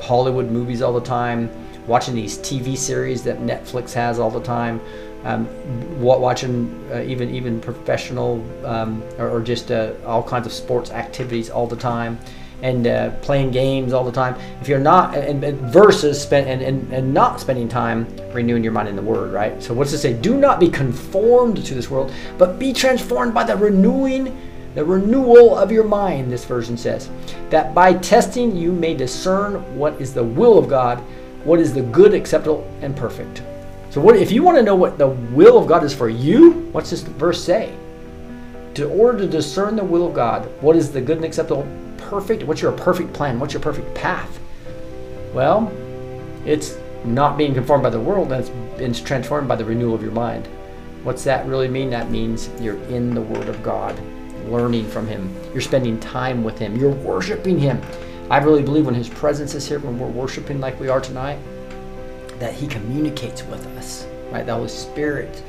Hollywood 0.00 0.50
movies 0.50 0.82
all 0.82 0.92
the 0.92 1.00
time, 1.00 1.50
watching 1.86 2.14
these 2.14 2.38
TV 2.38 2.76
series 2.76 3.22
that 3.22 3.38
Netflix 3.38 3.92
has 3.94 4.18
all 4.18 4.30
the 4.30 4.42
time, 4.42 4.80
um, 5.24 5.48
watching 6.00 6.88
uh, 6.92 7.00
even 7.02 7.32
even 7.34 7.60
professional 7.60 8.44
um, 8.66 9.02
or, 9.18 9.30
or, 9.30 9.40
just 9.40 9.70
uh, 9.70 9.92
all 10.04 10.22
kinds 10.22 10.46
of 10.46 10.52
sports 10.52 10.90
activities 10.90 11.50
all 11.50 11.66
the 11.66 11.76
time 11.76 12.18
and 12.62 12.86
uh, 12.86 13.10
playing 13.22 13.50
games 13.50 13.92
all 13.92 14.04
the 14.04 14.12
time. 14.12 14.36
If 14.60 14.68
you're 14.68 14.78
not, 14.78 15.14
and, 15.14 15.42
and 15.42 15.58
versus 15.72 16.20
spend 16.20 16.48
and, 16.48 16.62
and, 16.62 16.92
and 16.92 17.14
not 17.14 17.40
spending 17.40 17.68
time 17.68 18.06
renewing 18.32 18.62
your 18.62 18.72
mind 18.72 18.88
in 18.88 18.96
the 18.96 19.02
Word, 19.02 19.32
right? 19.32 19.62
So 19.62 19.74
what's 19.74 19.92
it 19.92 19.98
say? 19.98 20.12
Do 20.12 20.36
not 20.36 20.60
be 20.60 20.68
conformed 20.68 21.64
to 21.64 21.74
this 21.74 21.90
world, 21.90 22.12
but 22.38 22.58
be 22.58 22.72
transformed 22.72 23.34
by 23.34 23.44
the 23.44 23.56
renewing, 23.56 24.36
the 24.74 24.84
renewal 24.84 25.56
of 25.56 25.72
your 25.72 25.84
mind. 25.84 26.30
This 26.30 26.44
version 26.44 26.76
says 26.76 27.10
that 27.50 27.74
by 27.74 27.94
testing 27.94 28.56
you 28.56 28.72
may 28.72 28.94
discern 28.94 29.76
what 29.76 30.00
is 30.00 30.14
the 30.14 30.24
will 30.24 30.58
of 30.58 30.68
God, 30.68 30.98
what 31.44 31.58
is 31.58 31.72
the 31.72 31.82
good, 31.82 32.14
acceptable, 32.14 32.68
and 32.82 32.96
perfect. 32.96 33.42
So 33.90 34.00
what 34.00 34.14
if 34.16 34.30
you 34.30 34.44
want 34.44 34.56
to 34.56 34.62
know 34.62 34.76
what 34.76 34.98
the 34.98 35.08
will 35.08 35.58
of 35.58 35.66
God 35.66 35.82
is 35.82 35.92
for 35.92 36.08
you? 36.08 36.68
What's 36.72 36.90
this 36.90 37.00
verse 37.02 37.42
say? 37.42 37.74
To 38.74 38.88
order 38.88 39.18
to 39.18 39.26
discern 39.26 39.74
the 39.74 39.82
will 39.82 40.06
of 40.06 40.14
God, 40.14 40.48
what 40.60 40.76
is 40.76 40.92
the 40.92 41.00
good 41.00 41.16
and 41.16 41.24
acceptable 41.24 41.66
perfect? 42.10 42.42
What's 42.42 42.60
your 42.60 42.72
perfect 42.72 43.12
plan? 43.12 43.38
What's 43.38 43.54
your 43.54 43.62
perfect 43.62 43.94
path? 43.94 44.40
Well, 45.32 45.72
it's 46.44 46.76
not 47.04 47.38
being 47.38 47.54
conformed 47.54 47.84
by 47.84 47.90
the 47.90 48.00
world, 48.00 48.32
and 48.32 48.44
it's, 48.44 48.50
it's 48.80 49.00
transformed 49.00 49.46
by 49.46 49.54
the 49.54 49.64
renewal 49.64 49.94
of 49.94 50.02
your 50.02 50.10
mind. 50.10 50.48
What's 51.04 51.22
that 51.24 51.46
really 51.46 51.68
mean? 51.68 51.88
That 51.90 52.10
means 52.10 52.50
you're 52.60 52.82
in 52.84 53.14
the 53.14 53.22
Word 53.22 53.48
of 53.48 53.62
God, 53.62 53.96
learning 54.46 54.88
from 54.88 55.06
Him. 55.06 55.34
You're 55.52 55.60
spending 55.60 56.00
time 56.00 56.42
with 56.42 56.58
Him. 56.58 56.76
You're 56.76 56.90
worshiping 56.90 57.58
Him. 57.58 57.80
I 58.28 58.38
really 58.38 58.62
believe 58.62 58.86
when 58.86 58.94
His 58.94 59.08
presence 59.08 59.54
is 59.54 59.66
here, 59.68 59.78
when 59.78 59.98
we're 59.98 60.08
worshiping 60.08 60.60
like 60.60 60.78
we 60.80 60.88
are 60.88 61.00
tonight, 61.00 61.38
that 62.40 62.54
He 62.54 62.66
communicates 62.66 63.44
with 63.44 63.64
us, 63.78 64.06
right? 64.30 64.44
The 64.44 64.54
Holy 64.54 64.68
Spirit 64.68 65.42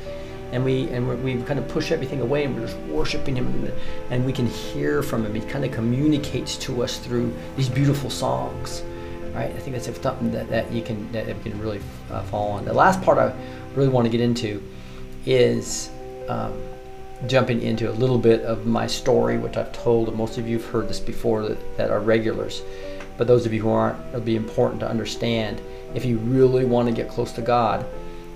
and 0.52 0.64
we 0.64 0.88
and 0.90 1.24
we 1.24 1.42
kind 1.42 1.58
of 1.58 1.66
push 1.68 1.90
everything 1.90 2.20
away 2.20 2.44
and 2.44 2.54
we're 2.54 2.66
just 2.66 2.78
worshiping 2.80 3.36
him 3.36 3.72
and 4.10 4.24
we 4.24 4.32
can 4.32 4.46
hear 4.46 5.02
from 5.02 5.24
him. 5.26 5.34
He 5.34 5.40
kind 5.40 5.64
of 5.64 5.72
communicates 5.72 6.56
to 6.58 6.82
us 6.82 6.98
through 6.98 7.34
these 7.56 7.68
beautiful 7.68 8.10
songs 8.10 8.82
right? 9.34 9.50
I 9.50 9.58
think 9.58 9.76
that's 9.76 9.86
something 10.00 10.30
that, 10.32 10.48
that 10.50 10.70
you 10.72 10.82
can 10.82 11.10
that 11.12 11.26
you 11.28 11.34
can 11.42 11.58
really 11.60 11.80
uh, 12.10 12.22
fall 12.24 12.52
on. 12.52 12.64
The 12.64 12.72
last 12.72 13.02
part 13.02 13.18
i 13.18 13.34
really 13.74 13.88
want 13.88 14.04
to 14.04 14.10
get 14.10 14.20
into 14.20 14.62
is 15.24 15.90
um, 16.28 16.52
jumping 17.26 17.62
into 17.62 17.90
a 17.90 17.92
little 17.92 18.18
bit 18.18 18.42
of 18.42 18.66
my 18.66 18.86
story 18.86 19.38
which 19.38 19.56
i've 19.56 19.72
told 19.72 20.14
most 20.14 20.36
of 20.36 20.46
you 20.46 20.58
have 20.58 20.68
heard 20.68 20.88
this 20.88 21.00
before 21.00 21.42
that, 21.42 21.76
that 21.76 21.90
are 21.90 22.00
regulars. 22.00 22.62
But 23.16 23.26
those 23.26 23.46
of 23.46 23.52
you 23.52 23.62
who 23.62 23.70
aren't 23.70 23.98
it'll 24.08 24.20
be 24.20 24.36
important 24.36 24.80
to 24.80 24.88
understand 24.88 25.60
if 25.94 26.04
you 26.04 26.18
really 26.18 26.64
want 26.64 26.88
to 26.88 26.94
get 26.94 27.08
close 27.08 27.32
to 27.32 27.42
god 27.42 27.84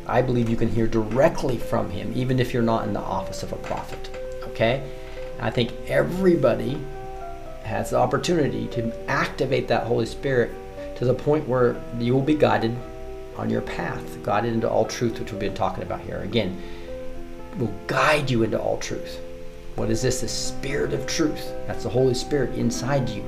I 0.08 0.22
believe 0.22 0.48
you 0.48 0.56
can 0.56 0.68
hear 0.68 0.86
directly 0.86 1.58
from 1.58 1.90
him, 1.90 2.12
even 2.14 2.38
if 2.38 2.52
you're 2.52 2.62
not 2.62 2.86
in 2.86 2.92
the 2.92 3.00
office 3.00 3.42
of 3.42 3.52
a 3.52 3.56
prophet. 3.56 4.10
Okay? 4.44 4.88
I 5.40 5.50
think 5.50 5.72
everybody 5.86 6.78
has 7.64 7.90
the 7.90 7.98
opportunity 7.98 8.68
to 8.68 8.92
activate 9.10 9.68
that 9.68 9.84
Holy 9.84 10.06
Spirit 10.06 10.52
to 10.96 11.04
the 11.04 11.14
point 11.14 11.46
where 11.48 11.76
you 11.98 12.14
will 12.14 12.22
be 12.22 12.34
guided 12.34 12.74
on 13.36 13.50
your 13.50 13.60
path, 13.60 14.22
guided 14.22 14.54
into 14.54 14.70
all 14.70 14.84
truth, 14.84 15.18
which 15.18 15.30
we've 15.30 15.40
been 15.40 15.54
talking 15.54 15.82
about 15.82 16.00
here. 16.00 16.20
Again, 16.20 16.60
will 17.58 17.74
guide 17.86 18.30
you 18.30 18.44
into 18.44 18.58
all 18.60 18.78
truth. 18.78 19.20
What 19.74 19.90
is 19.90 20.00
this? 20.00 20.22
The 20.22 20.28
Spirit 20.28 20.94
of 20.94 21.06
truth. 21.06 21.52
That's 21.66 21.82
the 21.82 21.90
Holy 21.90 22.14
Spirit 22.14 22.54
inside 22.56 23.08
you. 23.08 23.24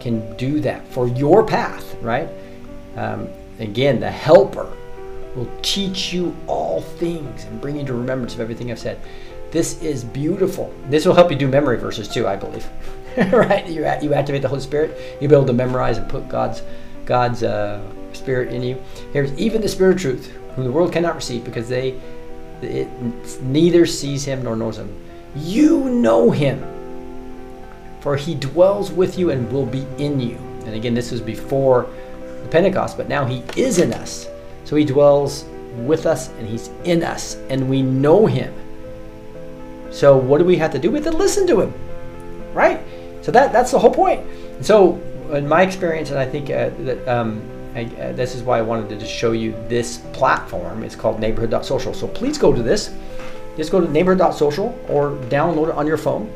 Can 0.00 0.36
do 0.36 0.60
that 0.60 0.86
for 0.88 1.08
your 1.08 1.44
path, 1.44 1.96
right? 2.02 2.28
Um, 2.96 3.28
again, 3.58 4.00
the 4.00 4.10
helper 4.10 4.70
will 5.38 5.60
teach 5.62 6.12
you 6.12 6.36
all 6.46 6.82
things 6.82 7.44
and 7.44 7.60
bring 7.60 7.76
you 7.76 7.84
to 7.86 7.94
remembrance 7.94 8.34
of 8.34 8.40
everything 8.40 8.70
I've 8.70 8.78
said. 8.78 9.00
This 9.50 9.80
is 9.82 10.04
beautiful. 10.04 10.74
This 10.88 11.06
will 11.06 11.14
help 11.14 11.30
you 11.30 11.36
do 11.36 11.48
memory 11.48 11.78
verses 11.78 12.08
too, 12.08 12.26
I 12.26 12.36
believe. 12.36 12.68
right? 13.32 13.66
You, 13.66 13.82
you 14.02 14.14
activate 14.14 14.42
the 14.42 14.48
Holy 14.48 14.60
Spirit, 14.60 15.18
you'll 15.20 15.30
be 15.30 15.34
able 15.34 15.46
to 15.46 15.52
memorize 15.52 15.98
and 15.98 16.08
put 16.08 16.28
God's 16.28 16.62
God's 17.06 17.42
uh, 17.42 17.80
Spirit 18.12 18.52
in 18.52 18.62
you. 18.62 18.82
Here's 19.12 19.32
even 19.38 19.62
the 19.62 19.68
Spirit 19.68 19.96
of 19.96 20.00
truth, 20.02 20.26
whom 20.54 20.64
the 20.64 20.72
world 20.72 20.92
cannot 20.92 21.14
receive 21.14 21.44
because 21.44 21.68
they 21.68 21.98
it 22.60 22.88
neither 23.42 23.86
sees 23.86 24.24
him 24.24 24.42
nor 24.42 24.56
knows 24.56 24.76
him. 24.76 24.94
You 25.36 25.88
know 25.88 26.30
him, 26.30 26.62
for 28.00 28.16
he 28.16 28.34
dwells 28.34 28.90
with 28.90 29.18
you 29.18 29.30
and 29.30 29.50
will 29.50 29.66
be 29.66 29.86
in 29.98 30.20
you. 30.20 30.36
And 30.66 30.74
again, 30.74 30.94
this 30.94 31.10
was 31.10 31.20
before 31.20 31.88
the 32.42 32.48
Pentecost, 32.48 32.96
but 32.96 33.08
now 33.08 33.24
he 33.24 33.42
is 33.56 33.78
in 33.78 33.92
us. 33.94 34.28
So 34.68 34.76
he 34.76 34.84
dwells 34.84 35.46
with 35.86 36.04
us 36.04 36.28
and 36.38 36.46
he's 36.46 36.68
in 36.84 37.02
us, 37.02 37.36
and 37.48 37.70
we 37.70 37.80
know 37.80 38.26
him. 38.26 38.52
So 39.90 40.14
what 40.14 40.36
do 40.36 40.44
we 40.44 40.56
have 40.56 40.70
to 40.72 40.78
do 40.78 40.90
with 40.90 41.06
it? 41.06 41.14
Listen 41.14 41.46
to 41.46 41.62
him, 41.62 41.72
right? 42.52 42.78
So 43.22 43.32
that 43.32 43.50
that's 43.50 43.70
the 43.70 43.78
whole 43.78 43.90
point. 43.90 44.20
And 44.56 44.66
so 44.66 45.00
in 45.32 45.48
my 45.48 45.62
experience, 45.62 46.10
and 46.10 46.18
I 46.18 46.26
think 46.26 46.50
uh, 46.50 46.68
that 46.80 47.08
um, 47.08 47.40
I, 47.74 47.84
uh, 47.84 48.12
this 48.12 48.34
is 48.34 48.42
why 48.42 48.58
I 48.58 48.60
wanted 48.60 48.90
to 48.90 48.98
just 48.98 49.10
show 49.10 49.32
you 49.32 49.52
this 49.68 50.02
platform. 50.12 50.82
It's 50.82 50.94
called 50.94 51.18
Neighborhood.social. 51.18 51.94
So 51.94 52.06
please 52.06 52.36
go 52.36 52.52
to 52.52 52.62
this. 52.62 52.94
Just 53.56 53.72
go 53.72 53.80
to 53.80 53.90
Neighborhood.social 53.90 54.78
or 54.90 55.12
download 55.30 55.70
it 55.70 55.76
on 55.76 55.86
your 55.86 55.96
phone, 55.96 56.30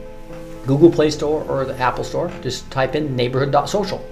Google 0.66 0.90
Play 0.90 1.10
Store 1.10 1.44
or 1.50 1.66
the 1.66 1.78
Apple 1.78 2.02
Store. 2.02 2.32
Just 2.40 2.70
type 2.70 2.94
in 2.94 3.14
Neighborhood.social. 3.14 4.02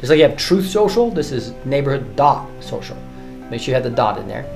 Just 0.00 0.10
like 0.10 0.18
you 0.18 0.24
have 0.24 0.36
Truth 0.36 0.68
Social, 0.68 1.10
this 1.10 1.32
is 1.32 1.54
Neighborhood.social. 1.64 3.09
Make 3.50 3.60
sure 3.60 3.72
you 3.72 3.74
have 3.74 3.84
the 3.84 3.90
dot 3.90 4.18
in 4.18 4.28
there, 4.28 4.46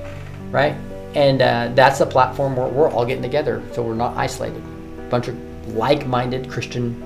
right? 0.51 0.75
And 1.15 1.41
uh, 1.41 1.71
that's 1.75 1.99
the 1.99 2.05
platform 2.05 2.55
where 2.55 2.67
we're 2.67 2.89
all 2.89 3.05
getting 3.05 3.23
together, 3.23 3.63
so 3.73 3.81
we're 3.81 3.95
not 3.95 4.17
isolated. 4.17 4.61
A 4.99 5.09
bunch 5.09 5.27
of 5.27 5.75
like-minded 5.75 6.49
Christian 6.49 7.01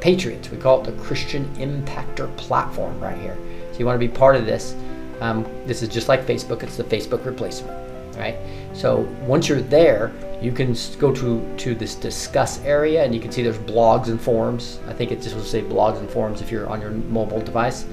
patriots. 0.00 0.50
We 0.50 0.58
call 0.58 0.80
it 0.80 0.84
the 0.84 1.02
Christian 1.02 1.44
Impactor 1.56 2.34
platform 2.36 2.98
right 3.00 3.18
here. 3.18 3.36
So 3.72 3.78
you 3.78 3.86
want 3.86 4.00
to 4.00 4.06
be 4.06 4.12
part 4.12 4.36
of 4.36 4.46
this. 4.46 4.74
Um, 5.20 5.44
this 5.66 5.82
is 5.82 5.88
just 5.88 6.08
like 6.08 6.26
Facebook. 6.26 6.62
It's 6.62 6.76
the 6.76 6.84
Facebook 6.84 7.24
replacement, 7.24 7.74
right? 8.16 8.36
So 8.74 9.08
once 9.22 9.48
you're 9.48 9.62
there, 9.62 10.12
you 10.42 10.52
can 10.52 10.76
go 10.98 11.12
to 11.14 11.56
to 11.56 11.74
this 11.74 11.94
discuss 11.94 12.62
area, 12.64 13.02
and 13.04 13.14
you 13.14 13.20
can 13.20 13.32
see 13.32 13.42
there's 13.42 13.58
blogs 13.58 14.08
and 14.08 14.20
forums. 14.20 14.78
I 14.86 14.92
think 14.92 15.10
it 15.10 15.22
just 15.22 15.34
will 15.34 15.42
say 15.42 15.62
blogs 15.62 15.98
and 15.98 16.10
forums 16.10 16.42
if 16.42 16.50
you're 16.50 16.68
on 16.68 16.82
your 16.82 16.90
mobile 16.90 17.40
device. 17.40 17.86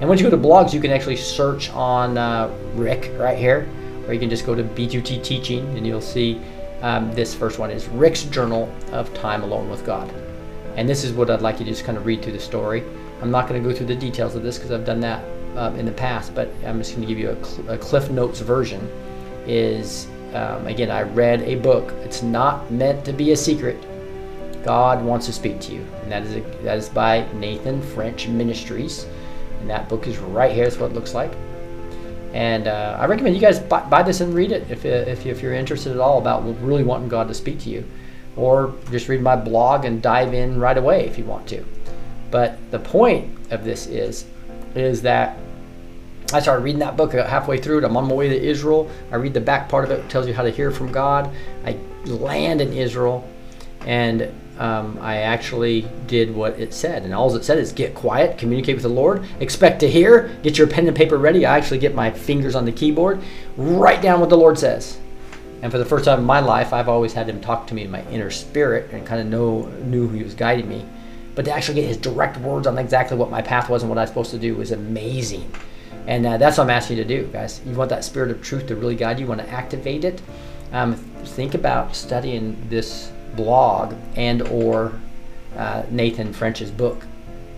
And 0.00 0.08
once 0.08 0.20
you 0.20 0.28
go 0.28 0.36
to 0.36 0.42
blogs, 0.42 0.72
you 0.72 0.80
can 0.80 0.90
actually 0.90 1.16
search 1.16 1.70
on 1.70 2.18
uh, 2.18 2.52
Rick 2.74 3.12
right 3.16 3.38
here, 3.38 3.68
or 4.06 4.12
you 4.12 4.20
can 4.20 4.28
just 4.28 4.44
go 4.44 4.54
to 4.54 4.62
B2T 4.62 5.22
Teaching, 5.22 5.66
and 5.76 5.86
you'll 5.86 6.00
see 6.00 6.40
um, 6.82 7.12
this 7.12 7.34
first 7.34 7.58
one 7.58 7.70
is 7.70 7.88
Rick's 7.88 8.24
Journal 8.24 8.70
of 8.92 9.12
Time 9.14 9.42
Alone 9.42 9.70
with 9.70 9.86
God. 9.86 10.12
And 10.76 10.88
this 10.88 11.04
is 11.04 11.12
what 11.12 11.30
I'd 11.30 11.40
like 11.40 11.58
you 11.58 11.64
to 11.64 11.70
just 11.70 11.84
kind 11.84 11.96
of 11.96 12.04
read 12.04 12.22
through 12.22 12.32
the 12.32 12.40
story. 12.40 12.82
I'm 13.22 13.30
not 13.30 13.48
going 13.48 13.62
to 13.62 13.68
go 13.68 13.74
through 13.74 13.86
the 13.86 13.94
details 13.94 14.34
of 14.34 14.42
this 14.42 14.58
because 14.58 14.72
I've 14.72 14.84
done 14.84 15.00
that 15.00 15.24
um, 15.56 15.76
in 15.76 15.86
the 15.86 15.92
past, 15.92 16.34
but 16.34 16.50
I'm 16.66 16.78
just 16.78 16.94
going 16.94 17.06
to 17.06 17.08
give 17.08 17.18
you 17.18 17.30
a, 17.30 17.44
cl- 17.44 17.70
a 17.70 17.78
Cliff 17.78 18.10
Notes 18.10 18.40
version. 18.40 18.86
Is 19.46 20.08
um, 20.34 20.66
again, 20.66 20.90
I 20.90 21.02
read 21.02 21.42
a 21.42 21.54
book. 21.56 21.92
It's 22.02 22.22
not 22.22 22.70
meant 22.70 23.04
to 23.04 23.12
be 23.12 23.32
a 23.32 23.36
secret. 23.36 23.82
God 24.64 25.04
wants 25.04 25.26
to 25.26 25.32
speak 25.32 25.60
to 25.60 25.74
you, 25.74 25.86
and 26.02 26.10
that 26.10 26.24
is 26.24 26.36
a, 26.36 26.40
that 26.62 26.78
is 26.78 26.88
by 26.88 27.26
Nathan 27.34 27.80
French 27.80 28.26
Ministries, 28.26 29.06
and 29.64 29.70
that 29.70 29.88
book 29.88 30.06
is 30.06 30.18
right 30.18 30.52
here. 30.52 30.64
That's 30.64 30.76
what 30.76 30.90
it 30.90 30.94
looks 30.94 31.14
like. 31.14 31.32
And 32.34 32.68
uh, 32.68 32.98
I 33.00 33.06
recommend 33.06 33.34
you 33.34 33.40
guys 33.40 33.58
buy, 33.58 33.80
buy 33.88 34.02
this 34.02 34.20
and 34.20 34.34
read 34.34 34.52
it 34.52 34.70
if, 34.70 34.84
if, 34.84 35.24
if 35.24 35.40
you're 35.40 35.54
interested 35.54 35.90
at 35.92 36.00
all 36.00 36.18
about 36.18 36.42
really 36.60 36.82
wanting 36.82 37.08
God 37.08 37.28
to 37.28 37.34
speak 37.34 37.60
to 37.60 37.70
you. 37.70 37.82
Or 38.36 38.74
just 38.90 39.08
read 39.08 39.22
my 39.22 39.36
blog 39.36 39.86
and 39.86 40.02
dive 40.02 40.34
in 40.34 40.60
right 40.60 40.76
away 40.76 41.06
if 41.06 41.16
you 41.16 41.24
want 41.24 41.46
to. 41.48 41.64
But 42.30 42.58
the 42.70 42.78
point 42.78 43.38
of 43.50 43.64
this 43.64 43.86
is, 43.86 44.26
is 44.74 45.00
that 45.00 45.38
I 46.34 46.40
started 46.40 46.62
reading 46.62 46.80
that 46.80 46.98
book 46.98 47.14
halfway 47.14 47.58
through 47.58 47.78
it. 47.78 47.84
I'm 47.84 47.96
on 47.96 48.06
my 48.06 48.14
way 48.14 48.28
to 48.28 48.38
Israel. 48.38 48.90
I 49.10 49.16
read 49.16 49.32
the 49.32 49.40
back 49.40 49.70
part 49.70 49.84
of 49.86 49.92
it, 49.92 50.00
it 50.00 50.10
tells 50.10 50.26
you 50.26 50.34
how 50.34 50.42
to 50.42 50.50
hear 50.50 50.70
from 50.70 50.92
God. 50.92 51.34
I 51.64 51.78
land 52.04 52.60
in 52.60 52.74
Israel, 52.74 53.26
and 53.86 54.30
um, 54.58 54.98
I 55.00 55.18
actually 55.18 55.86
did 56.06 56.34
what 56.34 56.58
it 56.60 56.72
said. 56.72 57.02
And 57.02 57.12
all 57.12 57.34
it 57.34 57.44
said 57.44 57.58
is 57.58 57.72
get 57.72 57.94
quiet, 57.94 58.38
communicate 58.38 58.76
with 58.76 58.82
the 58.82 58.88
Lord, 58.88 59.26
expect 59.40 59.80
to 59.80 59.90
hear, 59.90 60.36
get 60.42 60.58
your 60.58 60.66
pen 60.66 60.86
and 60.86 60.96
paper 60.96 61.18
ready. 61.18 61.44
I 61.44 61.56
actually 61.56 61.78
get 61.78 61.94
my 61.94 62.10
fingers 62.10 62.54
on 62.54 62.64
the 62.64 62.72
keyboard, 62.72 63.20
write 63.56 64.02
down 64.02 64.20
what 64.20 64.30
the 64.30 64.36
Lord 64.36 64.58
says. 64.58 64.98
And 65.62 65.72
for 65.72 65.78
the 65.78 65.84
first 65.84 66.04
time 66.04 66.20
in 66.20 66.24
my 66.24 66.40
life, 66.40 66.72
I've 66.72 66.88
always 66.88 67.14
had 67.14 67.28
him 67.28 67.40
talk 67.40 67.66
to 67.68 67.74
me 67.74 67.84
in 67.84 67.90
my 67.90 68.06
inner 68.10 68.30
spirit 68.30 68.90
and 68.92 69.06
kind 69.06 69.20
of 69.20 69.26
know 69.26 69.62
knew 69.84 70.06
who 70.06 70.16
he 70.16 70.22
was 70.22 70.34
guiding 70.34 70.68
me. 70.68 70.84
But 71.34 71.46
to 71.46 71.52
actually 71.52 71.80
get 71.80 71.88
his 71.88 71.96
direct 71.96 72.36
words 72.36 72.66
on 72.66 72.78
exactly 72.78 73.16
what 73.16 73.30
my 73.30 73.42
path 73.42 73.68
was 73.68 73.82
and 73.82 73.88
what 73.88 73.98
I 73.98 74.02
was 74.02 74.10
supposed 74.10 74.30
to 74.32 74.38
do 74.38 74.54
was 74.54 74.70
amazing. 74.70 75.50
And 76.06 76.26
uh, 76.26 76.36
that's 76.36 76.58
what 76.58 76.64
I'm 76.64 76.70
asking 76.70 76.98
you 76.98 77.04
to 77.04 77.08
do, 77.08 77.26
guys. 77.32 77.60
You 77.64 77.74
want 77.74 77.90
that 77.90 78.04
spirit 78.04 78.30
of 78.30 78.42
truth 78.42 78.66
to 78.66 78.76
really 78.76 78.94
guide 78.94 79.18
you. 79.18 79.24
You 79.24 79.28
want 79.28 79.40
to 79.40 79.48
activate 79.48 80.04
it. 80.04 80.20
Um, 80.72 80.96
think 81.24 81.54
about 81.54 81.96
studying 81.96 82.56
this 82.68 83.10
blog 83.36 83.94
and 84.16 84.42
or 84.42 84.92
uh, 85.56 85.84
Nathan 85.90 86.32
French's 86.32 86.70
book. 86.70 87.06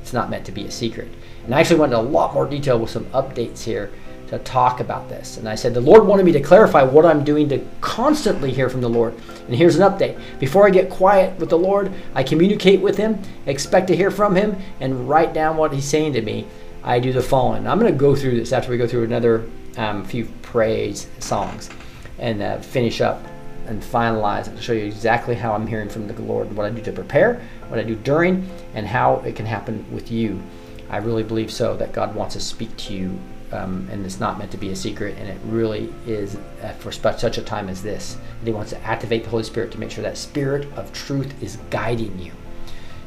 It's 0.02 0.12
not 0.12 0.30
meant 0.30 0.46
to 0.46 0.52
be 0.52 0.64
a 0.64 0.70
secret. 0.70 1.08
And 1.44 1.54
I 1.54 1.60
actually 1.60 1.80
went 1.80 1.92
into 1.92 2.02
a 2.02 2.08
lot 2.08 2.34
more 2.34 2.46
detail 2.46 2.78
with 2.78 2.90
some 2.90 3.04
updates 3.06 3.62
here 3.62 3.92
to 4.28 4.38
talk 4.40 4.80
about 4.80 5.08
this. 5.08 5.36
And 5.36 5.48
I 5.48 5.54
said, 5.54 5.72
the 5.74 5.80
Lord 5.80 6.04
wanted 6.04 6.26
me 6.26 6.32
to 6.32 6.40
clarify 6.40 6.82
what 6.82 7.06
I'm 7.06 7.22
doing 7.22 7.48
to 7.48 7.64
constantly 7.80 8.52
hear 8.52 8.68
from 8.68 8.80
the 8.80 8.88
Lord. 8.88 9.14
And 9.46 9.54
here's 9.54 9.76
an 9.76 9.88
update. 9.88 10.20
Before 10.40 10.66
I 10.66 10.70
get 10.70 10.90
quiet 10.90 11.38
with 11.38 11.50
the 11.50 11.58
Lord, 11.58 11.92
I 12.14 12.24
communicate 12.24 12.80
with 12.80 12.96
Him, 12.96 13.22
expect 13.46 13.86
to 13.88 13.96
hear 13.96 14.10
from 14.10 14.34
Him, 14.34 14.56
and 14.80 15.08
write 15.08 15.32
down 15.32 15.56
what 15.56 15.72
He's 15.72 15.84
saying 15.84 16.14
to 16.14 16.22
me. 16.22 16.46
I 16.82 16.98
do 16.98 17.12
the 17.12 17.22
following. 17.22 17.66
I'm 17.66 17.78
going 17.78 17.92
to 17.92 17.98
go 17.98 18.14
through 18.14 18.36
this 18.38 18.52
after 18.52 18.70
we 18.70 18.78
go 18.78 18.86
through 18.86 19.04
another 19.04 19.48
um, 19.76 20.04
few 20.04 20.26
praise 20.42 21.08
songs 21.20 21.70
and 22.18 22.42
uh, 22.42 22.58
finish 22.58 23.00
up 23.00 23.24
and 23.66 23.82
finalize 23.82 24.48
and 24.48 24.60
show 24.60 24.72
you 24.72 24.84
exactly 24.84 25.34
how 25.34 25.52
I'm 25.52 25.66
hearing 25.66 25.88
from 25.88 26.06
the 26.06 26.20
Lord, 26.22 26.54
what 26.56 26.66
I 26.66 26.70
do 26.70 26.82
to 26.82 26.92
prepare, 26.92 27.40
what 27.68 27.78
I 27.78 27.82
do 27.82 27.94
during, 27.96 28.48
and 28.74 28.86
how 28.86 29.16
it 29.20 29.36
can 29.36 29.46
happen 29.46 29.84
with 29.92 30.10
you. 30.10 30.42
I 30.88 30.98
really 30.98 31.22
believe 31.22 31.50
so 31.50 31.76
that 31.76 31.92
God 31.92 32.14
wants 32.14 32.34
to 32.34 32.40
speak 32.40 32.76
to 32.76 32.94
you, 32.94 33.18
um, 33.52 33.88
and 33.90 34.04
it's 34.04 34.20
not 34.20 34.38
meant 34.38 34.50
to 34.52 34.56
be 34.56 34.70
a 34.70 34.76
secret, 34.76 35.16
and 35.18 35.28
it 35.28 35.38
really 35.46 35.92
is 36.06 36.36
uh, 36.62 36.72
for 36.78 36.92
such 36.92 37.38
a 37.38 37.42
time 37.42 37.68
as 37.68 37.82
this. 37.82 38.16
And 38.38 38.46
He 38.46 38.54
wants 38.54 38.70
to 38.70 38.80
activate 38.82 39.24
the 39.24 39.30
Holy 39.30 39.42
Spirit 39.42 39.72
to 39.72 39.78
make 39.78 39.90
sure 39.90 40.04
that 40.04 40.16
Spirit 40.16 40.68
of 40.76 40.92
truth 40.92 41.42
is 41.42 41.58
guiding 41.70 42.18
you. 42.18 42.32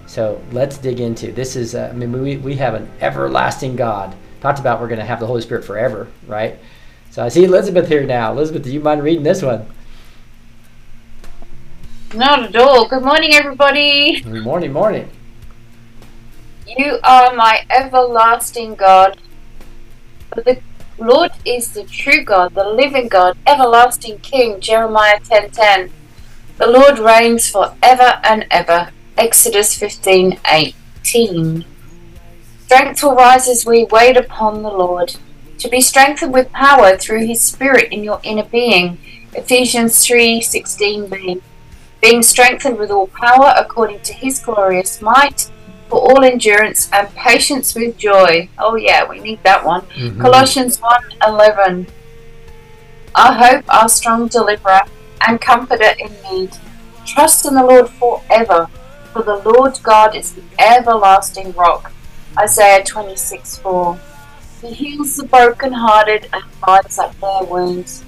So 0.08 0.42
let's 0.52 0.78
dig 0.80 1.00
into 1.00 1.32
this. 1.32 1.56
Is 1.56 1.76
uh, 1.76 1.90
I 1.94 1.96
mean 1.96 2.12
we 2.12 2.38
we 2.38 2.56
have 2.56 2.74
an 2.74 2.90
everlasting 3.00 3.76
God. 3.76 4.16
Talked 4.42 4.60
about 4.60 4.82
we're 4.82 4.88
going 4.88 5.00
to 5.00 5.06
have 5.06 5.20
the 5.20 5.28
Holy 5.28 5.42
Spirit 5.42 5.64
forever, 5.64 6.08
right? 6.26 6.58
So 7.12 7.24
I 7.24 7.30
see 7.30 7.44
Elizabeth 7.44 7.88
here 7.88 8.04
now. 8.04 8.32
Elizabeth, 8.32 8.64
do 8.64 8.72
you 8.72 8.80
mind 8.80 9.04
reading 9.04 9.24
this 9.24 9.42
one? 9.42 9.68
Not 12.14 12.44
at 12.44 12.56
all. 12.56 12.88
Good 12.88 13.04
morning, 13.04 13.36
everybody. 13.36 14.22
Good 14.22 14.44
morning, 14.44 14.74
morning. 14.74 15.08
You 16.66 16.98
are 17.04 17.36
my 17.36 17.64
everlasting 17.70 18.74
God. 18.74 19.20
The 20.36 20.60
Lord 20.98 21.30
is 21.46 21.72
the 21.72 21.84
true 21.84 22.24
God, 22.24 22.56
the 22.56 22.68
living 22.68 23.10
God, 23.10 23.38
everlasting 23.46 24.18
King. 24.20 24.60
Jeremiah 24.60 25.20
10:10. 25.20 25.92
The 26.58 26.66
Lord 26.66 26.98
reigns 26.98 27.48
forever 27.48 28.20
and 28.24 28.48
ever. 28.50 28.90
Exodus 29.16 29.78
15:18. 29.78 31.64
Strength 32.66 33.04
will 33.04 33.16
rise 33.16 33.48
as 33.48 33.68
we 33.68 33.84
wait 33.84 34.18
upon 34.18 34.64
the 34.64 34.72
Lord. 34.72 35.16
To 35.60 35.70
be 35.70 35.80
strengthened 35.80 36.34
with 36.34 36.52
power 36.54 36.98
through 36.98 37.28
His 37.28 37.44
Spirit 37.44 37.92
in 37.92 38.04
your 38.04 38.20
inner 38.24 38.46
being. 38.46 38.98
Ephesians 39.36 40.04
3:16b. 40.04 41.44
Being 42.02 42.24
strengthened 42.24 42.78
with 42.78 42.92
all 42.92 43.08
power 43.08 43.54
according 43.58 44.02
to 44.02 44.14
His 44.14 44.40
glorious 44.40 45.02
might 45.02 45.50
for 45.90 46.00
all 46.00 46.24
endurance 46.24 46.90
and 46.94 47.14
patience 47.16 47.76
with 47.76 47.98
joy. 47.98 48.48
Oh 48.58 48.76
yeah, 48.76 49.08
we 49.08 49.20
need 49.20 49.44
that 49.44 49.66
one. 49.66 49.82
Mhm. 49.96 50.22
Colossians 50.22 50.80
1:11. 50.80 51.88
Our 53.16 53.34
hope, 53.34 53.66
our 53.68 53.90
strong 53.90 54.28
deliverer 54.28 54.82
and 55.28 55.42
comforter 55.42 55.94
in 55.98 56.12
need. 56.32 56.52
Trust 57.06 57.46
in 57.46 57.56
the 57.56 57.64
Lord 57.64 57.90
forever, 57.90 58.70
for 59.12 59.24
the 59.24 59.38
Lord 59.38 59.80
God 59.82 60.16
is 60.16 60.34
the 60.34 60.44
everlasting 60.60 61.54
rock. 61.54 61.92
Isaiah 62.38 62.84
26:4. 62.84 63.98
He 64.62 64.74
heals 64.74 65.16
the 65.18 65.24
brokenhearted 65.24 66.30
and 66.32 66.44
binds 66.66 67.00
up 67.00 67.20
their 67.20 67.44
wounds. 67.44 68.04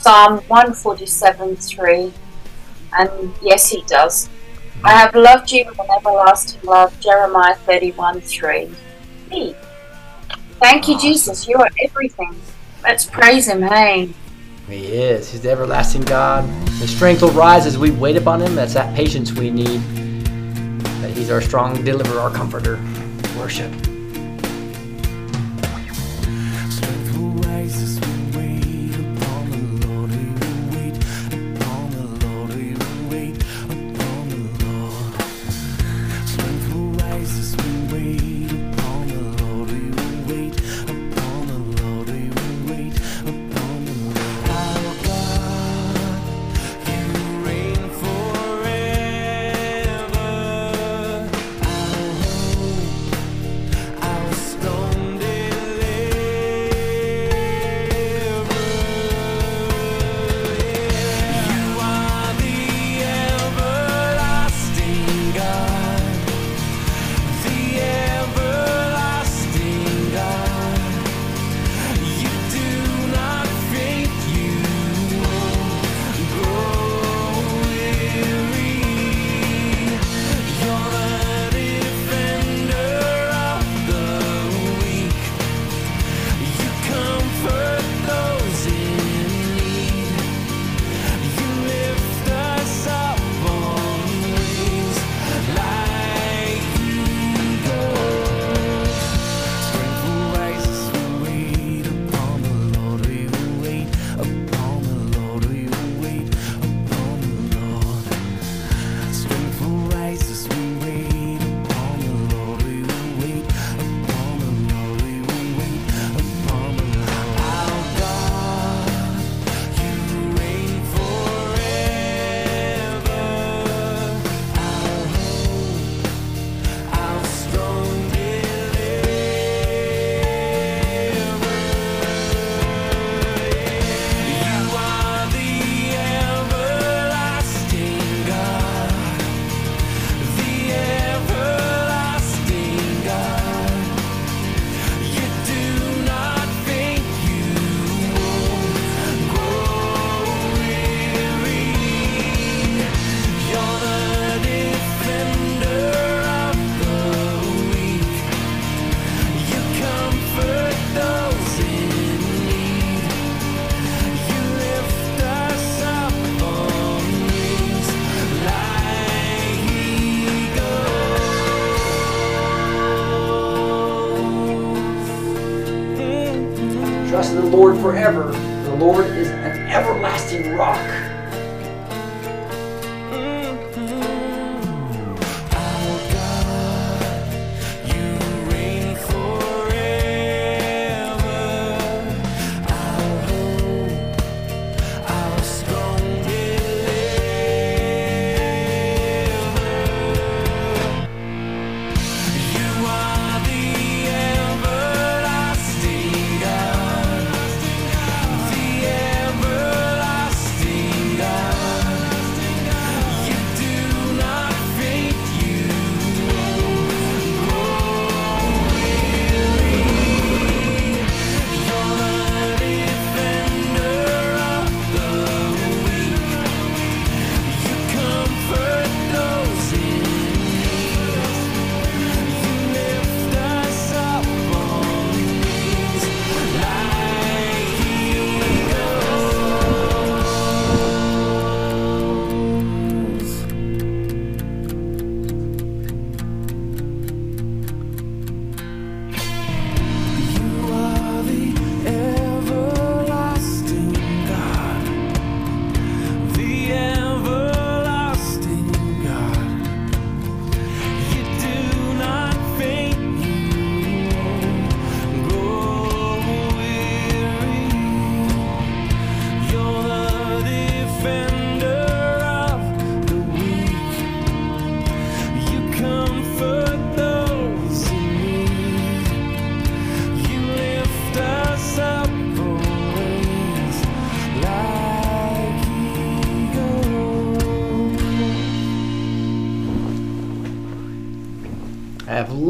Psalm 0.00 0.40
147:3. 0.48 2.12
And 2.98 3.32
yes, 3.42 3.68
he 3.68 3.82
does. 3.82 4.28
I 4.82 4.92
have 4.92 5.14
loved 5.14 5.50
you 5.50 5.64
with 5.66 5.78
an 5.78 5.86
everlasting 5.96 6.60
love. 6.62 6.98
Jeremiah 7.00 7.54
31 7.54 8.20
3. 8.20 8.70
Me. 9.30 9.54
Thank 10.60 10.88
you, 10.88 10.94
Awesome. 10.94 11.08
Jesus. 11.08 11.48
You 11.48 11.56
are 11.56 11.70
everything. 11.82 12.34
Let's 12.82 13.04
praise 13.06 13.48
him, 13.48 13.62
hey. 13.62 14.12
He 14.68 14.86
is. 14.86 15.30
He's 15.30 15.42
the 15.42 15.50
everlasting 15.50 16.02
God. 16.02 16.48
The 16.80 16.88
strength 16.88 17.22
will 17.22 17.30
rise 17.32 17.66
as 17.66 17.76
we 17.76 17.90
wait 17.90 18.16
upon 18.16 18.40
Him. 18.40 18.54
That's 18.54 18.74
that 18.74 18.94
patience 18.94 19.32
we 19.32 19.50
need. 19.50 19.80
That 21.02 21.10
He's 21.10 21.30
our 21.30 21.40
strong 21.42 21.84
deliverer, 21.84 22.18
our 22.18 22.30
comforter. 22.30 22.76
Worship. 23.38 23.70
Strength 26.70 27.16
will 27.18 27.30
rise 27.44 27.98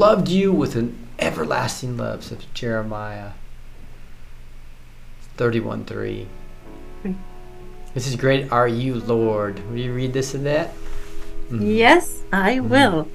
loved 0.05 0.29
you 0.29 0.53
with 0.53 0.77
an 0.77 0.95
everlasting 1.19 1.97
love, 1.97 2.23
says 2.23 2.45
Jeremiah 2.53 3.31
31 5.39 5.87
3. 5.87 6.29
Hmm. 7.03 7.13
This 7.95 8.07
is 8.07 8.15
great. 8.15 8.53
Are 8.53 8.69
you 8.69 8.97
Lord? 8.97 9.67
Will 9.71 9.79
you 9.79 9.95
read 9.95 10.13
this 10.13 10.35
and 10.35 10.45
that? 10.45 10.69
Hmm. 11.49 11.63
Yes, 11.63 12.23
I 12.31 12.57
hmm. 12.57 12.69
will. 12.69 13.09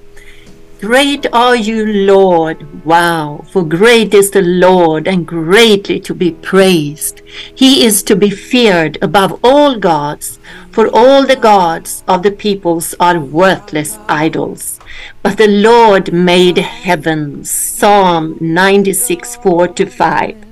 Great 0.80 1.26
are 1.30 1.56
you, 1.56 1.84
Lord. 1.84 2.86
Wow, 2.86 3.44
for 3.50 3.62
great 3.62 4.14
is 4.14 4.30
the 4.30 4.40
Lord 4.40 5.06
and 5.06 5.26
greatly 5.26 6.00
to 6.00 6.14
be 6.14 6.30
praised. 6.30 7.20
He 7.54 7.84
is 7.84 8.02
to 8.04 8.16
be 8.16 8.30
feared 8.30 8.96
above 9.02 9.38
all 9.44 9.76
gods, 9.76 10.38
for 10.70 10.88
all 10.88 11.26
the 11.26 11.36
gods 11.36 12.02
of 12.08 12.22
the 12.22 12.30
peoples 12.30 12.94
are 12.98 13.20
worthless 13.20 13.98
idols. 14.08 14.80
But 15.22 15.36
the 15.36 15.48
Lord 15.48 16.14
made 16.14 16.56
heavens. 16.56 17.50
Psalm 17.50 18.38
96 18.40 19.36
4 19.36 19.68
to 19.68 19.84
5. 19.84 20.44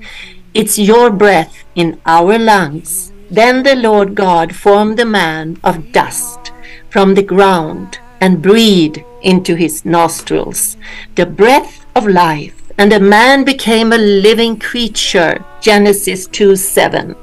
It's 0.53 0.79
your 0.79 1.09
breath 1.09 1.65
in 1.75 2.03
our 2.05 2.39
lungs. 2.39 3.13
Then 3.31 3.63
the 3.63 3.77
Lord 3.77 4.15
God 4.15 4.55
formed 4.55 4.99
the 4.99 5.07
man 5.07 5.59
of 5.65 5.91
dust 5.93 6.53
from 6.91 7.15
the 7.15 7.23
ground 7.23 7.99
and 8.21 8.43
breathed 8.43 9.03
into 9.23 9.55
his 9.55 9.85
nostrils 9.85 10.77
the 11.15 11.27
breath 11.27 11.85
of 11.95 12.07
life, 12.07 12.55
and 12.79 12.93
the 12.93 13.01
man 13.01 13.45
became 13.45 13.93
a 13.93 13.99
living 13.99 14.59
creature. 14.59 15.45
Genesis 15.61 16.27
2 16.29 16.55
7. 16.57 17.17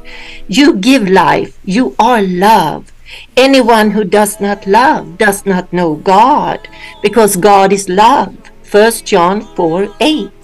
You 0.48 0.76
give 0.76 1.08
life, 1.08 1.58
you 1.64 1.96
are 1.98 2.22
love. 2.22 2.92
Anyone 3.38 3.92
who 3.92 4.04
does 4.04 4.42
not 4.42 4.68
love 4.68 5.18
does 5.18 5.46
not 5.46 5.72
know 5.72 5.96
God, 5.96 6.68
because 7.02 7.38
God 7.38 7.72
is 7.72 7.88
love. 7.88 8.36
1 8.70 8.92
John 9.06 9.42
4 9.56 9.88
8. 10.00 10.35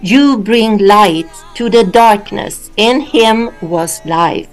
You 0.00 0.38
bring 0.38 0.78
light 0.78 1.30
to 1.54 1.68
the 1.68 1.84
darkness. 1.84 2.70
In 2.76 3.00
him 3.00 3.50
was 3.60 4.00
life, 4.04 4.48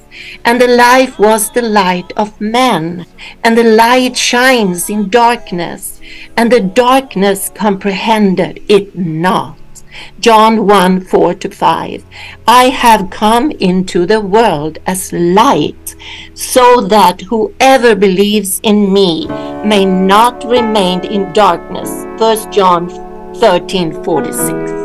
and 0.45 0.61
the 0.61 0.67
life 0.67 1.17
was 1.19 1.49
the 1.51 1.61
light 1.61 2.11
of 2.15 2.39
men. 2.39 3.05
And 3.43 3.57
the 3.57 3.63
light 3.63 4.17
shines 4.17 4.89
in 4.89 5.09
darkness, 5.09 5.99
and 6.37 6.51
the 6.51 6.61
darkness 6.61 7.51
comprehended 7.53 8.61
it 8.67 8.97
not. 8.97 9.57
John 10.19 10.65
1 10.67 11.01
4 11.01 11.33
to 11.35 11.49
5. 11.49 12.03
I 12.47 12.69
have 12.69 13.09
come 13.09 13.51
into 13.51 14.05
the 14.05 14.21
world 14.21 14.79
as 14.85 15.11
light, 15.13 15.95
so 16.33 16.81
that 16.81 17.21
whoever 17.21 17.95
believes 17.95 18.59
in 18.63 18.93
me 18.93 19.27
may 19.63 19.85
not 19.85 20.43
remain 20.45 21.03
in 21.05 21.33
darkness. 21.33 21.89
1 22.19 22.51
John 22.51 22.89
13 23.35 24.03
46. 24.03 24.78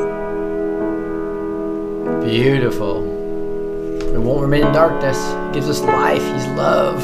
Beautiful. 2.25 3.03
We 3.03 4.18
won't 4.18 4.41
remain 4.41 4.64
in 4.66 4.72
darkness. 4.72 5.18
He 5.18 5.53
gives 5.53 5.68
us 5.68 5.81
life. 5.83 6.22
He's 6.35 6.47
love. 6.57 6.99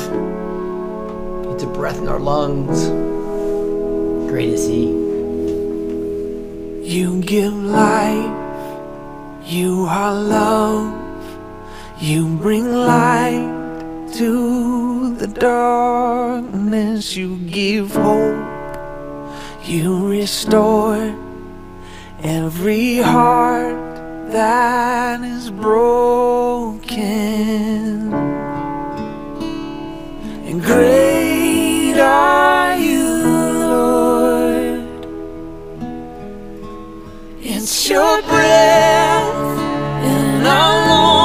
It's 1.53 1.63
a 1.63 1.67
breath 1.67 1.99
in 1.99 2.09
our 2.09 2.19
lungs. 2.19 2.89
Great 4.31 4.49
is 4.49 4.67
He. 4.67 4.87
You 6.91 7.21
give 7.21 7.53
life, 7.53 9.45
you 9.45 9.85
are 9.91 10.15
love, 10.15 11.29
you 12.01 12.27
bring 12.39 12.73
light 12.73 14.09
to 14.15 15.15
the 15.17 15.27
darkness, 15.27 17.15
you 17.15 17.37
give 17.41 17.95
hope, 17.95 18.43
you 19.65 20.09
restore 20.09 21.15
every 22.23 22.97
heart 22.97 23.90
that 24.33 25.23
is 25.23 25.51
broken. 25.51 26.91
And 30.47 30.63
great 30.63 31.99
are 31.99 32.77
you, 32.77 33.09
Lord. 33.75 34.87
It's 37.43 37.89
your 37.89 38.23
breath 38.23 39.59
in 40.05 40.47
our 40.47 40.89
lungs. 40.89 41.20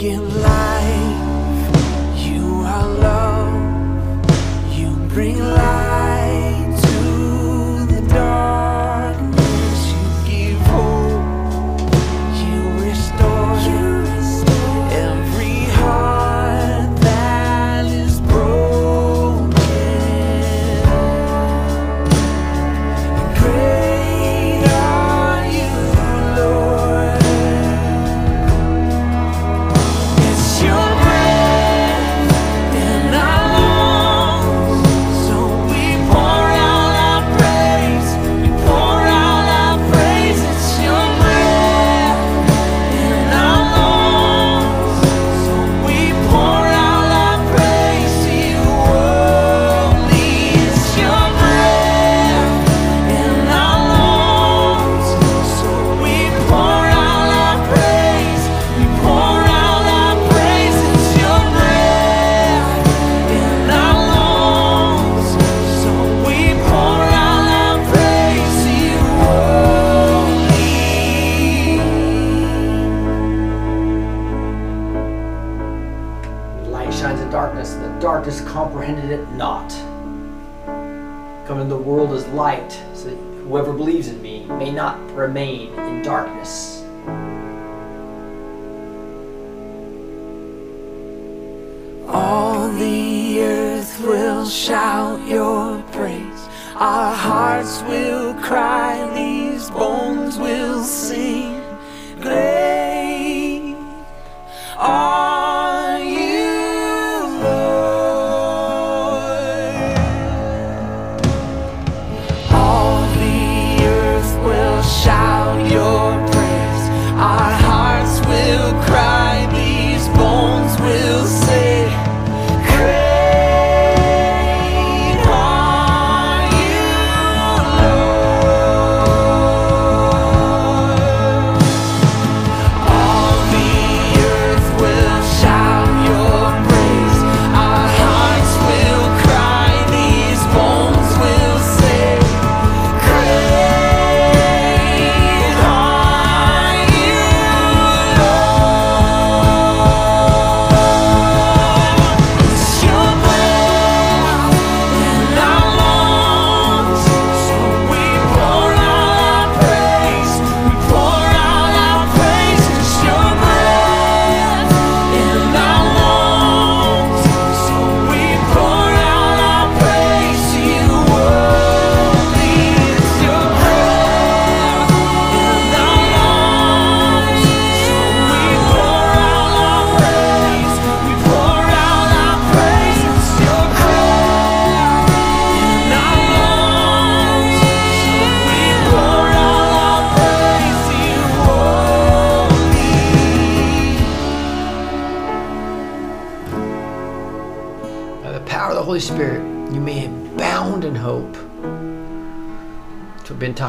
You 0.00 0.16
give 0.16 0.49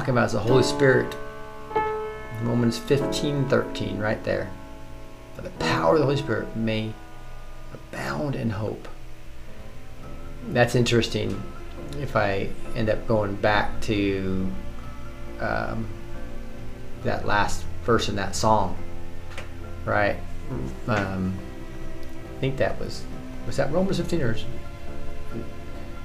talking 0.01 0.15
about 0.15 0.25
is 0.25 0.33
the 0.33 0.39
Holy 0.39 0.63
Spirit. 0.63 1.15
Romans 2.41 2.79
15, 2.79 3.47
13, 3.47 3.99
right 3.99 4.23
there. 4.23 4.49
The 5.35 5.51
power 5.51 5.93
of 5.93 5.99
the 5.99 6.05
Holy 6.05 6.17
Spirit, 6.17 6.55
may 6.55 6.91
abound 7.71 8.33
in 8.33 8.49
hope. 8.49 8.87
That's 10.47 10.73
interesting. 10.73 11.39
If 11.99 12.15
I 12.15 12.49
end 12.75 12.89
up 12.89 13.07
going 13.07 13.35
back 13.35 13.79
to 13.81 14.51
um, 15.39 15.87
that 17.03 17.27
last 17.27 17.63
verse 17.83 18.09
in 18.09 18.15
that 18.15 18.35
song, 18.35 18.75
right? 19.85 20.17
Um, 20.87 21.37
I 22.37 22.39
think 22.39 22.57
that 22.57 22.79
was 22.79 23.03
was 23.45 23.57
that 23.57 23.71
Romans 23.71 23.97
15 23.97 24.21
or 24.21 24.35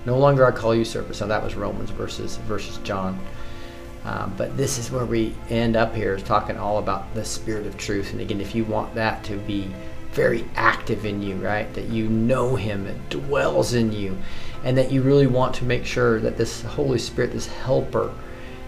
no 0.04 0.18
longer 0.18 0.44
I 0.44 0.50
call 0.50 0.74
you 0.74 0.84
service. 0.84 1.16
So 1.16 1.26
that 1.26 1.42
was 1.42 1.54
Romans 1.54 1.88
versus 1.90 2.36
versus 2.36 2.76
John. 2.84 3.18
Um, 4.06 4.32
but 4.36 4.56
this 4.56 4.78
is 4.78 4.92
where 4.92 5.04
we 5.04 5.34
end 5.50 5.74
up 5.74 5.92
here 5.92 6.14
is 6.14 6.22
talking 6.22 6.56
all 6.56 6.78
about 6.78 7.12
the 7.12 7.24
spirit 7.24 7.66
of 7.66 7.76
truth. 7.76 8.12
And 8.12 8.20
again, 8.20 8.40
if 8.40 8.54
you 8.54 8.64
want 8.64 8.94
that 8.94 9.24
to 9.24 9.36
be 9.38 9.68
very 10.12 10.44
active 10.54 11.04
in 11.04 11.20
you, 11.20 11.34
right? 11.36 11.72
That 11.74 11.88
you 11.88 12.08
know 12.08 12.54
Him, 12.54 12.86
it 12.86 13.10
dwells 13.10 13.74
in 13.74 13.92
you, 13.92 14.16
and 14.62 14.78
that 14.78 14.92
you 14.92 15.02
really 15.02 15.26
want 15.26 15.56
to 15.56 15.64
make 15.64 15.84
sure 15.84 16.20
that 16.20 16.36
this 16.36 16.62
Holy 16.62 17.00
Spirit, 17.00 17.32
this 17.32 17.48
helper, 17.48 18.14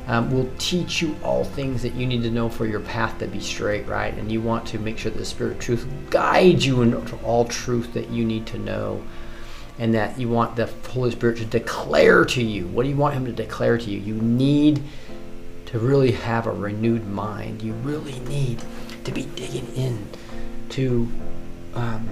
um, 0.09 0.33
will 0.33 0.51
teach 0.59 1.01
you 1.01 1.15
all 1.23 1.45
things 1.45 1.83
that 1.83 1.95
you 1.95 2.05
need 2.07 2.23
to 2.25 2.31
know 2.31 2.49
for 2.49 2.67
your 2.67 2.81
path 2.81 3.19
to 3.21 3.29
be 3.29 3.41
straight, 3.41 3.87
right? 3.87 4.15
And 4.15 4.33
you 4.33 4.41
want 4.41 4.67
to 4.69 4.79
make 4.81 4.99
sure 4.99 5.13
that 5.13 5.19
the 5.19 5.25
Spirit 5.25 5.53
of 5.53 5.59
truth 5.61 5.87
guides 6.11 6.67
you 6.67 6.83
into 6.83 7.17
all 7.19 7.45
truth 7.45 7.95
that 7.95 8.11
you 8.11 8.25
need 8.25 8.45
to 8.47 8.59
know. 8.59 9.03
And 9.79 9.95
that 9.95 10.19
you 10.19 10.29
want 10.29 10.57
the 10.57 10.67
Holy 10.89 11.13
Spirit 11.13 11.37
to 11.37 11.45
declare 11.45 12.25
to 12.25 12.43
you. 12.43 12.67
What 12.67 12.83
do 12.83 12.89
you 12.89 12.97
want 12.97 13.15
Him 13.15 13.25
to 13.27 13.33
declare 13.33 13.79
to 13.79 13.89
you? 13.89 14.01
You 14.01 14.15
need 14.15 14.83
to 15.69 15.79
really 15.79 16.13
have 16.13 16.47
a 16.47 16.51
renewed 16.51 17.07
mind. 17.07 17.61
You 17.61 17.75
really 17.75 18.19
need 18.21 18.63
to 19.05 19.13
be 19.13 19.25
digging 19.37 19.67
in 19.75 20.09
to 20.71 21.07
um, 21.75 22.09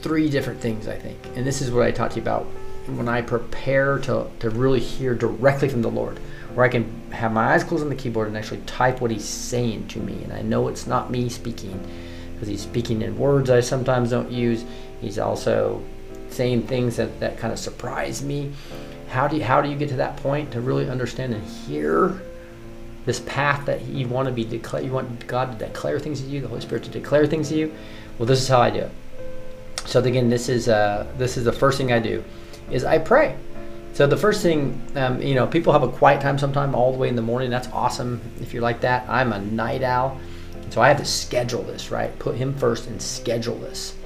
three 0.00 0.28
different 0.28 0.60
things, 0.60 0.88
I 0.88 0.96
think. 0.96 1.18
And 1.36 1.46
this 1.46 1.62
is 1.62 1.70
what 1.70 1.86
I 1.86 1.92
talked 1.92 2.14
to 2.14 2.16
you 2.16 2.22
about 2.22 2.46
when 2.86 3.08
I 3.08 3.22
prepare 3.22 4.00
to, 4.00 4.26
to 4.40 4.50
really 4.50 4.80
hear 4.80 5.14
directly 5.14 5.68
from 5.68 5.82
the 5.82 5.90
Lord, 5.90 6.18
where 6.54 6.66
I 6.66 6.68
can 6.68 7.00
have 7.12 7.30
my 7.30 7.54
eyes 7.54 7.62
closed 7.62 7.84
on 7.84 7.88
the 7.88 7.94
keyboard 7.94 8.26
and 8.26 8.36
actually 8.36 8.62
type 8.62 9.00
what 9.00 9.12
He's 9.12 9.24
saying 9.24 9.86
to 9.88 10.00
me. 10.00 10.24
And 10.24 10.32
I 10.32 10.42
know 10.42 10.66
it's 10.66 10.84
not 10.84 11.12
me 11.12 11.28
speaking 11.28 11.80
because 12.32 12.48
He's 12.48 12.62
speaking 12.62 13.02
in 13.02 13.16
words 13.16 13.50
I 13.50 13.60
sometimes 13.60 14.10
don't 14.10 14.32
use. 14.32 14.64
He's 15.00 15.20
also 15.20 15.80
saying 16.28 16.66
things 16.66 16.96
that, 16.96 17.20
that 17.20 17.38
kind 17.38 17.52
of 17.52 17.58
surprise 17.60 18.20
me. 18.24 18.52
How 19.10 19.26
do 19.26 19.36
you, 19.36 19.44
how 19.44 19.60
do 19.60 19.68
you 19.68 19.76
get 19.76 19.88
to 19.88 19.96
that 19.96 20.16
point 20.18 20.52
to 20.52 20.60
really 20.60 20.88
understand 20.88 21.34
and 21.34 21.44
hear 21.44 22.22
this 23.06 23.20
path 23.20 23.66
that 23.66 23.84
you 23.86 24.06
want 24.06 24.26
to 24.26 24.32
be 24.32 24.44
declare 24.44 24.82
you 24.82 24.92
want 24.92 25.26
God 25.26 25.58
to 25.58 25.66
declare 25.66 25.98
things 25.98 26.20
to 26.20 26.28
you, 26.28 26.40
the 26.40 26.48
Holy 26.48 26.60
Spirit 26.60 26.84
to 26.84 26.90
declare 26.90 27.26
things 27.26 27.48
to 27.48 27.56
you? 27.56 27.74
Well, 28.18 28.26
this 28.26 28.40
is 28.40 28.46
how 28.46 28.60
I 28.60 28.70
do 28.70 28.80
it. 28.80 28.90
So 29.86 30.00
again, 30.00 30.30
this 30.30 30.48
is 30.48 30.68
uh, 30.68 31.06
this 31.18 31.36
is 31.36 31.44
the 31.44 31.52
first 31.52 31.76
thing 31.76 31.92
I 31.92 31.98
do, 31.98 32.22
is 32.70 32.84
I 32.84 32.98
pray. 32.98 33.36
So 33.94 34.06
the 34.06 34.16
first 34.16 34.42
thing, 34.42 34.80
um, 34.94 35.20
you 35.20 35.34
know, 35.34 35.46
people 35.46 35.72
have 35.72 35.82
a 35.82 35.88
quiet 35.88 36.20
time 36.20 36.38
sometime 36.38 36.76
all 36.76 36.92
the 36.92 36.98
way 36.98 37.08
in 37.08 37.16
the 37.16 37.22
morning. 37.22 37.50
That's 37.50 37.68
awesome 37.68 38.20
if 38.40 38.54
you're 38.54 38.62
like 38.62 38.80
that. 38.82 39.08
I'm 39.08 39.32
a 39.32 39.40
night 39.40 39.82
owl, 39.82 40.20
so 40.70 40.80
I 40.80 40.88
have 40.88 40.98
to 40.98 41.04
schedule 41.04 41.64
this 41.64 41.90
right. 41.90 42.16
Put 42.20 42.36
Him 42.36 42.54
first 42.54 42.86
and 42.86 43.02
schedule 43.02 43.58
this. 43.58 43.96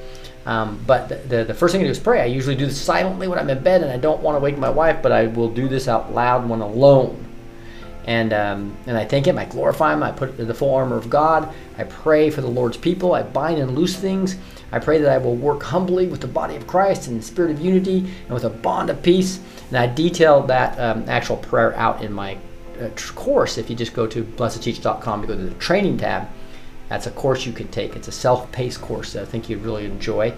Um, 0.46 0.82
but 0.86 1.08
the, 1.08 1.16
the, 1.16 1.44
the 1.44 1.54
first 1.54 1.72
thing 1.72 1.80
I 1.80 1.84
do 1.84 1.90
is 1.90 1.98
pray. 1.98 2.20
I 2.20 2.26
usually 2.26 2.54
do 2.54 2.66
this 2.66 2.80
silently 2.80 3.28
when 3.28 3.38
I'm 3.38 3.48
in 3.48 3.62
bed 3.62 3.82
and 3.82 3.90
I 3.90 3.96
don't 3.96 4.20
want 4.20 4.36
to 4.36 4.40
wake 4.40 4.58
my 4.58 4.68
wife, 4.68 5.02
but 5.02 5.10
I 5.10 5.26
will 5.28 5.48
do 5.48 5.68
this 5.68 5.88
out 5.88 6.12
loud 6.12 6.48
when 6.48 6.60
alone. 6.60 7.20
And 8.06 8.34
um, 8.34 8.76
and 8.86 8.98
I 8.98 9.06
thank 9.06 9.26
Him. 9.26 9.38
I 9.38 9.46
glorify 9.46 9.94
Him. 9.94 10.02
I 10.02 10.12
put 10.12 10.36
the 10.36 10.52
full 10.52 10.74
armor 10.74 10.96
of 10.96 11.08
God. 11.08 11.54
I 11.78 11.84
pray 11.84 12.28
for 12.28 12.42
the 12.42 12.48
Lord's 12.48 12.76
people. 12.76 13.14
I 13.14 13.22
bind 13.22 13.58
and 13.58 13.74
loose 13.74 13.96
things. 13.96 14.36
I 14.72 14.78
pray 14.78 14.98
that 14.98 15.10
I 15.10 15.16
will 15.16 15.36
work 15.36 15.62
humbly 15.62 16.06
with 16.08 16.20
the 16.20 16.26
body 16.26 16.56
of 16.56 16.66
Christ 16.66 17.08
in 17.08 17.16
the 17.16 17.22
spirit 17.22 17.52
of 17.52 17.60
unity 17.60 17.98
and 18.24 18.30
with 18.30 18.44
a 18.44 18.50
bond 18.50 18.90
of 18.90 19.02
peace. 19.02 19.40
And 19.68 19.78
I 19.78 19.86
detail 19.86 20.42
that 20.42 20.78
um, 20.78 21.08
actual 21.08 21.38
prayer 21.38 21.74
out 21.76 22.02
in 22.02 22.12
my 22.12 22.36
uh, 22.78 22.88
course. 23.14 23.56
If 23.56 23.70
you 23.70 23.76
just 23.76 23.94
go 23.94 24.06
to 24.06 24.22
blessed2teach.com 24.22 25.22
to 25.22 25.26
go 25.26 25.36
to 25.36 25.42
the 25.42 25.54
training 25.54 25.96
tab, 25.98 26.28
that's 26.88 27.06
a 27.06 27.10
course 27.10 27.46
you 27.46 27.52
can 27.52 27.68
take. 27.68 27.96
It's 27.96 28.08
a 28.08 28.12
self-paced 28.12 28.80
course 28.80 29.14
that 29.14 29.22
I 29.22 29.26
think 29.26 29.48
you'd 29.48 29.62
really 29.62 29.84
enjoy. 29.84 30.34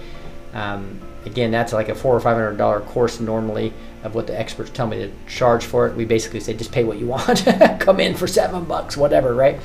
Um, 0.54 1.00
again, 1.24 1.50
that's 1.50 1.72
like 1.72 1.88
a 1.88 1.94
four 1.94 2.14
or 2.14 2.20
five 2.20 2.36
hundred 2.36 2.56
dollar 2.56 2.80
course 2.80 3.20
normally 3.20 3.72
of 4.04 4.14
what 4.14 4.26
the 4.26 4.38
experts 4.38 4.70
tell 4.70 4.86
me 4.86 4.98
to 4.98 5.10
charge 5.28 5.64
for 5.64 5.86
it. 5.86 5.96
We 5.96 6.04
basically 6.04 6.40
say 6.40 6.54
just 6.54 6.72
pay 6.72 6.84
what 6.84 6.98
you 6.98 7.06
want. 7.06 7.44
Come 7.80 8.00
in 8.00 8.14
for 8.14 8.26
seven 8.26 8.64
bucks, 8.64 8.96
whatever, 8.96 9.34
right? 9.34 9.60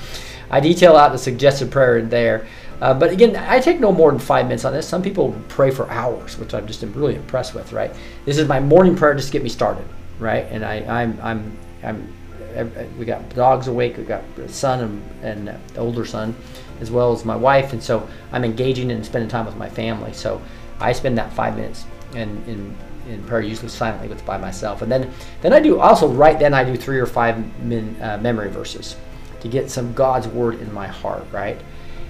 I 0.50 0.60
detail 0.60 0.98
out 0.98 1.12
the 1.12 1.18
suggested 1.18 1.72
prayer 1.72 1.98
in 1.98 2.10
there. 2.10 2.48
Uh, 2.82 2.96
but 2.96 3.12
again, 3.12 3.36
I 3.36 3.60
take 3.60 3.80
no 3.80 3.92
more 3.92 4.10
than 4.10 4.20
five 4.20 4.48
minutes 4.48 4.66
on 4.66 4.74
this. 4.74 4.88
Some 4.88 5.04
people 5.04 5.40
pray 5.48 5.70
for 5.70 5.90
hours, 5.90 6.38
which 6.40 6.54
I'm 6.54 6.66
just 6.66 6.82
really 6.82 7.16
impressed 7.16 7.54
with, 7.54 7.72
right? 7.72 7.92
This 8.26 8.40
is 8.40 8.48
my 8.48 8.60
morning 8.60 8.96
prayer 8.96 9.14
just 9.14 9.28
to 9.28 9.34
get 9.34 9.44
me 9.44 9.50
started, 9.50 9.86
right? 10.20 10.48
And 10.50 10.66
I, 10.66 10.78
I'm, 11.02 11.20
I'm, 11.22 11.58
I'm, 11.84 12.98
we 12.98 13.06
got 13.06 13.30
dogs 13.36 13.68
awake. 13.68 13.98
We 13.98 14.04
got 14.04 14.24
son 14.48 15.04
and, 15.22 15.50
and 15.50 15.78
older 15.78 16.06
son, 16.06 16.36
as 16.82 16.92
well 16.92 17.14
as 17.14 17.24
my 17.24 17.36
wife, 17.36 17.74
and 17.74 17.82
so 17.82 18.08
I'm 18.32 18.44
engaging 18.44 18.92
and 18.92 19.06
spending 19.06 19.30
time 19.30 19.46
with 19.46 19.56
my 19.56 19.70
family. 19.70 20.14
So 20.14 20.42
I 20.80 20.92
spend 20.92 21.18
that 21.18 21.32
five 21.32 21.56
minutes 21.56 21.86
in, 22.14 22.44
in, 22.48 22.76
in 23.08 23.24
prayer, 23.24 23.42
usually 23.42 23.70
silently 23.70 24.08
with 24.08 24.26
by 24.26 24.38
myself. 24.38 24.82
And 24.82 24.92
then, 24.92 25.14
then 25.42 25.54
I 25.54 25.60
do 25.60 25.80
also 25.80 26.08
right 26.08 26.38
then 26.38 26.54
I 26.54 26.64
do 26.64 26.76
three 26.76 27.00
or 27.00 27.06
five 27.06 27.38
min, 27.62 27.96
uh, 28.02 28.18
memory 28.22 28.50
verses 28.50 28.96
to 29.42 29.48
get 29.48 29.70
some 29.70 29.94
God's 29.94 30.28
word 30.28 30.60
in 30.60 30.74
my 30.74 30.88
heart, 30.88 31.26
right? 31.32 31.60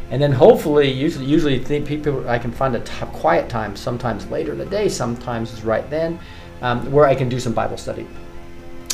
And 0.09 0.21
then 0.21 0.31
hopefully, 0.31 0.91
usually, 0.91 1.25
usually 1.25 1.59
people 1.81 2.29
I 2.29 2.37
can 2.37 2.51
find 2.51 2.75
a 2.75 2.81
t- 2.81 3.05
quiet 3.13 3.49
time, 3.49 3.75
sometimes 3.75 4.27
later 4.27 4.51
in 4.51 4.57
the 4.57 4.65
day, 4.65 4.89
sometimes 4.89 5.53
it's 5.53 5.63
right 5.63 5.89
then, 5.89 6.19
um, 6.61 6.91
where 6.91 7.05
I 7.05 7.15
can 7.15 7.29
do 7.29 7.39
some 7.39 7.53
Bible 7.53 7.77
study. 7.77 8.05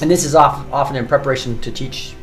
And 0.01 0.11
this 0.11 0.25
is 0.25 0.35
off, 0.35 0.71
often 0.71 0.95
in 0.95 1.07
preparation 1.07 1.59
to 1.61 1.71
teach 1.71 2.13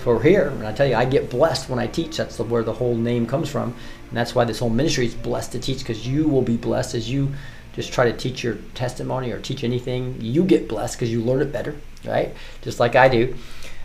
for 0.00 0.22
here. 0.22 0.48
And 0.48 0.66
I 0.66 0.72
tell 0.72 0.86
you, 0.86 0.94
I 0.94 1.04
get 1.04 1.30
blessed 1.30 1.68
when 1.68 1.78
I 1.78 1.86
teach. 1.86 2.16
That's 2.16 2.36
the, 2.36 2.44
where 2.44 2.62
the 2.62 2.72
whole 2.72 2.96
name 2.96 3.26
comes 3.26 3.48
from. 3.48 3.74
And 4.08 4.16
that's 4.16 4.34
why 4.34 4.44
this 4.44 4.58
whole 4.58 4.70
ministry 4.70 5.06
is 5.06 5.14
blessed 5.14 5.52
to 5.52 5.60
teach 5.60 5.78
because 5.78 6.06
you 6.06 6.28
will 6.28 6.42
be 6.42 6.56
blessed 6.56 6.94
as 6.94 7.10
you 7.10 7.32
just 7.74 7.92
try 7.92 8.10
to 8.10 8.16
teach 8.16 8.42
your 8.42 8.56
testimony 8.74 9.30
or 9.30 9.40
teach 9.40 9.62
anything. 9.62 10.16
You 10.20 10.44
get 10.44 10.68
blessed 10.68 10.96
because 10.96 11.12
you 11.12 11.20
learn 11.20 11.40
it 11.40 11.52
better, 11.52 11.76
right? 12.04 12.34
Just 12.62 12.80
like 12.80 12.96
I 12.96 13.08
do. 13.08 13.36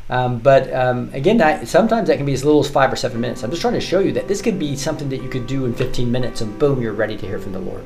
Um, 0.10 0.40
but 0.40 0.72
um, 0.74 1.10
again, 1.14 1.66
sometimes 1.66 2.08
that 2.08 2.18
can 2.18 2.26
be 2.26 2.34
as 2.34 2.46
little 2.46 2.60
as 2.60 2.70
five 2.70 2.92
or 2.92 2.96
seven 2.96 3.20
minutes. 3.20 3.44
I'm 3.44 3.50
just 3.50 3.62
trying 3.62 3.74
to 3.74 3.82
show 3.82 4.00
you 4.00 4.12
that 4.14 4.28
this 4.28 4.42
could 4.42 4.60
be 4.60 4.76
something 4.76 5.10
that 5.10 5.22
you 5.22 5.30
could 5.30 5.48
do 5.48 5.66
in 5.66 5.74
15 5.74 6.12
minutes 6.12 6.42
and 6.42 6.58
boom, 6.60 6.82
you're 6.82 6.94
ready 6.94 7.18
to 7.18 7.26
hear 7.26 7.40
from 7.40 7.54
the 7.54 7.60
Lord, 7.60 7.84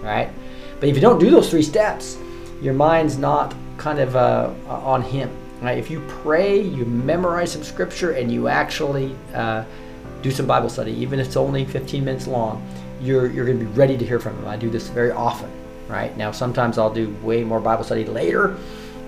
right? 0.00 0.30
But 0.78 0.88
if 0.88 0.94
you 0.94 1.00
don't 1.00 1.18
do 1.18 1.30
those 1.30 1.50
three 1.50 1.62
steps, 1.62 2.18
your 2.62 2.74
mind's 2.74 3.18
not 3.18 3.54
kind 3.78 3.98
of 3.98 4.14
uh, 4.14 4.52
on 4.68 5.02
Him. 5.02 5.30
If 5.62 5.90
you 5.90 6.00
pray, 6.08 6.60
you 6.60 6.84
memorize 6.84 7.52
some 7.52 7.62
scripture, 7.62 8.12
and 8.12 8.30
you 8.30 8.48
actually 8.48 9.16
uh, 9.34 9.64
do 10.22 10.30
some 10.30 10.46
Bible 10.46 10.68
study, 10.68 10.92
even 10.92 11.18
if 11.18 11.28
it's 11.28 11.36
only 11.36 11.64
15 11.64 12.04
minutes 12.04 12.26
long, 12.26 12.66
you're, 13.00 13.30
you're 13.30 13.46
going 13.46 13.58
to 13.58 13.64
be 13.64 13.70
ready 13.72 13.96
to 13.96 14.04
hear 14.04 14.20
from 14.20 14.36
Him. 14.38 14.48
I 14.48 14.56
do 14.56 14.70
this 14.70 14.88
very 14.88 15.10
often, 15.10 15.50
right? 15.88 16.16
Now, 16.16 16.30
sometimes 16.30 16.78
I'll 16.78 16.92
do 16.92 17.10
way 17.22 17.44
more 17.44 17.60
Bible 17.60 17.84
study 17.84 18.04
later. 18.04 18.56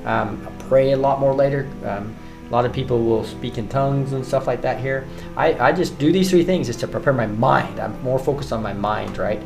Um, 0.04 0.46
I'll 0.46 0.68
pray 0.68 0.92
a 0.92 0.96
lot 0.96 1.20
more 1.20 1.34
later. 1.34 1.68
Um, 1.84 2.14
a 2.48 2.50
lot 2.50 2.64
of 2.64 2.72
people 2.72 3.04
will 3.04 3.24
speak 3.24 3.58
in 3.58 3.68
tongues 3.68 4.12
and 4.12 4.24
stuff 4.24 4.46
like 4.46 4.62
that 4.62 4.80
here. 4.80 5.06
I, 5.36 5.68
I 5.68 5.72
just 5.72 5.98
do 5.98 6.12
these 6.12 6.30
three 6.30 6.44
things 6.44 6.66
just 6.66 6.80
to 6.80 6.88
prepare 6.88 7.12
my 7.12 7.26
mind. 7.26 7.78
I'm 7.78 8.00
more 8.02 8.18
focused 8.18 8.52
on 8.52 8.62
my 8.62 8.72
mind, 8.72 9.18
right? 9.18 9.42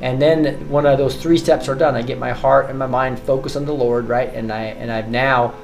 And 0.00 0.20
then 0.20 0.68
when 0.68 0.86
uh, 0.86 0.94
those 0.94 1.16
three 1.16 1.38
steps 1.38 1.68
are 1.68 1.74
done, 1.74 1.94
I 1.94 2.02
get 2.02 2.18
my 2.18 2.30
heart 2.30 2.68
and 2.70 2.78
my 2.78 2.86
mind 2.86 3.18
focused 3.18 3.56
on 3.56 3.64
the 3.64 3.72
Lord, 3.72 4.08
right? 4.08 4.32
And 4.32 4.52
I 4.52 4.64
and 4.64 4.92
I've 4.92 5.08
now 5.08 5.54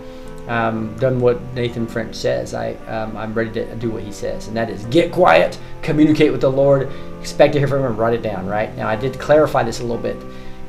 um, 0.49 0.97
done 0.97 1.20
what 1.20 1.43
Nathan 1.55 1.86
French 1.86 2.14
says. 2.14 2.55
I 2.55 2.74
um, 2.86 3.16
I'm 3.16 3.34
ready 3.34 3.51
to 3.53 3.76
do 3.76 3.90
what 3.90 4.03
he 4.03 4.12
says, 4.12 4.49
and 4.49 4.57
that 4.57 4.70
is 4.70 4.84
get 4.86 5.12
quiet, 5.12 5.59
communicate 5.82 6.32
with 6.32 6.40
the 6.40 6.51
Lord, 6.51 6.90
expect 7.20 7.53
to 7.55 7.59
hear 7.59 7.68
from 7.68 7.84
him, 7.84 7.97
write 7.97 8.14
it 8.14 8.22
down. 8.22 8.47
Right 8.47 8.74
now, 8.76 8.88
I 8.88 8.97
did 8.97 9.18
clarify 9.18 9.62
this 9.62 9.80
a 9.80 9.82
little 9.82 10.03
bit. 10.03 10.16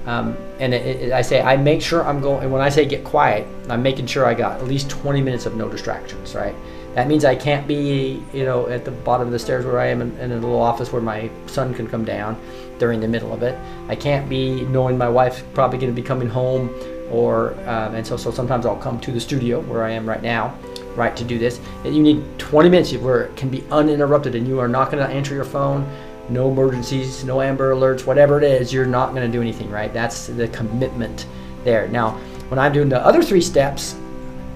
Um, 0.05 0.35
and 0.59 0.73
it, 0.73 0.85
it, 0.85 1.13
I 1.13 1.21
say 1.21 1.41
I 1.41 1.55
make 1.55 1.81
sure 1.81 2.03
I'm 2.03 2.21
going. 2.21 2.43
And 2.43 2.51
when 2.51 2.61
I 2.61 2.69
say 2.69 2.85
get 2.85 3.03
quiet, 3.03 3.47
I'm 3.69 3.81
making 3.81 4.07
sure 4.07 4.25
I 4.25 4.33
got 4.33 4.59
at 4.59 4.67
least 4.67 4.89
20 4.89 5.21
minutes 5.21 5.45
of 5.45 5.55
no 5.55 5.69
distractions. 5.69 6.35
Right. 6.35 6.55
That 6.93 7.07
means 7.07 7.25
I 7.25 7.35
can't 7.35 7.67
be, 7.67 8.21
you 8.33 8.45
know, 8.45 8.67
at 8.67 8.85
the 8.85 8.91
bottom 8.91 9.25
of 9.25 9.33
the 9.33 9.39
stairs 9.39 9.65
where 9.65 9.79
I 9.79 9.87
am 9.87 10.01
in, 10.01 10.15
in 10.17 10.31
a 10.31 10.35
little 10.35 10.61
office 10.61 10.91
where 10.91 11.01
my 11.01 11.29
son 11.47 11.73
can 11.73 11.87
come 11.87 12.05
down 12.05 12.39
during 12.77 12.99
the 12.99 13.07
middle 13.07 13.33
of 13.33 13.41
it. 13.41 13.57
I 13.87 13.95
can't 13.95 14.29
be 14.29 14.61
knowing 14.65 14.97
my 14.97 15.09
wife's 15.09 15.41
probably 15.53 15.79
going 15.79 15.91
to 15.91 15.99
be 15.99 16.05
coming 16.05 16.27
home, 16.27 16.69
or 17.13 17.53
um, 17.67 17.95
and 17.95 18.05
so 18.05 18.17
so 18.17 18.31
sometimes 18.31 18.65
I'll 18.65 18.75
come 18.75 18.99
to 19.01 19.11
the 19.11 19.19
studio 19.19 19.61
where 19.61 19.83
I 19.83 19.91
am 19.91 20.07
right 20.07 20.21
now, 20.21 20.57
right 20.95 21.15
to 21.15 21.23
do 21.23 21.37
this. 21.37 21.59
And 21.85 21.95
you 21.95 22.01
need 22.01 22.23
20 22.39 22.69
minutes 22.69 22.93
where 22.93 23.25
it 23.25 23.37
can 23.37 23.49
be 23.49 23.63
uninterrupted, 23.71 24.35
and 24.35 24.47
you 24.47 24.59
are 24.59 24.67
not 24.67 24.91
going 24.91 25.05
to 25.05 25.13
answer 25.13 25.33
your 25.33 25.45
phone 25.45 25.87
no 26.29 26.49
emergencies, 26.49 27.25
no 27.25 27.41
amber 27.41 27.73
alerts, 27.73 28.05
whatever 28.05 28.37
it 28.37 28.45
is, 28.45 28.71
you're 28.71 28.85
not 28.85 29.09
going 29.13 29.29
to 29.29 29.31
do 29.31 29.41
anything, 29.41 29.69
right? 29.69 29.93
That's 29.93 30.27
the 30.27 30.47
commitment 30.47 31.27
there. 31.65 31.87
Now, 31.89 32.11
when 32.47 32.59
I'm 32.59 32.71
doing 32.71 32.87
the 32.87 33.05
other 33.05 33.21
three 33.21 33.41
steps, 33.41 33.95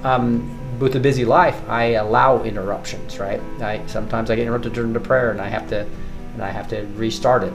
um, 0.03 0.53
with 0.79 0.95
a 0.95 0.99
busy 0.99 1.25
life, 1.25 1.59
I 1.67 1.93
allow 1.93 2.43
interruptions, 2.43 3.19
right? 3.19 3.41
I 3.61 3.85
sometimes 3.87 4.29
I 4.29 4.35
get 4.35 4.43
interrupted 4.43 4.73
during 4.73 4.93
the 4.93 4.99
prayer, 4.99 5.31
and 5.31 5.41
I 5.41 5.47
have 5.47 5.67
to, 5.69 5.87
and 6.33 6.43
I 6.43 6.49
have 6.49 6.67
to 6.69 6.85
restart 6.95 7.43
it. 7.43 7.53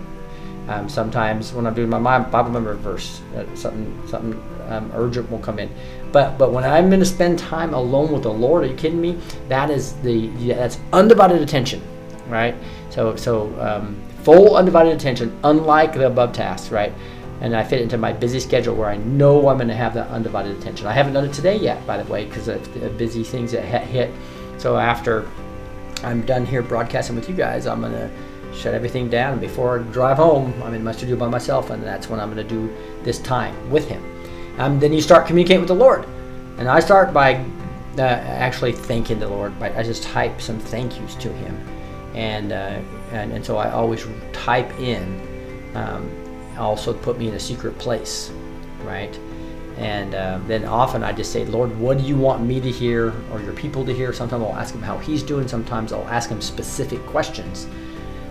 Um, 0.68 0.88
sometimes 0.88 1.52
when 1.52 1.66
I'm 1.66 1.74
doing 1.74 1.88
my 1.88 2.18
Bible 2.18 2.50
memory 2.50 2.76
verse, 2.76 3.20
uh, 3.36 3.44
something 3.54 4.08
something 4.08 4.42
um, 4.72 4.90
urgent 4.94 5.30
will 5.30 5.38
come 5.38 5.58
in. 5.58 5.70
But 6.12 6.38
but 6.38 6.52
when 6.52 6.64
I'm 6.64 6.88
going 6.88 7.00
to 7.00 7.06
spend 7.06 7.38
time 7.38 7.74
alone 7.74 8.12
with 8.12 8.22
the 8.22 8.32
Lord, 8.32 8.64
are 8.64 8.66
you 8.66 8.76
kidding 8.76 9.00
me? 9.00 9.18
That 9.48 9.70
is 9.70 9.94
the 10.02 10.12
yeah, 10.12 10.56
that's 10.56 10.78
undivided 10.92 11.40
attention, 11.40 11.82
right? 12.28 12.54
So 12.90 13.16
so 13.16 13.58
um, 13.60 14.00
full 14.22 14.56
undivided 14.56 14.94
attention, 14.94 15.38
unlike 15.44 15.94
the 15.94 16.06
above 16.06 16.32
tasks, 16.32 16.70
right? 16.70 16.92
And 17.40 17.56
I 17.56 17.64
fit 17.64 17.80
into 17.80 17.98
my 17.98 18.12
busy 18.12 18.38
schedule 18.38 18.76
where 18.76 18.88
I 18.88 18.98
know 18.98 19.48
I'm 19.48 19.56
going 19.56 19.66
to 19.66 19.74
have 19.74 19.94
that 19.94 20.08
undivided 20.08 20.56
attention. 20.56 20.86
I 20.86 20.92
haven't 20.92 21.12
done 21.12 21.24
it 21.24 21.32
today 21.32 21.56
yet, 21.56 21.84
by 21.86 22.00
the 22.00 22.10
way, 22.10 22.24
because 22.24 22.46
of 22.46 22.80
the 22.80 22.88
busy 22.90 23.24
things 23.24 23.50
that 23.50 23.64
hit. 23.64 24.10
So 24.58 24.76
after 24.76 25.28
I'm 26.04 26.24
done 26.24 26.46
here 26.46 26.62
broadcasting 26.62 27.16
with 27.16 27.28
you 27.28 27.34
guys, 27.34 27.66
I'm 27.66 27.80
going 27.80 27.94
to 27.94 28.08
shut 28.54 28.74
everything 28.74 29.08
down. 29.08 29.32
And 29.32 29.40
before 29.40 29.80
I 29.80 29.82
drive 29.90 30.18
home, 30.18 30.54
I'm 30.62 30.74
in 30.74 30.84
my 30.84 30.92
studio 30.92 31.16
by 31.16 31.28
myself, 31.28 31.70
and 31.70 31.82
that's 31.82 32.08
when 32.08 32.20
I'm 32.20 32.32
going 32.32 32.46
to 32.46 32.54
do 32.54 32.72
this 33.02 33.18
time 33.18 33.70
with 33.70 33.88
Him. 33.88 34.11
Um, 34.62 34.78
then 34.78 34.92
you 34.92 35.00
start 35.00 35.26
communicating 35.26 35.60
with 35.60 35.68
the 35.68 35.74
Lord, 35.74 36.04
and 36.56 36.68
I 36.68 36.78
start 36.78 37.12
by 37.12 37.44
uh, 37.98 38.02
actually 38.02 38.70
thanking 38.70 39.18
the 39.18 39.26
Lord. 39.26 39.58
By 39.58 39.76
I 39.76 39.82
just 39.82 40.04
type 40.04 40.40
some 40.40 40.60
thank 40.60 41.00
yous 41.00 41.16
to 41.16 41.32
Him, 41.32 41.58
and 42.14 42.52
uh, 42.52 42.78
and, 43.10 43.32
and 43.32 43.44
so 43.44 43.56
I 43.56 43.72
always 43.72 44.06
type 44.32 44.70
in. 44.78 45.20
Um, 45.74 46.08
also 46.56 46.94
put 46.94 47.18
me 47.18 47.26
in 47.26 47.34
a 47.34 47.40
secret 47.40 47.76
place, 47.78 48.30
right? 48.84 49.18
And 49.78 50.14
uh, 50.14 50.38
then 50.46 50.64
often 50.64 51.02
I 51.02 51.10
just 51.10 51.32
say, 51.32 51.44
Lord, 51.44 51.76
what 51.80 51.98
do 51.98 52.04
you 52.04 52.16
want 52.16 52.44
me 52.44 52.60
to 52.60 52.70
hear 52.70 53.12
or 53.32 53.40
your 53.40 53.54
people 53.54 53.84
to 53.84 53.92
hear? 53.92 54.12
Sometimes 54.12 54.44
I'll 54.44 54.54
ask 54.54 54.72
him 54.72 54.82
how 54.82 54.96
he's 54.98 55.24
doing. 55.24 55.48
Sometimes 55.48 55.92
I'll 55.92 56.06
ask 56.06 56.30
him 56.30 56.40
specific 56.40 57.04
questions. 57.06 57.66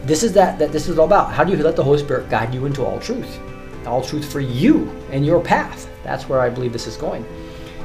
This 0.03 0.23
is 0.23 0.31
that 0.31 0.57
that 0.59 0.71
this 0.71 0.87
is 0.87 0.97
all 0.97 1.07
about. 1.07 1.33
How 1.33 1.43
do 1.43 1.51
you 1.51 1.61
let 1.61 1.75
the 1.75 1.83
Holy 1.83 1.99
Spirit 1.99 2.29
guide 2.29 2.53
you 2.53 2.67
into 2.67 2.85
all 2.85 3.01
truth? 3.01 3.37
All 3.85 4.01
truth 4.01 4.31
for 4.31 4.39
you 4.39 4.89
and 5.11 5.25
your 5.25 5.41
path. 5.41 5.90
That's 6.03 6.27
where 6.27 6.41
I 6.41 6.49
believe 6.49 6.73
this 6.73 6.87
is 6.87 6.97
going. 6.97 7.25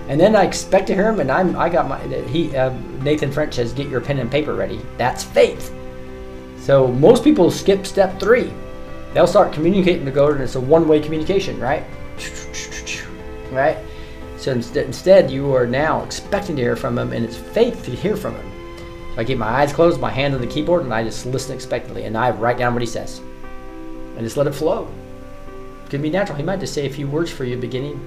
And 0.09 0.21
then 0.21 0.37
I 0.37 0.45
expect 0.45 0.87
to 0.89 0.95
hear 0.95 1.09
him, 1.09 1.21
and 1.21 1.31
I'm 1.31 1.57
I 1.57 1.69
got 1.69 1.89
my 1.89 2.01
he 2.29 2.57
uh, 2.57 2.71
Nathan 3.03 3.33
French 3.33 3.55
says, 3.55 3.73
get 3.73 3.89
your 3.89 4.01
pen 4.01 4.19
and 4.19 4.31
paper 4.31 4.55
ready. 4.55 4.81
That's 4.99 5.25
faith. 5.25 5.75
So 6.59 6.89
most 6.89 7.25
people 7.25 7.51
skip 7.51 7.87
step 7.87 8.19
three 8.21 8.53
they'll 9.17 9.27
start 9.27 9.51
communicating 9.51 10.05
to 10.05 10.11
God, 10.11 10.33
and 10.33 10.43
it's 10.43 10.57
a 10.57 10.61
one-way 10.61 11.01
communication, 11.01 11.59
right? 11.59 11.83
Right. 13.51 13.79
So 14.37 14.53
instead, 14.53 15.31
you 15.31 15.55
are 15.55 15.67
now 15.67 16.05
expecting 16.05 16.55
to 16.57 16.63
hear 16.63 16.77
from 16.77 16.99
Him, 16.99 17.15
and 17.15 17.25
it's 17.25 17.37
faith 17.37 17.83
to 17.87 17.93
hear 17.93 18.15
from 18.15 18.35
Him. 18.35 18.53
So 19.15 19.21
I 19.23 19.25
keep 19.25 19.39
my 19.39 19.47
eyes 19.49 19.73
closed, 19.73 19.99
my 20.03 20.11
hand 20.11 20.35
on 20.35 20.43
the 20.43 20.47
keyboard, 20.47 20.83
and 20.83 20.93
I 20.93 21.03
just 21.03 21.25
listen 21.25 21.55
expectantly, 21.55 22.05
and 22.05 22.15
I 22.15 22.31
write 22.31 22.59
down 22.59 22.75
what 22.75 22.83
He 22.83 22.87
says, 22.87 23.21
and 24.17 24.21
just 24.21 24.37
let 24.37 24.47
it 24.47 24.53
flow. 24.53 24.87
Can 25.91 26.03
be 26.03 26.11
natural. 26.11 26.37
He 26.37 26.43
might 26.43 26.61
just 26.61 26.75
say 26.75 26.87
a 26.87 26.93
few 26.93 27.07
words 27.07 27.31
for 27.31 27.45
you 27.45 27.57
beginning, 27.57 28.01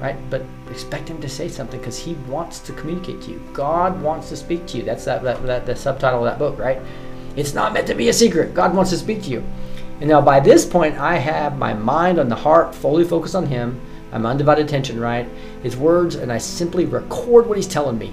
right? 0.00 0.16
But 0.30 0.42
expect 0.70 1.08
Him 1.08 1.20
to 1.20 1.28
say 1.28 1.48
something 1.48 1.78
because 1.78 1.98
He 1.98 2.14
wants 2.28 2.58
to 2.60 2.72
communicate 2.72 3.22
to 3.22 3.30
you. 3.30 3.42
God 3.52 4.00
wants 4.02 4.28
to 4.30 4.36
speak 4.36 4.66
to 4.68 4.78
you. 4.78 4.82
That's 4.82 5.04
that, 5.04 5.22
that, 5.22 5.44
that 5.46 5.66
the 5.66 5.76
subtitle 5.76 6.20
of 6.20 6.24
that 6.24 6.38
book, 6.38 6.58
right? 6.58 6.80
It's 7.36 7.54
not 7.54 7.72
meant 7.72 7.86
to 7.86 7.94
be 7.94 8.08
a 8.08 8.12
secret. 8.12 8.54
God 8.54 8.74
wants 8.74 8.90
to 8.90 8.96
speak 8.96 9.22
to 9.24 9.30
you. 9.30 9.44
And 10.00 10.08
now 10.08 10.20
by 10.20 10.40
this 10.40 10.64
point, 10.64 10.98
I 10.98 11.16
have 11.16 11.58
my 11.58 11.72
mind 11.72 12.18
on 12.18 12.28
the 12.28 12.36
heart, 12.36 12.74
fully 12.74 13.04
focused 13.04 13.34
on 13.34 13.46
Him. 13.46 13.80
I'm 14.12 14.26
undivided 14.26 14.66
attention, 14.66 14.98
right? 14.98 15.28
His 15.62 15.76
words, 15.76 16.14
and 16.16 16.32
I 16.32 16.38
simply 16.38 16.84
record 16.84 17.46
what 17.46 17.58
He's 17.58 17.68
telling 17.68 17.98
me. 17.98 18.12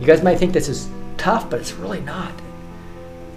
You 0.00 0.06
guys 0.06 0.22
might 0.22 0.38
think 0.38 0.52
this 0.52 0.68
is 0.68 0.88
tough, 1.16 1.48
but 1.48 1.60
it's 1.60 1.72
really 1.72 2.00
not. 2.00 2.32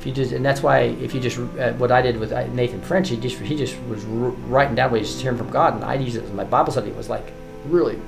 You 0.07 0.13
just, 0.13 0.31
and 0.31 0.45
that's 0.45 0.63
why 0.63 0.83
if 1.03 1.13
you 1.13 1.19
just 1.19 1.37
uh, 1.37 1.73
what 1.73 1.91
I 1.91 2.01
did 2.01 2.17
with 2.17 2.31
uh, 2.31 2.47
Nathan 2.53 2.81
French, 2.81 3.09
he 3.09 3.17
just 3.17 3.39
he 3.39 3.57
just 3.57 3.77
was 3.89 4.05
writing 4.05 4.73
down 4.73 4.89
what 4.89 5.01
he's 5.01 5.19
hearing 5.19 5.37
from 5.37 5.49
God, 5.49 5.73
and 5.75 5.83
I 5.83 5.95
used 5.95 6.15
it 6.15 6.23
as 6.23 6.31
my 6.31 6.45
Bible 6.45 6.71
study. 6.71 6.89
It 6.89 6.95
was 6.95 7.09
like 7.09 7.33
really 7.65 7.99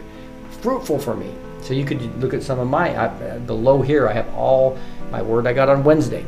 fruitful 0.61 0.97
for 0.97 1.13
me. 1.13 1.29
So 1.61 1.73
you 1.73 1.83
could 1.83 2.01
look 2.21 2.33
at 2.33 2.41
some 2.41 2.57
of 2.57 2.69
my 2.69 2.95
I, 2.95 3.07
uh, 3.07 3.39
below 3.39 3.81
here. 3.81 4.07
I 4.07 4.13
have 4.13 4.33
all 4.33 4.79
my 5.11 5.21
word 5.21 5.45
I 5.45 5.51
got 5.51 5.67
on 5.67 5.83
Wednesday, 5.83 6.23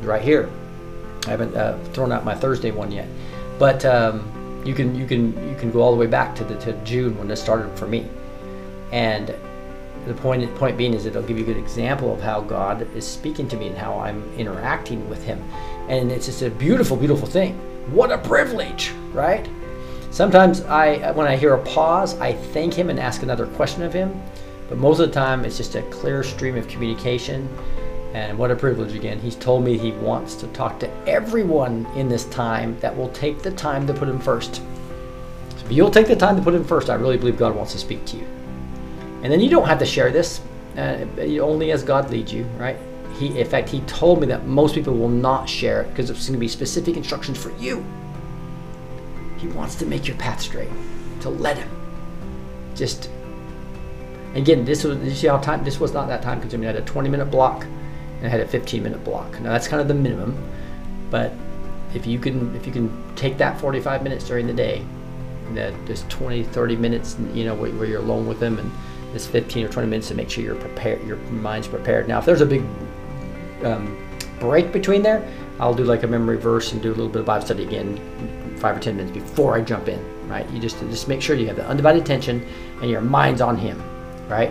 right 0.00 0.20
here. 0.20 0.50
I 1.28 1.30
haven't 1.30 1.54
uh, 1.54 1.78
thrown 1.92 2.10
out 2.10 2.24
my 2.24 2.34
Thursday 2.34 2.72
one 2.72 2.90
yet, 2.90 3.06
but 3.60 3.84
um, 3.84 4.62
you 4.64 4.74
can 4.74 4.92
you 4.96 5.06
can 5.06 5.48
you 5.48 5.54
can 5.54 5.70
go 5.70 5.82
all 5.82 5.92
the 5.92 5.98
way 5.98 6.08
back 6.08 6.34
to 6.34 6.42
the 6.42 6.56
to 6.62 6.72
June 6.82 7.16
when 7.16 7.28
this 7.28 7.40
started 7.40 7.78
for 7.78 7.86
me, 7.86 8.08
and 8.90 9.32
the 10.06 10.14
point 10.14 10.54
point 10.56 10.76
being 10.76 10.94
is 10.94 11.06
it'll 11.06 11.22
give 11.22 11.38
you 11.38 11.44
a 11.44 11.46
good 11.46 11.56
example 11.56 12.12
of 12.12 12.20
how 12.20 12.40
God 12.40 12.86
is 12.96 13.06
speaking 13.06 13.48
to 13.48 13.56
me 13.56 13.68
and 13.68 13.76
how 13.76 13.98
I'm 13.98 14.22
interacting 14.36 15.08
with 15.08 15.24
Him, 15.24 15.42
and 15.88 16.10
it's 16.10 16.26
just 16.26 16.42
a 16.42 16.50
beautiful 16.50 16.96
beautiful 16.96 17.26
thing. 17.26 17.54
What 17.92 18.10
a 18.10 18.18
privilege, 18.18 18.92
right? 19.12 19.48
Sometimes 20.10 20.62
I 20.62 21.12
when 21.12 21.26
I 21.26 21.36
hear 21.36 21.54
a 21.54 21.64
pause, 21.64 22.18
I 22.20 22.32
thank 22.32 22.74
Him 22.74 22.90
and 22.90 22.98
ask 22.98 23.22
another 23.22 23.46
question 23.46 23.82
of 23.82 23.92
Him, 23.92 24.20
but 24.68 24.78
most 24.78 25.00
of 25.00 25.08
the 25.08 25.14
time 25.14 25.44
it's 25.44 25.56
just 25.56 25.74
a 25.74 25.82
clear 25.82 26.22
stream 26.22 26.56
of 26.56 26.68
communication 26.68 27.48
and 28.14 28.36
what 28.36 28.50
a 28.50 28.56
privilege 28.56 28.94
again. 28.94 29.18
He's 29.20 29.36
told 29.36 29.64
me 29.64 29.78
he 29.78 29.92
wants 29.92 30.34
to 30.36 30.46
talk 30.48 30.78
to 30.80 31.08
everyone 31.08 31.86
in 31.96 32.10
this 32.10 32.26
time 32.26 32.78
that 32.80 32.94
will 32.94 33.08
take 33.10 33.40
the 33.40 33.52
time 33.52 33.86
to 33.86 33.94
put 33.94 34.06
him 34.06 34.18
first. 34.18 34.56
So 35.62 35.66
if 35.66 35.72
you'll 35.72 35.90
take 35.90 36.08
the 36.08 36.16
time 36.16 36.36
to 36.36 36.42
put 36.42 36.54
Him 36.54 36.64
first, 36.64 36.90
I 36.90 36.94
really 36.94 37.16
believe 37.16 37.38
God 37.38 37.54
wants 37.54 37.72
to 37.72 37.78
speak 37.78 38.04
to 38.06 38.16
you. 38.16 38.26
And 39.22 39.32
then 39.32 39.40
you 39.40 39.48
don't 39.48 39.66
have 39.66 39.78
to 39.78 39.86
share 39.86 40.10
this, 40.10 40.40
uh, 40.76 41.06
only 41.40 41.72
as 41.72 41.82
God 41.82 42.10
leads 42.10 42.32
you, 42.32 42.44
right? 42.58 42.76
He, 43.18 43.38
in 43.38 43.46
fact, 43.46 43.68
He 43.68 43.80
told 43.80 44.20
me 44.20 44.26
that 44.26 44.46
most 44.46 44.74
people 44.74 44.94
will 44.94 45.08
not 45.08 45.48
share 45.48 45.82
it 45.82 45.90
because 45.90 46.10
it's 46.10 46.26
going 46.26 46.34
to 46.34 46.40
be 46.40 46.48
specific 46.48 46.96
instructions 46.96 47.38
for 47.38 47.50
you. 47.58 47.84
He 49.38 49.48
wants 49.48 49.74
to 49.76 49.86
make 49.86 50.06
your 50.06 50.16
path 50.16 50.40
straight. 50.40 50.70
To 51.20 51.30
let 51.30 51.56
Him. 51.56 51.68
Just 52.74 53.10
again, 54.34 54.64
this 54.64 54.84
was 54.84 54.98
you 54.98 55.14
see 55.14 55.26
how 55.26 55.38
time 55.38 55.62
this 55.64 55.78
was 55.78 55.92
not 55.92 56.08
that 56.08 56.22
time 56.22 56.40
consuming. 56.40 56.68
I 56.68 56.72
had 56.72 56.82
a 56.82 56.84
20 56.84 57.08
minute 57.08 57.26
block 57.26 57.64
and 57.64 58.26
I 58.26 58.28
had 58.28 58.40
a 58.40 58.46
15 58.46 58.82
minute 58.82 59.04
block. 59.04 59.40
Now 59.40 59.52
that's 59.52 59.68
kind 59.68 59.80
of 59.80 59.88
the 59.88 59.94
minimum, 59.94 60.36
but 61.10 61.32
if 61.94 62.06
you 62.06 62.18
can 62.18 62.54
if 62.56 62.66
you 62.66 62.72
can 62.72 63.14
take 63.14 63.38
that 63.38 63.60
45 63.60 64.02
minutes 64.02 64.26
during 64.26 64.46
the 64.46 64.52
day, 64.52 64.84
that 65.54 65.74
just 65.86 66.08
20 66.08 66.44
30 66.44 66.76
minutes, 66.76 67.16
you 67.34 67.44
know, 67.44 67.54
where, 67.54 67.70
where 67.72 67.86
you're 67.86 68.00
alone 68.00 68.26
with 68.26 68.42
Him, 68.42 68.58
and 68.58 68.70
this 69.12 69.26
15 69.26 69.66
or 69.66 69.68
20 69.68 69.88
minutes 69.88 70.08
to 70.08 70.14
make 70.14 70.30
sure 70.30 70.42
you're 70.44 70.54
prepared, 70.54 71.06
your 71.06 71.16
mind's 71.16 71.68
prepared. 71.68 72.08
Now, 72.08 72.18
if 72.18 72.24
there's 72.24 72.40
a 72.40 72.46
big 72.46 72.62
um, 73.64 73.98
break 74.40 74.72
between 74.72 75.02
there, 75.02 75.26
I'll 75.60 75.74
do 75.74 75.84
like 75.84 76.02
a 76.02 76.06
memory 76.06 76.38
verse 76.38 76.72
and 76.72 76.82
do 76.82 76.88
a 76.88 76.94
little 76.94 77.08
bit 77.08 77.20
of 77.20 77.26
Bible 77.26 77.44
study 77.44 77.64
again, 77.64 78.56
five 78.58 78.76
or 78.76 78.80
ten 78.80 78.96
minutes 78.96 79.16
before 79.16 79.56
I 79.56 79.60
jump 79.60 79.88
in. 79.88 80.00
Right? 80.28 80.48
You 80.50 80.60
just 80.60 80.78
just 80.80 81.08
make 81.08 81.20
sure 81.20 81.36
you 81.36 81.46
have 81.46 81.56
the 81.56 81.66
undivided 81.66 82.02
attention 82.02 82.46
and 82.80 82.90
your 82.90 83.02
mind's 83.02 83.40
on 83.40 83.56
Him. 83.56 83.82
Right? 84.28 84.50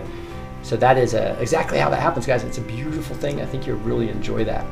So 0.62 0.76
that 0.76 0.96
is 0.96 1.14
uh, 1.14 1.36
exactly 1.40 1.78
how 1.78 1.90
that 1.90 2.00
happens, 2.00 2.24
guys. 2.24 2.44
It's 2.44 2.58
a 2.58 2.62
beautiful 2.62 3.16
thing. 3.16 3.40
I 3.40 3.46
think 3.46 3.66
you'll 3.66 3.78
really 3.78 4.08
enjoy 4.08 4.44
that. 4.44 4.64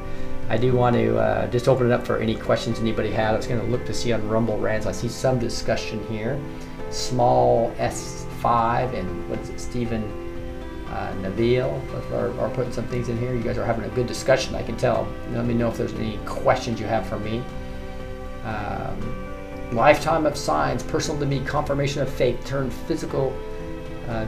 I 0.49 0.57
do 0.57 0.73
want 0.73 0.97
to 0.97 1.19
uh, 1.19 1.47
just 1.49 1.69
open 1.69 1.87
it 1.87 1.93
up 1.93 2.07
for 2.07 2.19
any 2.19 2.35
questions 2.35 2.79
anybody 2.81 3.11
had. 3.11 3.35
I 3.35 3.37
was 3.37 3.47
going 3.47 3.61
to 3.61 3.67
look 3.67 3.85
to 3.87 3.95
see 3.95 4.13
on 4.13 4.27
Rumble 4.29 4.59
Rants. 4.59 4.87
I 4.87 4.93
see 4.93 5.09
some 5.09 5.39
discussion 5.39 6.05
here. 6.09 6.41
Small 6.91 7.75
S5 8.41 8.95
and 8.95 9.31
what 9.31 9.39
is 9.41 9.51
it, 9.51 9.61
Stephen 9.61 10.03
uh, 10.89 11.15
are, 12.13 12.41
are 12.41 12.51
putting 12.51 12.73
some 12.73 12.87
things 12.87 13.09
in 13.09 13.19
here. 13.19 13.35
You 13.35 13.43
guys 13.43 13.59
are 13.59 13.65
having 13.65 13.85
a 13.85 13.95
good 13.95 14.07
discussion, 14.07 14.55
I 14.55 14.63
can 14.63 14.77
tell. 14.77 15.07
Let 15.33 15.45
me 15.45 15.55
know 15.55 15.69
if 15.69 15.77
there's 15.77 15.95
any 15.95 16.19
questions 16.27 16.81
you 16.81 16.87
have 16.87 17.07
for 17.07 17.19
me. 17.19 17.43
Um, 18.45 19.71
lifetime 19.73 20.27
of 20.27 20.37
signs, 20.37 20.83
personal 20.83 21.21
to 21.21 21.27
me, 21.27 21.41
confirmation 21.45 22.03
of 22.03 22.13
faith, 22.13 22.45
turned 22.45 22.73
physical. 22.73 23.37
Uh, 24.09 24.27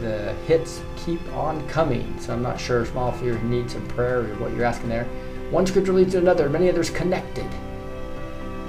the 0.00 0.34
hits 0.46 0.82
keep 0.96 1.26
on 1.32 1.66
coming. 1.68 2.18
So 2.20 2.34
I'm 2.34 2.42
not 2.42 2.60
sure, 2.60 2.84
small, 2.84 3.14
if 3.14 3.22
you 3.22 3.38
need 3.38 3.70
some 3.70 3.86
prayer 3.88 4.20
or 4.20 4.34
what 4.34 4.52
you're 4.52 4.64
asking 4.64 4.90
there. 4.90 5.04
One 5.50 5.66
scripture 5.66 5.92
leads 5.92 6.12
to 6.12 6.18
another, 6.18 6.50
many 6.50 6.68
others 6.68 6.90
connected. 6.90 7.46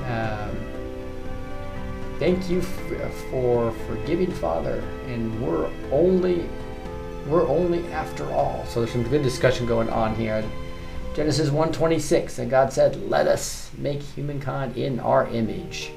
Um, 0.05 0.64
thank 2.19 2.49
you 2.49 2.61
for 2.61 3.71
forgiving, 3.87 4.31
Father, 4.31 4.83
and 5.07 5.41
we're 5.41 5.69
only 5.91 6.47
we're 7.27 7.47
only 7.47 7.85
after 7.87 8.31
all. 8.31 8.63
So 8.67 8.81
there's 8.81 8.91
some 8.91 9.03
good 9.03 9.23
discussion 9.23 9.65
going 9.65 9.89
on 9.89 10.15
here. 10.15 10.43
Genesis 11.15 11.49
1:26, 11.49 12.39
and 12.39 12.49
God 12.51 12.71
said, 12.71 13.09
"Let 13.09 13.27
us 13.27 13.71
make 13.77 14.01
humankind 14.01 14.77
in 14.77 14.99
our 14.99 15.27
image." 15.27 15.91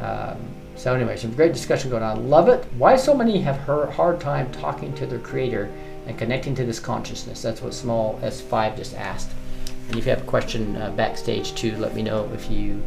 Um, 0.00 0.36
so 0.74 0.94
anyway, 0.94 1.16
some 1.16 1.32
great 1.32 1.52
discussion 1.52 1.90
going 1.90 2.02
on. 2.02 2.28
Love 2.28 2.48
it. 2.48 2.64
Why 2.76 2.96
so 2.96 3.14
many 3.14 3.40
have 3.40 3.68
a 3.68 3.90
hard 3.90 4.20
time 4.20 4.50
talking 4.52 4.92
to 4.94 5.06
their 5.06 5.18
Creator 5.18 5.70
and 6.06 6.18
connecting 6.18 6.54
to 6.56 6.64
this 6.64 6.80
consciousness? 6.80 7.40
That's 7.40 7.62
what 7.62 7.72
small 7.72 8.18
S5 8.22 8.76
just 8.76 8.94
asked. 8.94 9.30
And 9.88 9.96
if 9.96 10.04
you 10.04 10.10
have 10.10 10.22
a 10.22 10.26
question 10.26 10.76
uh, 10.76 10.90
backstage 10.90 11.54
too, 11.54 11.76
let 11.76 11.94
me 11.94 12.02
know 12.02 12.28
if 12.34 12.50
you 12.50 12.82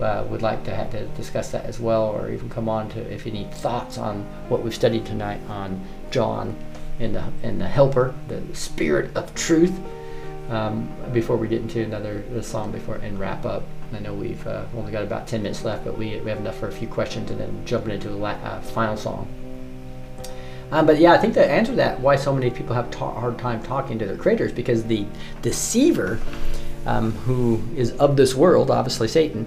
uh, 0.00 0.24
would 0.28 0.42
like 0.42 0.64
to 0.64 0.74
have 0.74 0.90
to 0.90 1.06
discuss 1.08 1.50
that 1.52 1.64
as 1.66 1.78
well, 1.80 2.04
or 2.04 2.30
even 2.30 2.48
come 2.48 2.68
on 2.68 2.88
to 2.90 3.00
if 3.12 3.26
you 3.26 3.32
need 3.32 3.52
thoughts 3.52 3.98
on 3.98 4.22
what 4.48 4.62
we've 4.62 4.74
studied 4.74 5.06
tonight 5.06 5.40
on 5.48 5.80
John 6.10 6.56
and 7.00 7.14
the 7.14 7.24
and 7.42 7.60
the 7.60 7.68
Helper, 7.68 8.14
the 8.28 8.42
Spirit 8.54 9.16
of 9.16 9.34
Truth. 9.34 9.78
Um, 10.50 10.92
before 11.12 11.38
we 11.38 11.48
get 11.48 11.62
into 11.62 11.82
another 11.82 12.22
song 12.42 12.70
before 12.70 12.96
and 12.96 13.18
wrap 13.18 13.46
up, 13.46 13.62
I 13.94 14.00
know 14.00 14.12
we've 14.12 14.46
uh, 14.46 14.64
only 14.76 14.92
got 14.92 15.02
about 15.02 15.26
10 15.26 15.42
minutes 15.42 15.64
left, 15.64 15.84
but 15.84 15.96
we, 15.96 16.20
we 16.20 16.28
have 16.28 16.38
enough 16.38 16.58
for 16.58 16.68
a 16.68 16.72
few 16.72 16.86
questions 16.86 17.30
and 17.30 17.40
then 17.40 17.64
jumping 17.64 17.94
into 17.94 18.08
the 18.08 18.16
la- 18.16 18.30
uh, 18.30 18.60
final 18.60 18.96
song. 18.96 19.26
Um, 20.70 20.86
but 20.86 20.98
yeah, 20.98 21.12
I 21.12 21.18
think 21.18 21.34
the 21.34 21.48
answer 21.48 21.72
to 21.72 21.76
that, 21.76 22.00
why 22.00 22.16
so 22.16 22.32
many 22.34 22.50
people 22.50 22.74
have 22.74 22.88
a 22.88 22.90
ta- 22.90 23.18
hard 23.18 23.38
time 23.38 23.62
talking 23.62 23.98
to 23.98 24.06
their 24.06 24.16
creators, 24.16 24.52
because 24.52 24.84
the 24.84 25.06
deceiver, 25.40 26.18
um, 26.86 27.12
who 27.12 27.62
is 27.76 27.92
of 27.92 28.16
this 28.16 28.34
world, 28.34 28.70
obviously 28.70 29.08
Satan, 29.08 29.46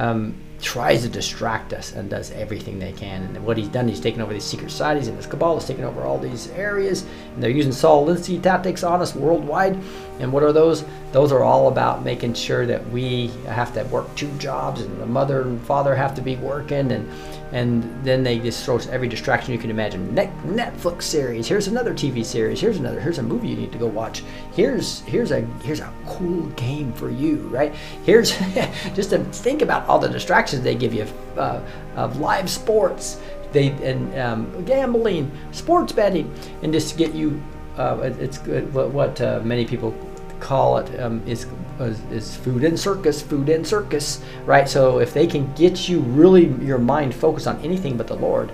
um, 0.00 0.34
tries 0.62 1.02
to 1.02 1.08
distract 1.08 1.72
us 1.72 1.92
and 1.92 2.10
does 2.10 2.30
everything 2.32 2.78
they 2.78 2.92
can. 2.92 3.22
And 3.22 3.44
what 3.44 3.56
he's 3.56 3.68
done, 3.68 3.86
he's 3.86 4.00
taken 4.00 4.20
over 4.20 4.32
these 4.32 4.44
secret 4.44 4.70
societies 4.70 5.08
and 5.08 5.16
this 5.16 5.26
cabal 5.26 5.54
has 5.54 5.66
taken 5.66 5.84
over 5.84 6.02
all 6.02 6.18
these 6.18 6.48
areas. 6.50 7.04
And 7.34 7.42
they're 7.42 7.50
using 7.50 7.72
Saul 7.72 8.06
Alinsky 8.06 8.42
tactics 8.42 8.82
on 8.82 9.00
us 9.00 9.14
worldwide. 9.14 9.78
And 10.18 10.32
what 10.32 10.42
are 10.42 10.52
those? 10.52 10.84
Those 11.12 11.32
are 11.32 11.42
all 11.42 11.68
about 11.68 12.02
making 12.02 12.34
sure 12.34 12.66
that 12.66 12.86
we 12.90 13.28
have 13.46 13.74
to 13.74 13.84
work 13.84 14.14
two 14.16 14.30
jobs 14.38 14.80
and 14.80 15.00
the 15.00 15.06
mother 15.06 15.42
and 15.42 15.60
father 15.62 15.94
have 15.94 16.14
to 16.14 16.22
be 16.22 16.36
working 16.36 16.92
and 16.92 17.08
and 17.52 17.82
then 18.04 18.22
they 18.22 18.38
just 18.38 18.64
throw 18.64 18.78
every 18.90 19.08
distraction 19.08 19.52
you 19.52 19.58
can 19.58 19.70
imagine. 19.70 20.14
Net, 20.14 20.32
Netflix 20.44 21.02
series. 21.02 21.48
Here's 21.48 21.66
another 21.66 21.92
TV 21.92 22.24
series. 22.24 22.60
Here's 22.60 22.78
another. 22.78 23.00
Here's 23.00 23.18
a 23.18 23.22
movie 23.22 23.48
you 23.48 23.56
need 23.56 23.72
to 23.72 23.78
go 23.78 23.86
watch. 23.86 24.22
Here's 24.52 25.00
here's 25.00 25.30
a 25.32 25.40
here's 25.62 25.80
a 25.80 25.92
cool 26.06 26.46
game 26.50 26.92
for 26.92 27.10
you. 27.10 27.36
Right. 27.48 27.74
Here's 28.04 28.30
just 28.94 29.10
to 29.10 29.24
think 29.24 29.62
about 29.62 29.88
all 29.88 29.98
the 29.98 30.08
distractions 30.08 30.62
they 30.62 30.74
give 30.74 30.94
you 30.94 31.06
uh, 31.36 31.60
of 31.96 32.18
live 32.20 32.48
sports. 32.48 33.20
They 33.52 33.70
and 33.82 34.16
um, 34.16 34.64
gambling, 34.64 35.30
sports 35.50 35.92
betting, 35.92 36.32
and 36.62 36.72
just 36.72 36.90
to 36.90 36.96
get 36.96 37.14
you. 37.14 37.42
Uh, 37.76 37.98
it's 38.18 38.38
good. 38.38 38.72
What, 38.74 38.90
what 38.90 39.20
uh, 39.20 39.40
many 39.42 39.64
people 39.64 39.94
call 40.38 40.78
it 40.78 41.00
um, 41.00 41.22
is, 41.26 41.46
is 41.80 42.36
food 42.36 42.64
and 42.64 42.78
circus, 42.78 43.22
food 43.22 43.48
and 43.48 43.66
circus, 43.66 44.22
right? 44.44 44.68
So 44.68 44.98
if 44.98 45.14
they 45.14 45.26
can 45.26 45.52
get 45.54 45.88
you 45.88 46.00
really 46.00 46.46
your 46.64 46.78
mind 46.78 47.14
focused 47.14 47.46
on 47.46 47.60
anything 47.60 47.96
but 47.96 48.06
the 48.06 48.16
Lord, 48.16 48.52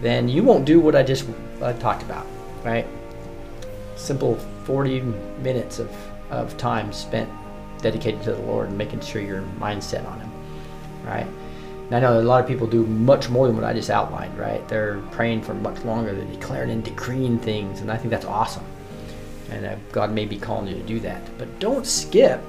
then 0.00 0.28
you 0.28 0.42
won't 0.42 0.64
do 0.64 0.80
what 0.80 0.94
I 0.94 1.02
just 1.02 1.26
uh, 1.62 1.72
talked 1.74 2.02
about, 2.02 2.26
right? 2.64 2.86
Simple 3.96 4.36
40 4.64 5.00
minutes 5.42 5.78
of, 5.78 5.90
of 6.30 6.56
time 6.58 6.92
spent 6.92 7.30
dedicated 7.78 8.22
to 8.24 8.32
the 8.32 8.42
Lord 8.42 8.68
and 8.68 8.78
making 8.78 9.00
sure 9.00 9.22
your 9.22 9.42
mindset 9.58 10.06
on 10.06 10.20
Him, 10.20 10.30
right? 11.04 11.26
And 11.86 11.94
I 11.94 12.00
know 12.00 12.20
a 12.20 12.22
lot 12.22 12.42
of 12.42 12.48
people 12.48 12.66
do 12.66 12.84
much 12.84 13.28
more 13.28 13.46
than 13.46 13.54
what 13.54 13.64
I 13.64 13.72
just 13.72 13.90
outlined, 13.90 14.36
right? 14.36 14.66
They're 14.68 15.00
praying 15.12 15.42
for 15.42 15.54
much 15.54 15.84
longer, 15.84 16.14
they're 16.14 16.24
declaring 16.24 16.70
and 16.70 16.82
decreeing 16.82 17.38
things, 17.38 17.80
and 17.80 17.92
I 17.92 17.96
think 17.96 18.10
that's 18.10 18.26
awesome 18.26 18.64
and 19.50 19.66
uh, 19.66 19.76
God 19.92 20.12
may 20.12 20.26
be 20.26 20.38
calling 20.38 20.68
you 20.68 20.74
to 20.74 20.82
do 20.82 21.00
that. 21.00 21.22
But 21.38 21.58
don't 21.60 21.86
skip 21.86 22.40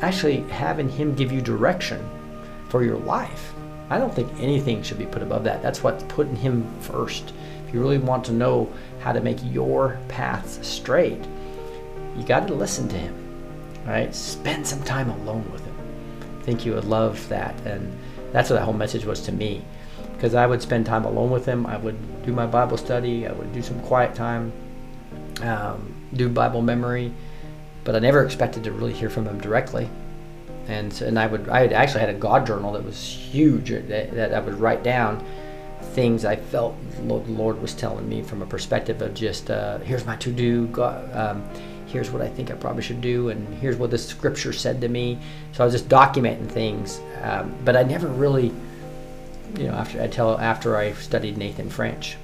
actually 0.00 0.40
having 0.48 0.88
Him 0.88 1.14
give 1.14 1.32
you 1.32 1.40
direction 1.40 2.08
for 2.68 2.82
your 2.82 2.98
life. 2.98 3.52
I 3.90 3.98
don't 3.98 4.14
think 4.14 4.30
anything 4.38 4.82
should 4.82 4.98
be 4.98 5.06
put 5.06 5.22
above 5.22 5.44
that. 5.44 5.62
That's 5.62 5.82
what's 5.82 6.04
putting 6.04 6.36
Him 6.36 6.66
first. 6.80 7.32
If 7.66 7.74
you 7.74 7.80
really 7.80 7.98
want 7.98 8.24
to 8.26 8.32
know 8.32 8.70
how 9.00 9.12
to 9.12 9.20
make 9.20 9.38
your 9.42 9.98
paths 10.08 10.66
straight, 10.66 11.22
you 12.16 12.24
got 12.24 12.46
to 12.48 12.54
listen 12.54 12.88
to 12.88 12.96
Him. 12.96 13.14
Right? 13.86 14.14
Spend 14.14 14.66
some 14.66 14.82
time 14.82 15.10
alone 15.10 15.50
with 15.52 15.64
Him. 15.64 15.74
I 16.38 16.42
think 16.42 16.66
you 16.66 16.74
would 16.74 16.84
love 16.84 17.26
that, 17.28 17.58
and 17.66 17.96
that's 18.32 18.50
what 18.50 18.56
that 18.56 18.64
whole 18.64 18.74
message 18.74 19.04
was 19.04 19.20
to 19.22 19.32
me. 19.32 19.64
Because 20.14 20.34
I 20.34 20.46
would 20.46 20.60
spend 20.60 20.84
time 20.84 21.04
alone 21.04 21.30
with 21.30 21.46
Him. 21.46 21.66
I 21.66 21.76
would 21.76 21.96
do 22.26 22.32
my 22.32 22.46
Bible 22.46 22.76
study. 22.76 23.26
I 23.26 23.32
would 23.32 23.52
do 23.52 23.62
some 23.62 23.80
quiet 23.82 24.14
time. 24.14 24.52
Um, 25.42 25.94
do 26.14 26.28
Bible 26.28 26.62
memory, 26.62 27.12
but 27.88 27.96
I 27.96 28.00
never 28.00 28.22
expected 28.22 28.64
to 28.64 28.72
really 28.72 28.92
hear 28.92 29.08
from 29.08 29.26
him 29.26 29.40
directly. 29.40 29.88
And 30.66 30.92
and 31.00 31.18
I 31.18 31.26
would 31.26 31.48
I 31.48 31.60
had 31.60 31.72
actually 31.72 32.00
had 32.00 32.10
a 32.10 32.18
God 32.18 32.46
journal 32.46 32.72
that 32.72 32.84
was 32.84 33.02
huge 33.02 33.70
that, 33.70 34.34
I 34.34 34.40
would 34.40 34.60
write 34.60 34.82
down 34.82 35.24
things 35.94 36.26
I 36.26 36.36
felt 36.36 36.76
the 36.98 37.14
Lord 37.14 37.62
was 37.62 37.72
telling 37.72 38.06
me 38.06 38.20
from 38.20 38.42
a 38.42 38.46
perspective 38.46 39.00
of 39.00 39.14
just 39.14 39.50
uh, 39.50 39.78
here's 39.78 40.04
my 40.04 40.16
to 40.16 40.30
do, 40.30 40.66
God, 40.66 41.16
um, 41.16 41.42
here's 41.86 42.10
what 42.10 42.20
I 42.20 42.28
think 42.28 42.50
I 42.50 42.56
probably 42.56 42.82
should 42.82 43.00
do, 43.00 43.30
and 43.30 43.54
here's 43.54 43.76
what 43.78 43.90
the 43.90 43.96
scripture 43.96 44.52
said 44.52 44.82
to 44.82 44.88
me. 44.90 45.18
So 45.52 45.64
I 45.64 45.66
was 45.66 45.72
just 45.72 45.88
documenting 45.88 46.46
things, 46.46 47.00
um, 47.22 47.54
but 47.64 47.74
I 47.74 47.84
never 47.84 48.08
really, 48.08 48.52
you 49.56 49.64
know, 49.64 49.72
after 49.72 50.02
I 50.02 50.08
tell 50.08 50.36
after 50.38 50.76
I 50.76 50.92
studied 50.92 51.38
Nathan 51.38 51.70
French, 51.70 52.18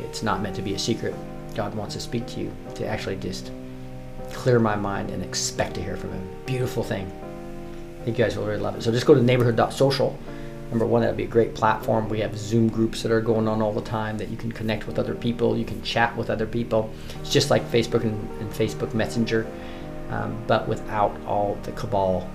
it's 0.00 0.22
not 0.22 0.42
meant 0.42 0.56
to 0.56 0.62
be 0.62 0.74
a 0.74 0.78
secret. 0.78 1.14
God 1.54 1.74
wants 1.74 1.94
to 1.94 2.02
speak 2.02 2.26
to 2.26 2.40
you 2.40 2.52
to 2.74 2.86
actually 2.86 3.16
just 3.16 3.50
clear 4.34 4.58
my 4.58 4.76
mind 4.76 5.10
and 5.10 5.22
expect 5.22 5.74
to 5.74 5.82
hear 5.82 5.96
from 5.96 6.12
Him. 6.12 6.28
Beautiful 6.46 6.82
thing. 6.82 7.10
I 8.00 8.04
think 8.04 8.18
you 8.18 8.24
guys 8.24 8.36
will 8.36 8.46
really 8.46 8.60
love 8.60 8.76
it. 8.76 8.82
So 8.82 8.92
just 8.92 9.06
go 9.06 9.14
to 9.14 9.22
neighborhood.social. 9.22 10.18
Number 10.70 10.86
one, 10.86 11.02
that'd 11.02 11.16
be 11.16 11.24
a 11.24 11.28
great 11.28 11.54
platform. 11.54 12.08
We 12.08 12.20
have 12.20 12.36
Zoom 12.36 12.68
groups 12.68 13.02
that 13.02 13.12
are 13.12 13.20
going 13.20 13.46
on 13.46 13.62
all 13.62 13.72
the 13.72 13.80
time 13.80 14.18
that 14.18 14.28
you 14.28 14.36
can 14.36 14.50
connect 14.50 14.86
with 14.86 14.98
other 14.98 15.14
people. 15.14 15.56
You 15.56 15.64
can 15.64 15.80
chat 15.82 16.16
with 16.16 16.30
other 16.30 16.46
people. 16.46 16.90
It's 17.20 17.30
just 17.30 17.50
like 17.50 17.62
Facebook 17.70 18.02
and, 18.02 18.28
and 18.40 18.50
Facebook 18.50 18.92
Messenger, 18.92 19.46
um, 20.10 20.36
but 20.46 20.66
without 20.66 21.16
all 21.26 21.56
the 21.62 21.72
cabal 21.72 22.28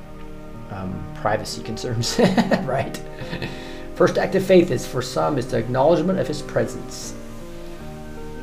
um, 0.72 1.04
privacy 1.16 1.62
concerns, 1.64 2.18
right? 2.64 3.02
First 3.96 4.18
act 4.18 4.36
of 4.36 4.46
faith 4.46 4.72
is 4.72 4.88
for 4.88 5.02
some 5.02 5.38
is 5.38 5.48
the 5.48 5.58
acknowledgement 5.58 6.20
of 6.20 6.28
His 6.28 6.42
presence. 6.42 7.14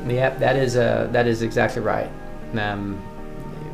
Yep, 0.06 0.38
that 0.38 0.56
is 0.56 0.76
uh, 0.76 1.08
that 1.12 1.26
is 1.26 1.42
exactly 1.42 1.80
right. 1.82 2.10
Um, 2.54 3.02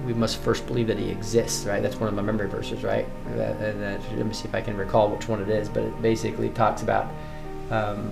we 0.04 0.14
must 0.14 0.38
first 0.38 0.66
believe 0.66 0.86
that 0.88 0.98
He 0.98 1.10
exists, 1.10 1.64
right? 1.66 1.82
That's 1.82 1.96
one 1.96 2.08
of 2.08 2.14
my 2.14 2.22
memory 2.22 2.48
verses, 2.48 2.82
right? 2.82 3.06
That- 3.36 3.58
that- 3.60 4.00
let 4.16 4.26
me 4.26 4.34
see 4.34 4.48
if 4.48 4.54
I 4.54 4.60
can 4.60 4.76
recall 4.76 5.10
which 5.10 5.28
one 5.28 5.40
it 5.40 5.48
is, 5.48 5.68
but 5.68 5.82
it 5.82 6.02
basically 6.02 6.48
talks 6.50 6.82
about 6.82 7.06
um, 7.70 8.10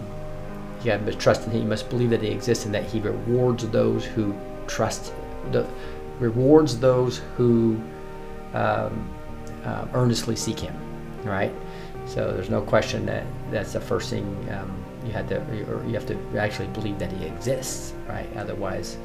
you 0.81 0.87
got 0.87 1.05
to 1.05 1.15
trust 1.15 1.45
in 1.47 1.51
Him. 1.53 1.63
You 1.63 1.69
must 1.69 1.91
believe 1.91 2.11
that 2.11 2.23
He 2.23 2.29
exists 2.29 2.65
and 2.65 2.75
that 2.75 2.85
He 2.85 3.01
rewards 3.01 3.69
those 3.69 4.05
who 4.05 4.35
trust, 4.67 5.13
the, 5.53 5.67
rewards 6.19 6.79
those 6.79 7.19
who 7.37 7.81
um, 8.55 9.09
uh, 9.65 9.87
earnestly 9.95 10.37
seek 10.37 10.59
Him, 10.61 10.75
right? 11.25 11.53
So 12.07 12.33
there's 12.33 12.51
no 12.51 12.63
question 12.63 13.07
that 13.07 13.25
that's 13.51 13.73
the 13.73 13.81
first 13.81 14.11
thing 14.11 14.25
um, 14.51 14.73
you 15.05 15.13
had 15.13 15.29
to, 15.29 15.41
or 15.71 15.85
you 15.87 15.95
have 15.95 16.07
to 16.07 16.17
actually 16.39 16.69
believe 16.69 16.99
that 16.99 17.13
He 17.13 17.27
exists, 17.27 17.93
right? 18.09 18.29
Otherwise, 18.37 18.97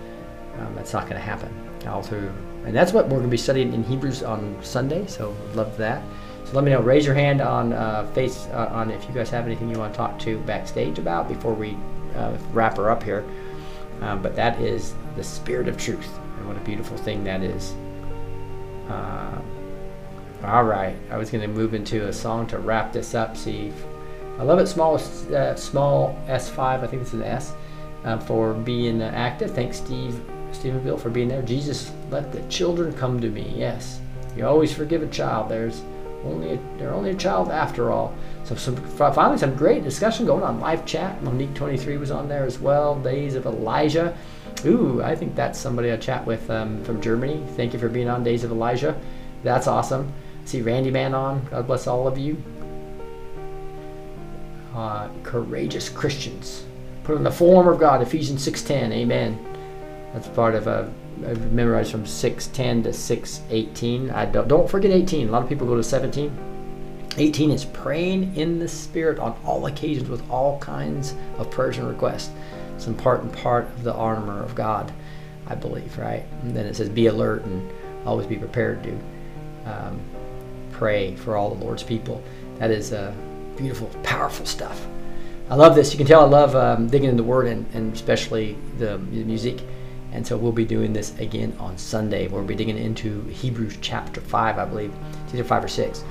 um, 0.59 0.73
that's 0.75 0.93
not 0.93 1.03
going 1.03 1.15
to 1.15 1.25
happen 1.25 1.53
all 1.87 2.01
through. 2.01 2.31
And 2.65 2.75
that's 2.75 2.93
what 2.93 3.05
we're 3.05 3.17
going 3.17 3.23
to 3.23 3.29
be 3.29 3.37
studying 3.37 3.73
in 3.73 3.83
Hebrews 3.83 4.23
on 4.23 4.57
Sunday. 4.61 5.05
So 5.07 5.35
love 5.53 5.77
that. 5.77 6.03
So 6.45 6.53
let 6.53 6.63
me 6.63 6.71
know. 6.71 6.81
Raise 6.81 7.05
your 7.05 7.15
hand 7.15 7.41
on 7.41 7.73
uh, 7.73 8.05
face 8.13 8.47
uh, 8.51 8.69
on 8.71 8.91
if 8.91 9.07
you 9.07 9.13
guys 9.13 9.29
have 9.29 9.45
anything 9.45 9.69
you 9.69 9.77
want 9.77 9.93
to 9.93 9.97
talk 9.97 10.17
to 10.19 10.39
backstage 10.39 10.99
about 10.99 11.27
before 11.27 11.53
we 11.53 11.77
uh, 12.15 12.37
wrap 12.53 12.77
her 12.77 12.89
up 12.89 13.03
here. 13.03 13.23
Um, 14.01 14.21
but 14.21 14.35
that 14.35 14.59
is 14.59 14.93
the 15.15 15.23
spirit 15.23 15.67
of 15.67 15.77
truth, 15.77 16.09
and 16.37 16.47
what 16.47 16.57
a 16.57 16.61
beautiful 16.61 16.97
thing 16.97 17.23
that 17.23 17.41
is. 17.41 17.73
Uh, 18.89 19.41
all 20.43 20.65
right, 20.65 20.95
I 21.09 21.17
was 21.17 21.31
going 21.31 21.41
to 21.41 21.47
move 21.47 21.73
into 21.73 22.07
a 22.07 22.13
song 22.13 22.45
to 22.47 22.59
wrap 22.59 22.91
this 22.91 23.15
up. 23.15 23.37
See, 23.37 23.71
I 24.37 24.43
love 24.43 24.59
it. 24.59 24.67
Small, 24.67 24.95
uh, 24.95 25.55
small 25.55 26.19
S5. 26.27 26.59
I 26.59 26.87
think 26.87 27.01
it's 27.01 27.13
an 27.13 27.23
S 27.23 27.53
uh, 28.03 28.19
for 28.19 28.53
being 28.53 29.01
active. 29.01 29.51
Thanks, 29.51 29.77
Steve, 29.77 30.21
Stephen 30.55 30.83
Bill, 30.83 30.97
for 30.97 31.09
being 31.09 31.27
there. 31.27 31.41
Jesus, 31.41 31.91
let 32.09 32.31
the 32.31 32.41
children 32.49 32.93
come 32.93 33.19
to 33.21 33.29
me. 33.29 33.53
Yes, 33.55 33.99
you 34.35 34.45
always 34.45 34.73
forgive 34.73 35.03
a 35.03 35.07
child. 35.07 35.49
There's 35.49 35.81
only 36.23 36.53
a, 36.53 36.59
they're 36.77 36.93
only 36.93 37.11
a 37.11 37.15
child 37.15 37.51
after 37.51 37.91
all. 37.91 38.13
So 38.43 38.55
some 38.55 38.75
finally 38.75 39.37
some 39.37 39.55
great 39.55 39.83
discussion 39.83 40.25
going 40.25 40.43
on 40.43 40.59
live 40.59 40.85
chat. 40.85 41.21
Monique 41.23 41.53
23 41.53 41.97
was 41.97 42.11
on 42.11 42.27
there 42.27 42.45
as 42.45 42.59
well. 42.59 42.99
Days 42.99 43.35
of 43.35 43.45
Elijah. 43.45 44.17
Ooh, 44.65 45.03
I 45.03 45.15
think 45.15 45.35
that's 45.35 45.59
somebody 45.59 45.91
I 45.91 45.97
chat 45.97 46.25
with 46.25 46.49
um, 46.49 46.83
from 46.83 47.01
Germany. 47.01 47.43
Thank 47.55 47.73
you 47.73 47.79
for 47.79 47.89
being 47.89 48.09
on 48.09 48.23
Days 48.23 48.43
of 48.43 48.51
Elijah. 48.51 48.99
That's 49.43 49.67
awesome. 49.67 50.11
See 50.45 50.61
Randy 50.61 50.91
Man 50.91 51.13
on. 51.13 51.45
God 51.45 51.67
bless 51.67 51.87
all 51.87 52.07
of 52.07 52.17
you. 52.17 52.41
Uh, 54.75 55.09
courageous 55.23 55.89
Christians. 55.89 56.65
Put 57.03 57.17
on 57.17 57.23
the 57.23 57.31
form 57.31 57.67
of 57.67 57.79
God. 57.79 58.01
Ephesians 58.01 58.47
6:10. 58.47 58.91
Amen. 58.91 59.54
That's 60.15 60.29
part 60.29 60.55
of 60.55 60.67
a. 60.67 60.89
Memorized 61.51 61.91
from 61.91 62.05
6:10 62.05 62.83
to 62.83 62.93
6:18. 62.93 64.11
I 64.11 64.25
don't 64.25 64.47
don't 64.47 64.69
forget 64.69 64.91
18. 64.91 65.27
A 65.27 65.31
lot 65.31 65.43
of 65.43 65.49
people 65.49 65.67
go 65.67 65.75
to 65.75 65.83
17. 65.83 66.31
18 67.17 67.51
is 67.51 67.65
praying 67.65 68.35
in 68.35 68.59
the 68.59 68.67
Spirit 68.67 69.19
on 69.19 69.35
all 69.45 69.65
occasions 69.65 70.09
with 70.09 70.29
all 70.29 70.57
kinds 70.59 71.13
of 71.37 71.49
prayers 71.51 71.77
and 71.77 71.87
requests. 71.87 72.31
It's 72.75 72.87
an 72.87 72.95
part 72.95 73.29
part 73.33 73.65
of 73.65 73.83
the 73.83 73.93
armor 73.93 74.41
of 74.41 74.55
God, 74.55 74.91
I 75.47 75.55
believe, 75.55 75.97
right? 75.97 76.23
And 76.43 76.55
then 76.55 76.65
it 76.65 76.75
says, 76.75 76.89
be 76.89 77.07
alert 77.07 77.45
and 77.45 77.69
always 78.05 78.27
be 78.27 78.37
prepared 78.37 78.83
to 78.83 78.91
um, 79.65 79.99
pray 80.71 81.15
for 81.15 81.35
all 81.37 81.53
the 81.53 81.63
Lord's 81.63 81.83
people. 81.83 82.21
That 82.59 82.71
is 82.71 82.91
uh, 82.91 83.13
beautiful, 83.57 83.87
powerful 84.03 84.45
stuff. 84.45 84.85
I 85.49 85.55
love 85.55 85.75
this. 85.75 85.93
You 85.93 85.97
can 85.97 86.07
tell 86.07 86.21
I 86.21 86.27
love 86.27 86.55
um, 86.55 86.87
digging 86.87 87.09
in 87.09 87.17
the 87.17 87.23
Word 87.23 87.47
and, 87.47 87.65
and 87.73 87.93
especially 87.93 88.57
the 88.77 88.97
music. 88.97 89.61
And 90.11 90.25
so 90.25 90.37
we'll 90.37 90.51
be 90.51 90.65
doing 90.65 90.93
this 90.93 91.17
again 91.19 91.55
on 91.59 91.77
Sunday. 91.77 92.27
We'll 92.27 92.43
be 92.43 92.55
digging 92.55 92.77
into 92.77 93.21
Hebrews 93.25 93.77
chapter 93.81 94.21
5, 94.21 94.57
I 94.57 94.65
believe. 94.65 94.93
It's 95.23 95.33
either 95.33 95.43
5 95.43 95.63
or 95.63 95.67
6. 95.67 96.03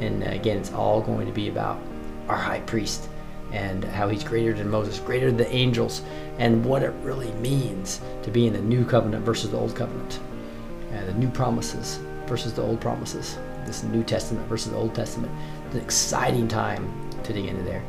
And 0.00 0.24
uh, 0.24 0.28
again, 0.28 0.58
it's 0.58 0.72
all 0.72 1.00
going 1.00 1.26
to 1.26 1.32
be 1.32 1.48
about 1.48 1.78
our 2.28 2.36
high 2.36 2.60
priest 2.60 3.08
and 3.52 3.84
how 3.84 4.08
he's 4.08 4.24
greater 4.24 4.54
than 4.54 4.70
Moses, 4.70 4.98
greater 5.00 5.26
than 5.26 5.36
the 5.36 5.52
angels, 5.52 6.02
and 6.38 6.64
what 6.64 6.82
it 6.82 6.94
really 7.02 7.32
means 7.32 8.00
to 8.22 8.30
be 8.30 8.46
in 8.46 8.52
the 8.52 8.60
new 8.60 8.84
covenant 8.84 9.24
versus 9.24 9.50
the 9.50 9.58
old 9.58 9.74
covenant. 9.74 10.20
And 10.92 11.08
the 11.08 11.14
new 11.14 11.28
promises 11.28 12.00
versus 12.26 12.54
the 12.54 12.62
old 12.62 12.80
promises. 12.80 13.36
This 13.66 13.82
New 13.82 14.02
Testament 14.04 14.46
versus 14.48 14.72
the 14.72 14.78
Old 14.78 14.94
Testament. 14.94 15.32
It's 15.66 15.74
an 15.74 15.80
exciting 15.82 16.48
time 16.48 17.10
to 17.24 17.32
dig 17.32 17.44
into 17.44 17.62
there. 17.62 17.82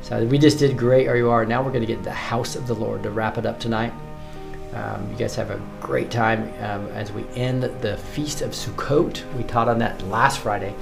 So 0.00 0.24
we 0.24 0.38
just 0.38 0.58
did 0.58 0.76
great, 0.76 1.08
or 1.08 1.16
you 1.16 1.30
are. 1.30 1.44
Now 1.44 1.62
we're 1.62 1.70
going 1.70 1.86
to 1.86 1.86
get 1.86 2.02
the 2.02 2.10
house 2.10 2.56
of 2.56 2.66
the 2.66 2.74
Lord 2.74 3.02
to 3.04 3.10
wrap 3.10 3.38
it 3.38 3.46
up 3.46 3.60
tonight. 3.60 3.92
Um, 4.76 5.10
you 5.10 5.16
guys 5.16 5.34
have 5.36 5.50
a 5.50 5.60
great 5.80 6.10
time 6.10 6.52
um, 6.62 6.86
as 6.88 7.10
we 7.10 7.24
end 7.34 7.62
the 7.62 7.96
Feast 7.96 8.42
of 8.42 8.50
Sukkot. 8.50 9.24
We 9.34 9.42
taught 9.44 9.68
on 9.68 9.78
that 9.78 10.02
last 10.08 10.40
Friday. 10.40 10.74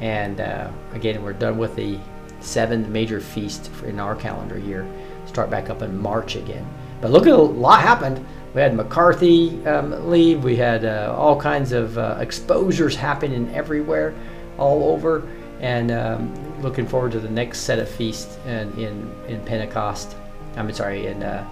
And 0.00 0.40
uh, 0.40 0.70
again, 0.92 1.22
we're 1.22 1.34
done 1.34 1.58
with 1.58 1.76
the 1.76 1.98
seven 2.40 2.90
major 2.90 3.20
feasts 3.20 3.68
in 3.82 4.00
our 4.00 4.16
calendar 4.16 4.58
year. 4.58 4.88
Start 5.26 5.50
back 5.50 5.68
up 5.68 5.82
in 5.82 5.98
March 5.98 6.36
again. 6.36 6.66
But 7.02 7.10
look 7.10 7.26
at 7.26 7.34
a 7.34 7.36
lot 7.36 7.82
happened. 7.82 8.24
We 8.54 8.62
had 8.62 8.74
McCarthy 8.74 9.64
um, 9.66 10.10
leave. 10.10 10.42
We 10.42 10.56
had 10.56 10.86
uh, 10.86 11.14
all 11.16 11.38
kinds 11.38 11.72
of 11.72 11.98
uh, 11.98 12.16
exposures 12.20 12.96
happening 12.96 13.54
everywhere, 13.54 14.14
all 14.56 14.84
over. 14.90 15.28
And 15.60 15.90
um, 15.90 16.62
looking 16.62 16.86
forward 16.86 17.12
to 17.12 17.20
the 17.20 17.28
next 17.28 17.60
set 17.60 17.78
of 17.78 17.90
feasts 17.90 18.38
in 18.46 18.72
in, 18.78 19.14
in 19.26 19.44
Pentecost. 19.44 20.16
I'm 20.56 20.72
sorry, 20.72 21.08
in 21.08 21.22
uh, 21.22 21.46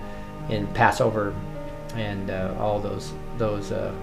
in 0.49 0.67
Passover, 0.69 1.35
and 1.95 2.31
uh, 2.31 2.55
all 2.59 2.81
those 2.81 3.13
those 3.39 3.73
uh, 3.73 3.95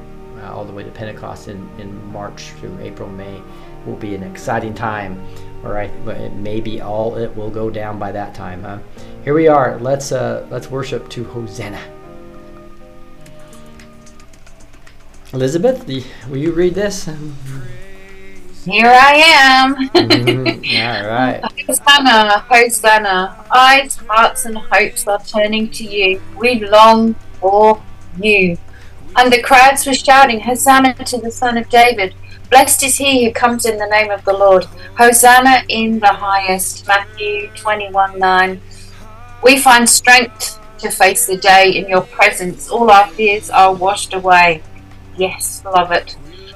all 0.44 0.66
the 0.66 0.74
way 0.74 0.84
to 0.84 0.92
Pentecost 0.92 1.48
in, 1.48 1.70
in 1.80 2.12
March 2.12 2.52
through 2.60 2.78
April, 2.80 3.10
May 3.10 3.42
will 3.86 3.96
be 3.96 4.16
an 4.16 4.24
exciting 4.24 4.74
time. 4.74 5.24
All 5.64 5.72
right, 5.72 5.92
but 6.06 6.18
it 6.18 6.34
all 6.82 7.16
it 7.18 7.36
will 7.36 7.50
go 7.50 7.70
down 7.70 8.00
by 8.00 8.12
that 8.12 8.34
time, 8.34 8.64
huh? 8.64 8.80
Here 9.24 9.34
we 9.34 9.48
are. 9.48 9.78
Let's 9.80 10.12
uh, 10.12 10.46
let's 10.50 10.70
worship 10.70 11.10
to 11.10 11.24
Hosanna. 11.24 11.82
Elizabeth, 15.34 15.88
the, 15.88 16.04
will 16.30 16.38
you 16.38 16.52
read 16.52 16.76
this? 16.76 17.06
Here 18.66 18.86
I 18.88 19.14
am. 19.16 19.76
Mhm, 19.90 21.02
All 21.02 21.10
right. 21.10 21.42
Hosanna, 21.68 22.40
Hosanna. 22.48 23.46
Eyes, 23.52 23.98
hearts, 24.08 24.46
and 24.46 24.58
hopes 24.58 25.08
are 25.08 25.20
turning 25.24 25.70
to 25.72 25.84
you. 25.84 26.22
We 26.38 26.60
long 26.68 27.16
for 27.44 27.84
you. 28.20 28.58
And 29.16 29.32
the 29.32 29.44
crowds 29.44 29.86
were 29.86 29.94
shouting, 29.94 30.40
Hosanna 30.40 30.96
to 30.96 31.18
the 31.20 31.30
Son 31.30 31.58
of 31.58 31.70
David. 31.70 32.16
Blessed 32.50 32.84
is 32.84 32.98
he 32.98 33.26
who 33.26 33.32
comes 33.32 33.66
in 33.66 33.78
the 33.78 33.88
name 33.88 34.10
of 34.10 34.24
the 34.24 34.34
Lord. 34.34 34.66
Hosanna 34.98 35.64
in 35.68 36.00
the 36.00 36.08
highest. 36.08 36.88
Matthew 36.88 37.50
21 37.56 38.18
9. 38.18 38.62
We 39.44 39.60
find 39.60 39.88
strength 39.88 40.60
to 40.80 40.90
face 40.90 41.28
the 41.28 41.38
day 41.38 41.72
in 41.76 41.90
your 41.90 42.02
presence. 42.02 42.70
All 42.70 42.90
our 42.90 43.08
fears 43.10 43.50
are 43.50 43.74
washed 43.74 44.14
away. 44.14 44.64
Yes, 45.18 45.62
love 45.66 45.92
it. 45.92 46.16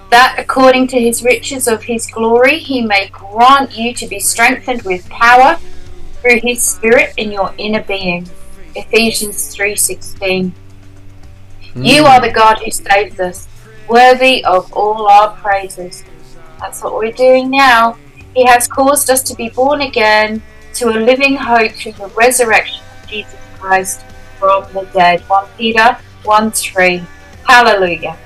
That 0.10 0.36
according 0.40 0.88
to 0.88 1.00
his 1.00 1.24
riches 1.24 1.68
of 1.68 1.84
his 1.84 2.08
glory, 2.08 2.60
he 2.60 2.82
may 2.82 3.10
grant 3.10 3.78
you 3.78 3.94
to 3.94 4.08
be 4.08 4.20
strengthened 4.20 4.84
with 4.84 5.10
power 5.10 5.60
through 6.22 6.40
his 6.42 6.64
spirit 6.64 7.14
in 7.18 7.32
your 7.32 7.54
inner 7.58 7.84
being. 7.84 8.28
Ephesians 8.76 9.56
3:16. 9.56 10.54
You 11.86 12.06
are 12.06 12.20
the 12.20 12.32
God 12.32 12.60
who 12.60 12.72
saves 12.72 13.20
us, 13.20 13.48
worthy 13.88 14.44
of 14.46 14.72
all 14.74 15.08
our 15.08 15.36
praises. 15.38 16.04
That's 16.60 16.82
what 16.82 16.96
we're 16.96 17.12
doing 17.12 17.52
now. 17.52 17.98
He 18.34 18.46
has 18.46 18.68
caused 18.68 19.10
us 19.10 19.22
to 19.24 19.36
be 19.36 19.50
born 19.50 19.82
again 19.82 20.42
to 20.76 20.90
a 20.90 20.98
living 20.98 21.36
hope 21.36 21.72
through 21.74 21.94
the 21.94 22.08
resurrection 22.08 22.84
of 23.02 23.10
Jesus 23.10 23.40
Christ 23.60 24.04
from 24.40 24.64
the 24.74 24.86
dead. 24.94 25.22
1 25.22 25.48
Peter 25.58 25.98
1 26.24 26.52
3. 26.52 27.04
Hallelujah. 27.48 28.18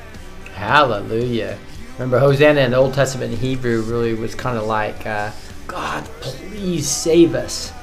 Hallelujah. 0.54 1.58
Remember, 1.94 2.20
Hosanna 2.20 2.62
in 2.62 2.72
the 2.72 2.78
Old 2.78 2.94
Testament 2.94 3.34
in 3.34 3.40
Hebrew 3.40 3.82
really 3.82 4.14
was 4.14 4.34
kind 4.34 4.58
of 4.58 4.66
like, 4.66 5.06
uh, 5.06 5.32
God, 5.68 6.04
please 6.22 6.88
save 6.88 7.36
us. 7.36 7.74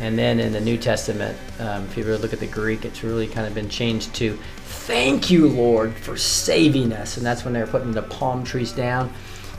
And 0.00 0.18
then 0.18 0.40
in 0.40 0.52
the 0.52 0.60
New 0.60 0.78
Testament, 0.78 1.36
um, 1.58 1.84
if 1.84 1.96
you 1.96 2.04
really 2.04 2.22
look 2.22 2.32
at 2.32 2.40
the 2.40 2.46
Greek, 2.46 2.86
it's 2.86 3.04
really 3.04 3.26
kind 3.26 3.46
of 3.46 3.54
been 3.54 3.68
changed 3.68 4.14
to, 4.14 4.38
Thank 4.90 5.30
you, 5.30 5.46
Lord, 5.46 5.94
for 5.94 6.16
saving 6.16 6.92
us. 6.92 7.16
And 7.16 7.24
that's 7.24 7.44
when 7.44 7.54
they 7.54 7.60
were 7.60 7.68
putting 7.68 7.92
the 7.92 8.02
palm 8.02 8.42
trees 8.42 8.72
down 8.72 9.12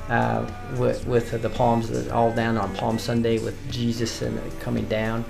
uh, 0.09 0.45
with, 0.77 1.07
with 1.07 1.41
the 1.41 1.49
palms 1.49 2.09
all 2.09 2.33
down 2.33 2.57
on 2.57 2.75
Palm 2.75 2.99
Sunday 2.99 3.39
with 3.39 3.55
Jesus 3.71 4.21
and 4.23 4.37
coming 4.59 4.83
down. 4.89 5.23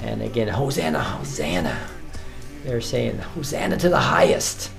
And 0.00 0.20
again, 0.20 0.48
Hosanna, 0.48 1.00
Hosanna. 1.00 1.78
They're 2.64 2.80
saying, 2.80 3.18
Hosanna 3.18 3.76
to 3.76 3.88
the 3.88 4.00
highest. 4.00 4.72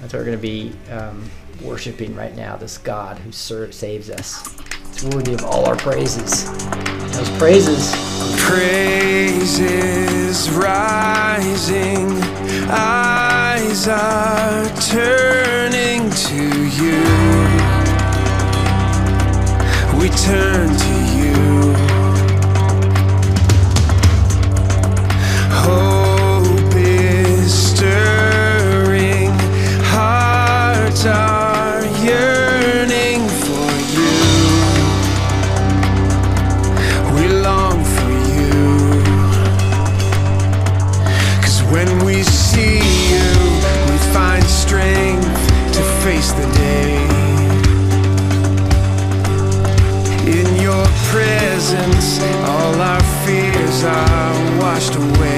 That's 0.00 0.12
what 0.12 0.18
we're 0.18 0.24
going 0.24 0.36
to 0.36 0.42
be 0.42 0.72
um, 0.90 1.30
worshiping 1.62 2.16
right 2.16 2.34
now, 2.34 2.56
this 2.56 2.78
God 2.78 3.20
who 3.20 3.30
ser- 3.30 3.70
saves 3.70 4.10
us 4.10 4.42
worthy 5.04 5.34
of 5.34 5.44
all 5.44 5.66
our 5.66 5.76
praises. 5.76 6.44
Those 7.12 7.30
praises. 7.38 7.92
Praises 8.40 10.50
rising, 10.50 12.10
eyes 12.68 13.88
are 13.88 14.68
turning 14.90 16.10
to 16.10 16.44
you. 16.78 17.02
We 19.98 20.08
turn 20.10 20.68
to 20.76 20.94
you. 21.06 21.11
All 52.44 52.80
our 52.80 53.02
fears 53.24 53.84
are 53.84 54.60
washed 54.60 54.94
away. 54.94 55.31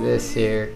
this 0.00 0.32
here. 0.32 0.74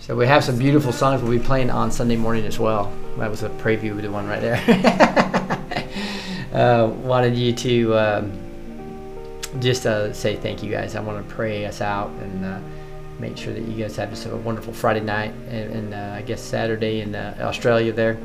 So 0.00 0.16
we 0.16 0.26
have 0.26 0.42
some 0.42 0.58
beautiful 0.58 0.92
songs 0.92 1.22
we'll 1.22 1.30
be 1.30 1.44
playing 1.44 1.70
on 1.70 1.90
Sunday 1.90 2.16
morning 2.16 2.44
as 2.46 2.58
well. 2.58 2.92
That 3.18 3.30
was 3.30 3.42
a 3.42 3.48
preview 3.48 3.92
of 3.92 4.02
the 4.02 4.10
one 4.10 4.26
right 4.26 4.40
there. 4.40 4.56
uh, 6.54 6.88
wanted 6.88 7.36
you 7.36 7.52
to 7.52 7.98
um, 7.98 8.32
just 9.60 9.86
uh, 9.86 10.12
say 10.12 10.36
thank 10.36 10.62
you 10.62 10.70
guys. 10.70 10.96
I 10.96 11.00
want 11.00 11.26
to 11.26 11.34
pray 11.34 11.66
us 11.66 11.80
out 11.80 12.10
and 12.22 12.44
uh, 12.44 12.60
make 13.18 13.36
sure 13.36 13.52
that 13.52 13.62
you 13.62 13.74
guys 13.80 13.94
have 13.96 14.10
just 14.10 14.26
a 14.26 14.36
wonderful 14.36 14.72
Friday 14.72 15.00
night 15.00 15.32
and, 15.48 15.72
and 15.72 15.94
uh, 15.94 16.14
I 16.16 16.22
guess 16.22 16.40
Saturday 16.40 17.02
in 17.02 17.14
uh, 17.14 17.36
Australia 17.40 17.92
there. 17.92 18.18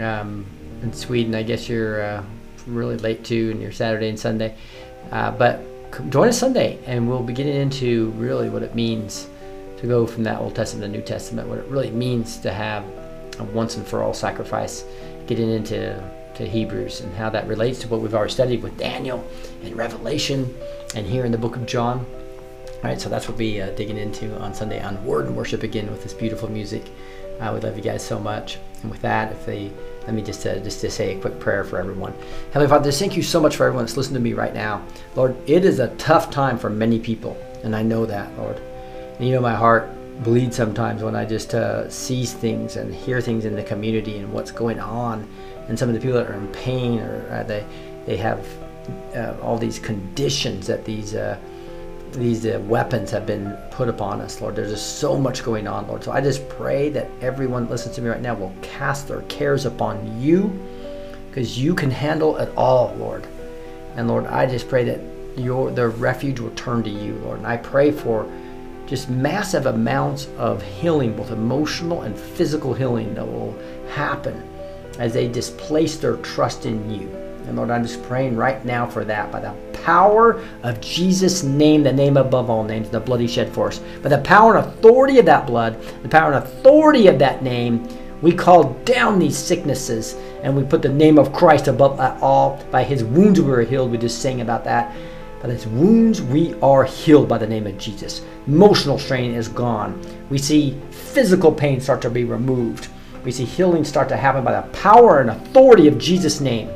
Um, 0.00 0.44
in 0.82 0.92
Sweden, 0.92 1.34
I 1.34 1.42
guess 1.42 1.68
you're 1.68 2.02
uh, 2.02 2.24
really 2.66 2.96
late 2.98 3.24
too, 3.24 3.50
and 3.52 3.62
your 3.62 3.72
Saturday 3.72 4.08
and 4.08 4.18
Sunday. 4.18 4.56
but 5.10 5.60
join 6.08 6.28
us 6.28 6.38
Sunday, 6.38 6.78
and 6.86 7.08
we'll 7.08 7.22
be 7.22 7.32
getting 7.32 7.56
into 7.56 8.10
really 8.10 8.48
what 8.48 8.62
it 8.62 8.74
means 8.74 9.28
to 9.78 9.86
go 9.86 10.06
from 10.06 10.24
that 10.24 10.40
Old 10.40 10.54
Testament 10.54 10.92
to 10.92 10.98
New 10.98 11.04
Testament, 11.04 11.48
what 11.48 11.58
it 11.58 11.66
really 11.66 11.90
means 11.90 12.36
to 12.38 12.52
have 12.52 12.84
a 13.38 13.44
once 13.44 13.76
and 13.76 13.86
for 13.86 14.02
all 14.02 14.14
sacrifice, 14.14 14.84
getting 15.26 15.50
into 15.50 16.02
to 16.38 16.46
Hebrews 16.46 17.00
and 17.00 17.12
how 17.14 17.28
that 17.30 17.46
relates 17.48 17.80
to 17.80 17.88
what 17.88 18.00
we've 18.00 18.14
already 18.14 18.32
studied 18.32 18.62
with 18.62 18.76
Daniel 18.78 19.24
and 19.64 19.76
Revelation 19.76 20.54
and 20.94 21.04
here 21.04 21.24
in 21.24 21.32
the 21.32 21.38
book 21.38 21.56
of 21.56 21.66
John. 21.66 22.06
All 22.66 22.84
right, 22.84 23.00
so 23.00 23.08
that's 23.08 23.26
what 23.26 23.36
we'll 23.36 23.38
be 23.38 23.60
uh, 23.60 23.70
digging 23.70 23.98
into 23.98 24.38
on 24.38 24.54
Sunday 24.54 24.80
on 24.80 25.04
Word 25.04 25.26
and 25.26 25.36
Worship 25.36 25.64
again 25.64 25.90
with 25.90 26.04
this 26.04 26.14
beautiful 26.14 26.48
music. 26.48 26.84
I 27.40 27.48
uh, 27.48 27.54
would 27.54 27.64
love 27.64 27.76
you 27.76 27.82
guys 27.82 28.06
so 28.06 28.20
much. 28.20 28.58
And 28.82 28.90
with 28.90 29.02
that, 29.02 29.32
if 29.32 29.44
they 29.44 29.72
let 30.08 30.14
me 30.14 30.22
just 30.22 30.46
uh, 30.46 30.58
just 30.60 30.80
to 30.80 30.90
say 30.90 31.14
a 31.14 31.20
quick 31.20 31.38
prayer 31.38 31.64
for 31.64 31.78
everyone. 31.78 32.14
Heavenly 32.46 32.68
Father, 32.68 32.90
thank 32.90 33.14
you 33.14 33.22
so 33.22 33.42
much 33.42 33.56
for 33.56 33.66
everyone 33.66 33.84
that's 33.84 33.98
listening 33.98 34.14
to 34.14 34.20
me 34.20 34.32
right 34.32 34.54
now. 34.54 34.82
Lord, 35.14 35.36
it 35.46 35.66
is 35.66 35.80
a 35.80 35.94
tough 35.96 36.30
time 36.30 36.58
for 36.58 36.70
many 36.70 36.98
people, 36.98 37.36
and 37.62 37.76
I 37.76 37.82
know 37.82 38.06
that, 38.06 38.34
Lord. 38.38 38.56
And 39.18 39.28
you 39.28 39.34
know 39.34 39.42
my 39.42 39.54
heart 39.54 39.90
bleeds 40.24 40.56
sometimes 40.56 41.02
when 41.02 41.14
I 41.14 41.26
just 41.26 41.52
uh, 41.54 41.90
see 41.90 42.24
things 42.24 42.76
and 42.76 42.94
hear 42.94 43.20
things 43.20 43.44
in 43.44 43.54
the 43.54 43.62
community 43.62 44.16
and 44.16 44.32
what's 44.32 44.50
going 44.50 44.80
on, 44.80 45.28
and 45.68 45.78
some 45.78 45.90
of 45.90 45.94
the 45.94 46.00
people 46.00 46.16
that 46.16 46.30
are 46.30 46.38
in 46.38 46.48
pain 46.48 47.00
or 47.00 47.30
uh, 47.30 47.42
they 47.42 47.66
they 48.06 48.16
have 48.16 48.42
uh, 49.14 49.36
all 49.42 49.58
these 49.58 49.78
conditions 49.78 50.68
that 50.68 50.86
these 50.86 51.14
uh, 51.14 51.38
these 52.12 52.46
uh, 52.46 52.60
weapons 52.64 53.10
have 53.10 53.26
been 53.26 53.56
put 53.70 53.88
upon 53.88 54.20
us, 54.20 54.40
Lord. 54.40 54.56
There's 54.56 54.70
just 54.70 54.98
so 54.98 55.16
much 55.16 55.44
going 55.44 55.66
on, 55.66 55.86
Lord. 55.86 56.04
So 56.04 56.12
I 56.12 56.20
just 56.20 56.48
pray 56.48 56.88
that 56.90 57.08
everyone 57.20 57.64
that 57.64 57.70
listens 57.70 57.94
to 57.96 58.02
me 58.02 58.08
right 58.08 58.20
now 58.20 58.34
will 58.34 58.54
cast 58.62 59.08
their 59.08 59.22
cares 59.22 59.66
upon 59.66 60.20
you 60.20 60.48
because 61.28 61.58
you 61.58 61.74
can 61.74 61.90
handle 61.90 62.36
it 62.36 62.50
all, 62.56 62.94
Lord. 62.96 63.26
And 63.96 64.08
Lord, 64.08 64.26
I 64.26 64.46
just 64.46 64.68
pray 64.68 64.84
that 64.84 65.00
your 65.38 65.70
their 65.70 65.90
refuge 65.90 66.40
will 66.40 66.50
turn 66.50 66.82
to 66.82 66.90
you, 66.90 67.14
Lord. 67.24 67.38
And 67.38 67.46
I 67.46 67.56
pray 67.56 67.90
for 67.90 68.30
just 68.86 69.10
massive 69.10 69.66
amounts 69.66 70.28
of 70.38 70.62
healing, 70.62 71.14
both 71.16 71.30
emotional 71.30 72.02
and 72.02 72.18
physical 72.18 72.72
healing 72.72 73.14
that 73.14 73.26
will 73.26 73.56
happen 73.90 74.42
as 74.98 75.12
they 75.12 75.28
displace 75.28 75.96
their 75.96 76.16
trust 76.16 76.66
in 76.66 76.90
you. 76.90 77.27
And 77.48 77.56
Lord, 77.56 77.70
I'm 77.70 77.82
just 77.82 78.02
praying 78.02 78.36
right 78.36 78.62
now 78.64 78.86
for 78.86 79.04
that 79.06 79.32
by 79.32 79.40
the 79.40 79.54
power 79.72 80.44
of 80.62 80.80
Jesus' 80.82 81.42
name, 81.42 81.82
the 81.82 81.92
name 81.92 82.18
above 82.18 82.50
all 82.50 82.62
names, 82.62 82.90
the 82.90 83.00
blood 83.00 83.20
he 83.20 83.26
shed 83.26 83.52
for 83.54 83.68
us. 83.68 83.80
By 84.02 84.10
the 84.10 84.18
power 84.18 84.56
and 84.56 84.66
authority 84.66 85.18
of 85.18 85.24
that 85.26 85.46
blood, 85.46 85.80
the 86.02 86.08
power 86.08 86.32
and 86.32 86.44
authority 86.44 87.06
of 87.06 87.18
that 87.20 87.42
name, 87.42 87.88
we 88.20 88.32
call 88.32 88.74
down 88.84 89.18
these 89.18 89.38
sicknesses 89.38 90.14
and 90.42 90.54
we 90.54 90.62
put 90.62 90.82
the 90.82 90.88
name 90.88 91.18
of 91.18 91.32
Christ 91.32 91.68
above 91.68 91.98
all. 92.22 92.62
By 92.70 92.84
his 92.84 93.02
wounds 93.02 93.40
we 93.40 93.50
are 93.50 93.62
healed. 93.62 93.90
We 93.90 93.98
just 93.98 94.20
sang 94.20 94.42
about 94.42 94.64
that. 94.64 94.94
By 95.40 95.48
his 95.48 95.66
wounds 95.66 96.20
we 96.20 96.54
are 96.60 96.84
healed 96.84 97.28
by 97.28 97.38
the 97.38 97.46
name 97.46 97.66
of 97.66 97.78
Jesus. 97.78 98.22
Emotional 98.46 98.98
strain 98.98 99.34
is 99.34 99.48
gone. 99.48 100.00
We 100.28 100.36
see 100.36 100.78
physical 100.90 101.50
pain 101.50 101.80
start 101.80 102.02
to 102.02 102.10
be 102.10 102.24
removed. 102.24 102.88
We 103.24 103.32
see 103.32 103.44
healing 103.44 103.84
start 103.84 104.08
to 104.10 104.16
happen 104.16 104.44
by 104.44 104.60
the 104.60 104.68
power 104.68 105.20
and 105.20 105.30
authority 105.30 105.88
of 105.88 105.98
Jesus' 105.98 106.40
name. 106.40 106.68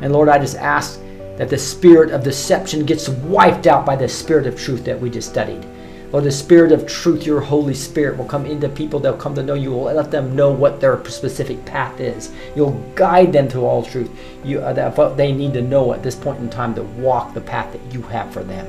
And 0.00 0.12
Lord, 0.12 0.28
I 0.28 0.38
just 0.38 0.56
ask 0.56 1.00
that 1.36 1.48
the 1.48 1.58
spirit 1.58 2.10
of 2.10 2.24
deception 2.24 2.86
gets 2.86 3.08
wiped 3.08 3.66
out 3.66 3.84
by 3.84 3.96
the 3.96 4.08
spirit 4.08 4.46
of 4.46 4.58
truth 4.58 4.84
that 4.84 5.00
we 5.00 5.10
just 5.10 5.28
studied. 5.28 5.64
Lord, 6.12 6.24
the 6.24 6.32
spirit 6.32 6.72
of 6.72 6.86
truth, 6.86 7.26
your 7.26 7.40
Holy 7.40 7.74
Spirit, 7.74 8.16
will 8.16 8.26
come 8.26 8.46
into 8.46 8.68
people. 8.68 9.00
They'll 9.00 9.16
come 9.16 9.34
to 9.34 9.42
know 9.42 9.54
you. 9.54 9.72
Will 9.72 9.92
let 9.92 10.10
them 10.10 10.36
know 10.36 10.50
what 10.50 10.80
their 10.80 11.04
specific 11.06 11.64
path 11.64 12.00
is. 12.00 12.32
You'll 12.54 12.80
guide 12.94 13.32
them 13.32 13.48
to 13.48 13.66
all 13.66 13.82
truth. 13.82 14.10
You, 14.44 14.60
uh, 14.60 14.72
that 14.74 14.96
what 14.96 15.16
they 15.16 15.32
need 15.32 15.52
to 15.54 15.62
know 15.62 15.92
at 15.92 16.02
this 16.02 16.14
point 16.14 16.38
in 16.38 16.48
time 16.48 16.74
to 16.76 16.82
walk 16.82 17.34
the 17.34 17.40
path 17.40 17.72
that 17.72 17.92
you 17.92 18.02
have 18.02 18.32
for 18.32 18.44
them. 18.44 18.66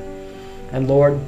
And 0.71 0.87
Lord, 0.87 1.19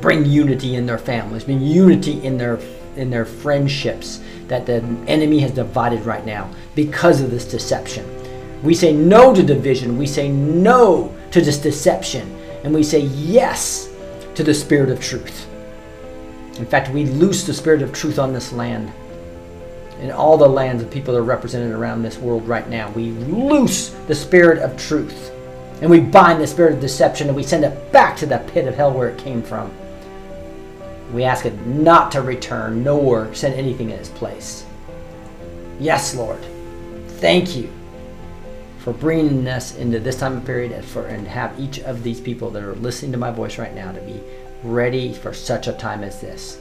bring 0.00 0.24
unity 0.24 0.76
in 0.76 0.86
their 0.86 0.98
families. 0.98 1.44
Bring 1.44 1.60
unity 1.60 2.24
in 2.24 2.38
their 2.38 2.58
in 2.96 3.10
their 3.10 3.26
friendships 3.26 4.20
that 4.48 4.64
the 4.64 4.76
enemy 5.06 5.40
has 5.40 5.50
divided 5.50 6.02
right 6.06 6.24
now 6.24 6.50
because 6.74 7.20
of 7.20 7.30
this 7.30 7.44
deception. 7.44 8.15
We 8.62 8.74
say 8.74 8.92
no 8.92 9.34
to 9.34 9.42
division. 9.42 9.98
We 9.98 10.06
say 10.06 10.30
no 10.30 11.14
to 11.30 11.40
this 11.40 11.58
deception. 11.58 12.32
And 12.64 12.74
we 12.74 12.82
say 12.82 13.00
yes 13.00 13.90
to 14.34 14.42
the 14.42 14.54
spirit 14.54 14.90
of 14.90 15.00
truth. 15.00 15.48
In 16.58 16.66
fact, 16.66 16.90
we 16.90 17.04
loose 17.04 17.44
the 17.44 17.54
spirit 17.54 17.82
of 17.82 17.92
truth 17.92 18.18
on 18.18 18.32
this 18.32 18.52
land. 18.52 18.92
In 20.00 20.10
all 20.10 20.36
the 20.36 20.48
lands 20.48 20.82
of 20.82 20.90
people 20.90 21.14
that 21.14 21.20
are 21.20 21.24
represented 21.24 21.72
around 21.72 22.02
this 22.02 22.18
world 22.18 22.46
right 22.46 22.68
now, 22.68 22.90
we 22.90 23.10
loose 23.10 23.90
the 24.08 24.14
spirit 24.14 24.58
of 24.58 24.76
truth. 24.76 25.32
And 25.80 25.90
we 25.90 26.00
bind 26.00 26.40
the 26.40 26.46
spirit 26.46 26.74
of 26.74 26.80
deception 26.80 27.28
and 27.28 27.36
we 27.36 27.42
send 27.42 27.64
it 27.64 27.92
back 27.92 28.16
to 28.18 28.26
the 28.26 28.38
pit 28.52 28.66
of 28.66 28.74
hell 28.74 28.92
where 28.92 29.10
it 29.10 29.18
came 29.18 29.42
from. 29.42 29.70
We 31.12 31.24
ask 31.24 31.46
it 31.46 31.66
not 31.66 32.10
to 32.12 32.22
return, 32.22 32.82
nor 32.82 33.32
send 33.34 33.54
anything 33.54 33.90
in 33.90 33.98
its 33.98 34.08
place. 34.08 34.64
Yes, 35.78 36.14
Lord. 36.14 36.40
Thank 37.20 37.54
you 37.54 37.75
for 38.86 38.92
bringing 38.92 39.48
us 39.48 39.74
into 39.74 39.98
this 39.98 40.20
time 40.20 40.36
of 40.36 40.44
period 40.44 40.70
and 40.70 40.84
for 40.84 41.08
and 41.08 41.26
have 41.26 41.58
each 41.58 41.80
of 41.80 42.04
these 42.04 42.20
people 42.20 42.50
that 42.50 42.62
are 42.62 42.76
listening 42.76 43.10
to 43.10 43.18
my 43.18 43.32
voice 43.32 43.58
right 43.58 43.74
now 43.74 43.90
to 43.90 44.00
be 44.02 44.22
ready 44.62 45.12
for 45.12 45.34
such 45.34 45.66
a 45.66 45.72
time 45.72 46.04
as 46.04 46.20
this. 46.20 46.60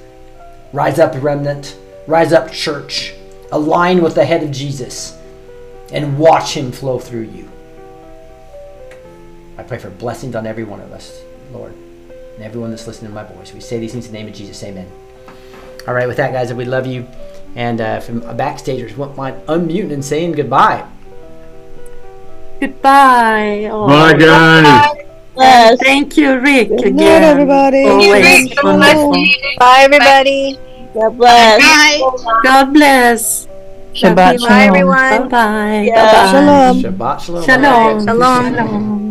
Rise 0.74 0.98
up, 0.98 1.14
remnant. 1.22 1.78
Rise 2.08 2.34
up, 2.34 2.52
church. 2.52 3.14
Align 3.52 4.02
with 4.02 4.16
the 4.16 4.26
head 4.26 4.42
of 4.42 4.50
Jesus 4.50 5.16
and 5.94 6.18
watch 6.18 6.58
him 6.58 6.72
flow 6.72 6.98
through 6.98 7.30
you. 7.30 7.48
I 9.60 9.62
pray 9.62 9.78
for 9.78 9.92
blessings 9.92 10.34
on 10.34 10.48
every 10.48 10.64
one 10.64 10.80
of 10.80 10.94
us, 10.94 11.22
Lord, 11.52 11.76
and 11.76 12.44
everyone 12.44 12.72
that's 12.72 12.88
listening 12.88 13.12
to 13.12 13.16
my 13.16 13.24
voice. 13.24 13.54
We 13.54 13.60
say 13.60 13.78
these 13.78 13.92
things 13.92 14.08
in 14.08 14.14
the 14.14 14.18
name 14.18 14.28
of 14.28 14.34
Jesus. 14.34 14.64
Amen. 14.64 14.92
All 15.88 15.94
right, 15.94 16.08
with 16.08 16.18
that, 16.18 16.34
guys, 16.34 16.52
we 16.52 16.66
love 16.66 16.88
you. 16.88 17.06
And 17.56 17.80
uh, 17.80 18.00
from 18.00 18.22
backstagers, 18.22 18.98
won't 18.98 19.16
mind 19.16 19.46
unmuting 19.46 19.94
and 19.94 20.04
saying 20.04 20.32
goodbye. 20.32 20.90
Goodbye. 22.66 23.66
all. 23.72 23.88
Bye, 23.88 24.14
guys. 24.18 24.98
And 25.38 25.80
Thank 25.80 26.18
you, 26.18 26.40
Rick. 26.40 26.70
Good 26.70 26.86
again. 26.86 27.22
night, 27.22 27.22
everybody. 27.24 27.86
Always 27.90 28.50
Good 28.50 28.64
wonderful. 28.64 29.12
night. 29.12 29.58
Bye, 29.60 29.82
everybody. 29.84 30.58
God 30.96 31.18
bless. 31.18 31.62
Bye. 31.62 32.02
God 32.44 32.74
bless. 32.74 33.48
Shabbat 33.94 34.40
Love 34.40 34.42
you 34.42 34.48
shalom. 34.48 34.70
all. 34.70 34.76
everyone. 34.78 35.30
Bye-bye. 35.30 35.84
Yeah. 35.88 35.96
Bye-bye. 35.96 36.26
Shalom. 36.32 36.82
Shabbat 36.82 37.20
shalom. 37.22 37.44
Shalom. 37.46 38.00
Shalom. 38.00 38.56
Shalom. 38.56 39.05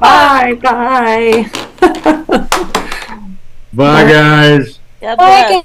Bye. 0.00 0.54
Bye. 0.54 1.50
Bye, 3.72 4.10
guys. 4.10 4.78
God 5.00 5.16
bless. 5.16 5.64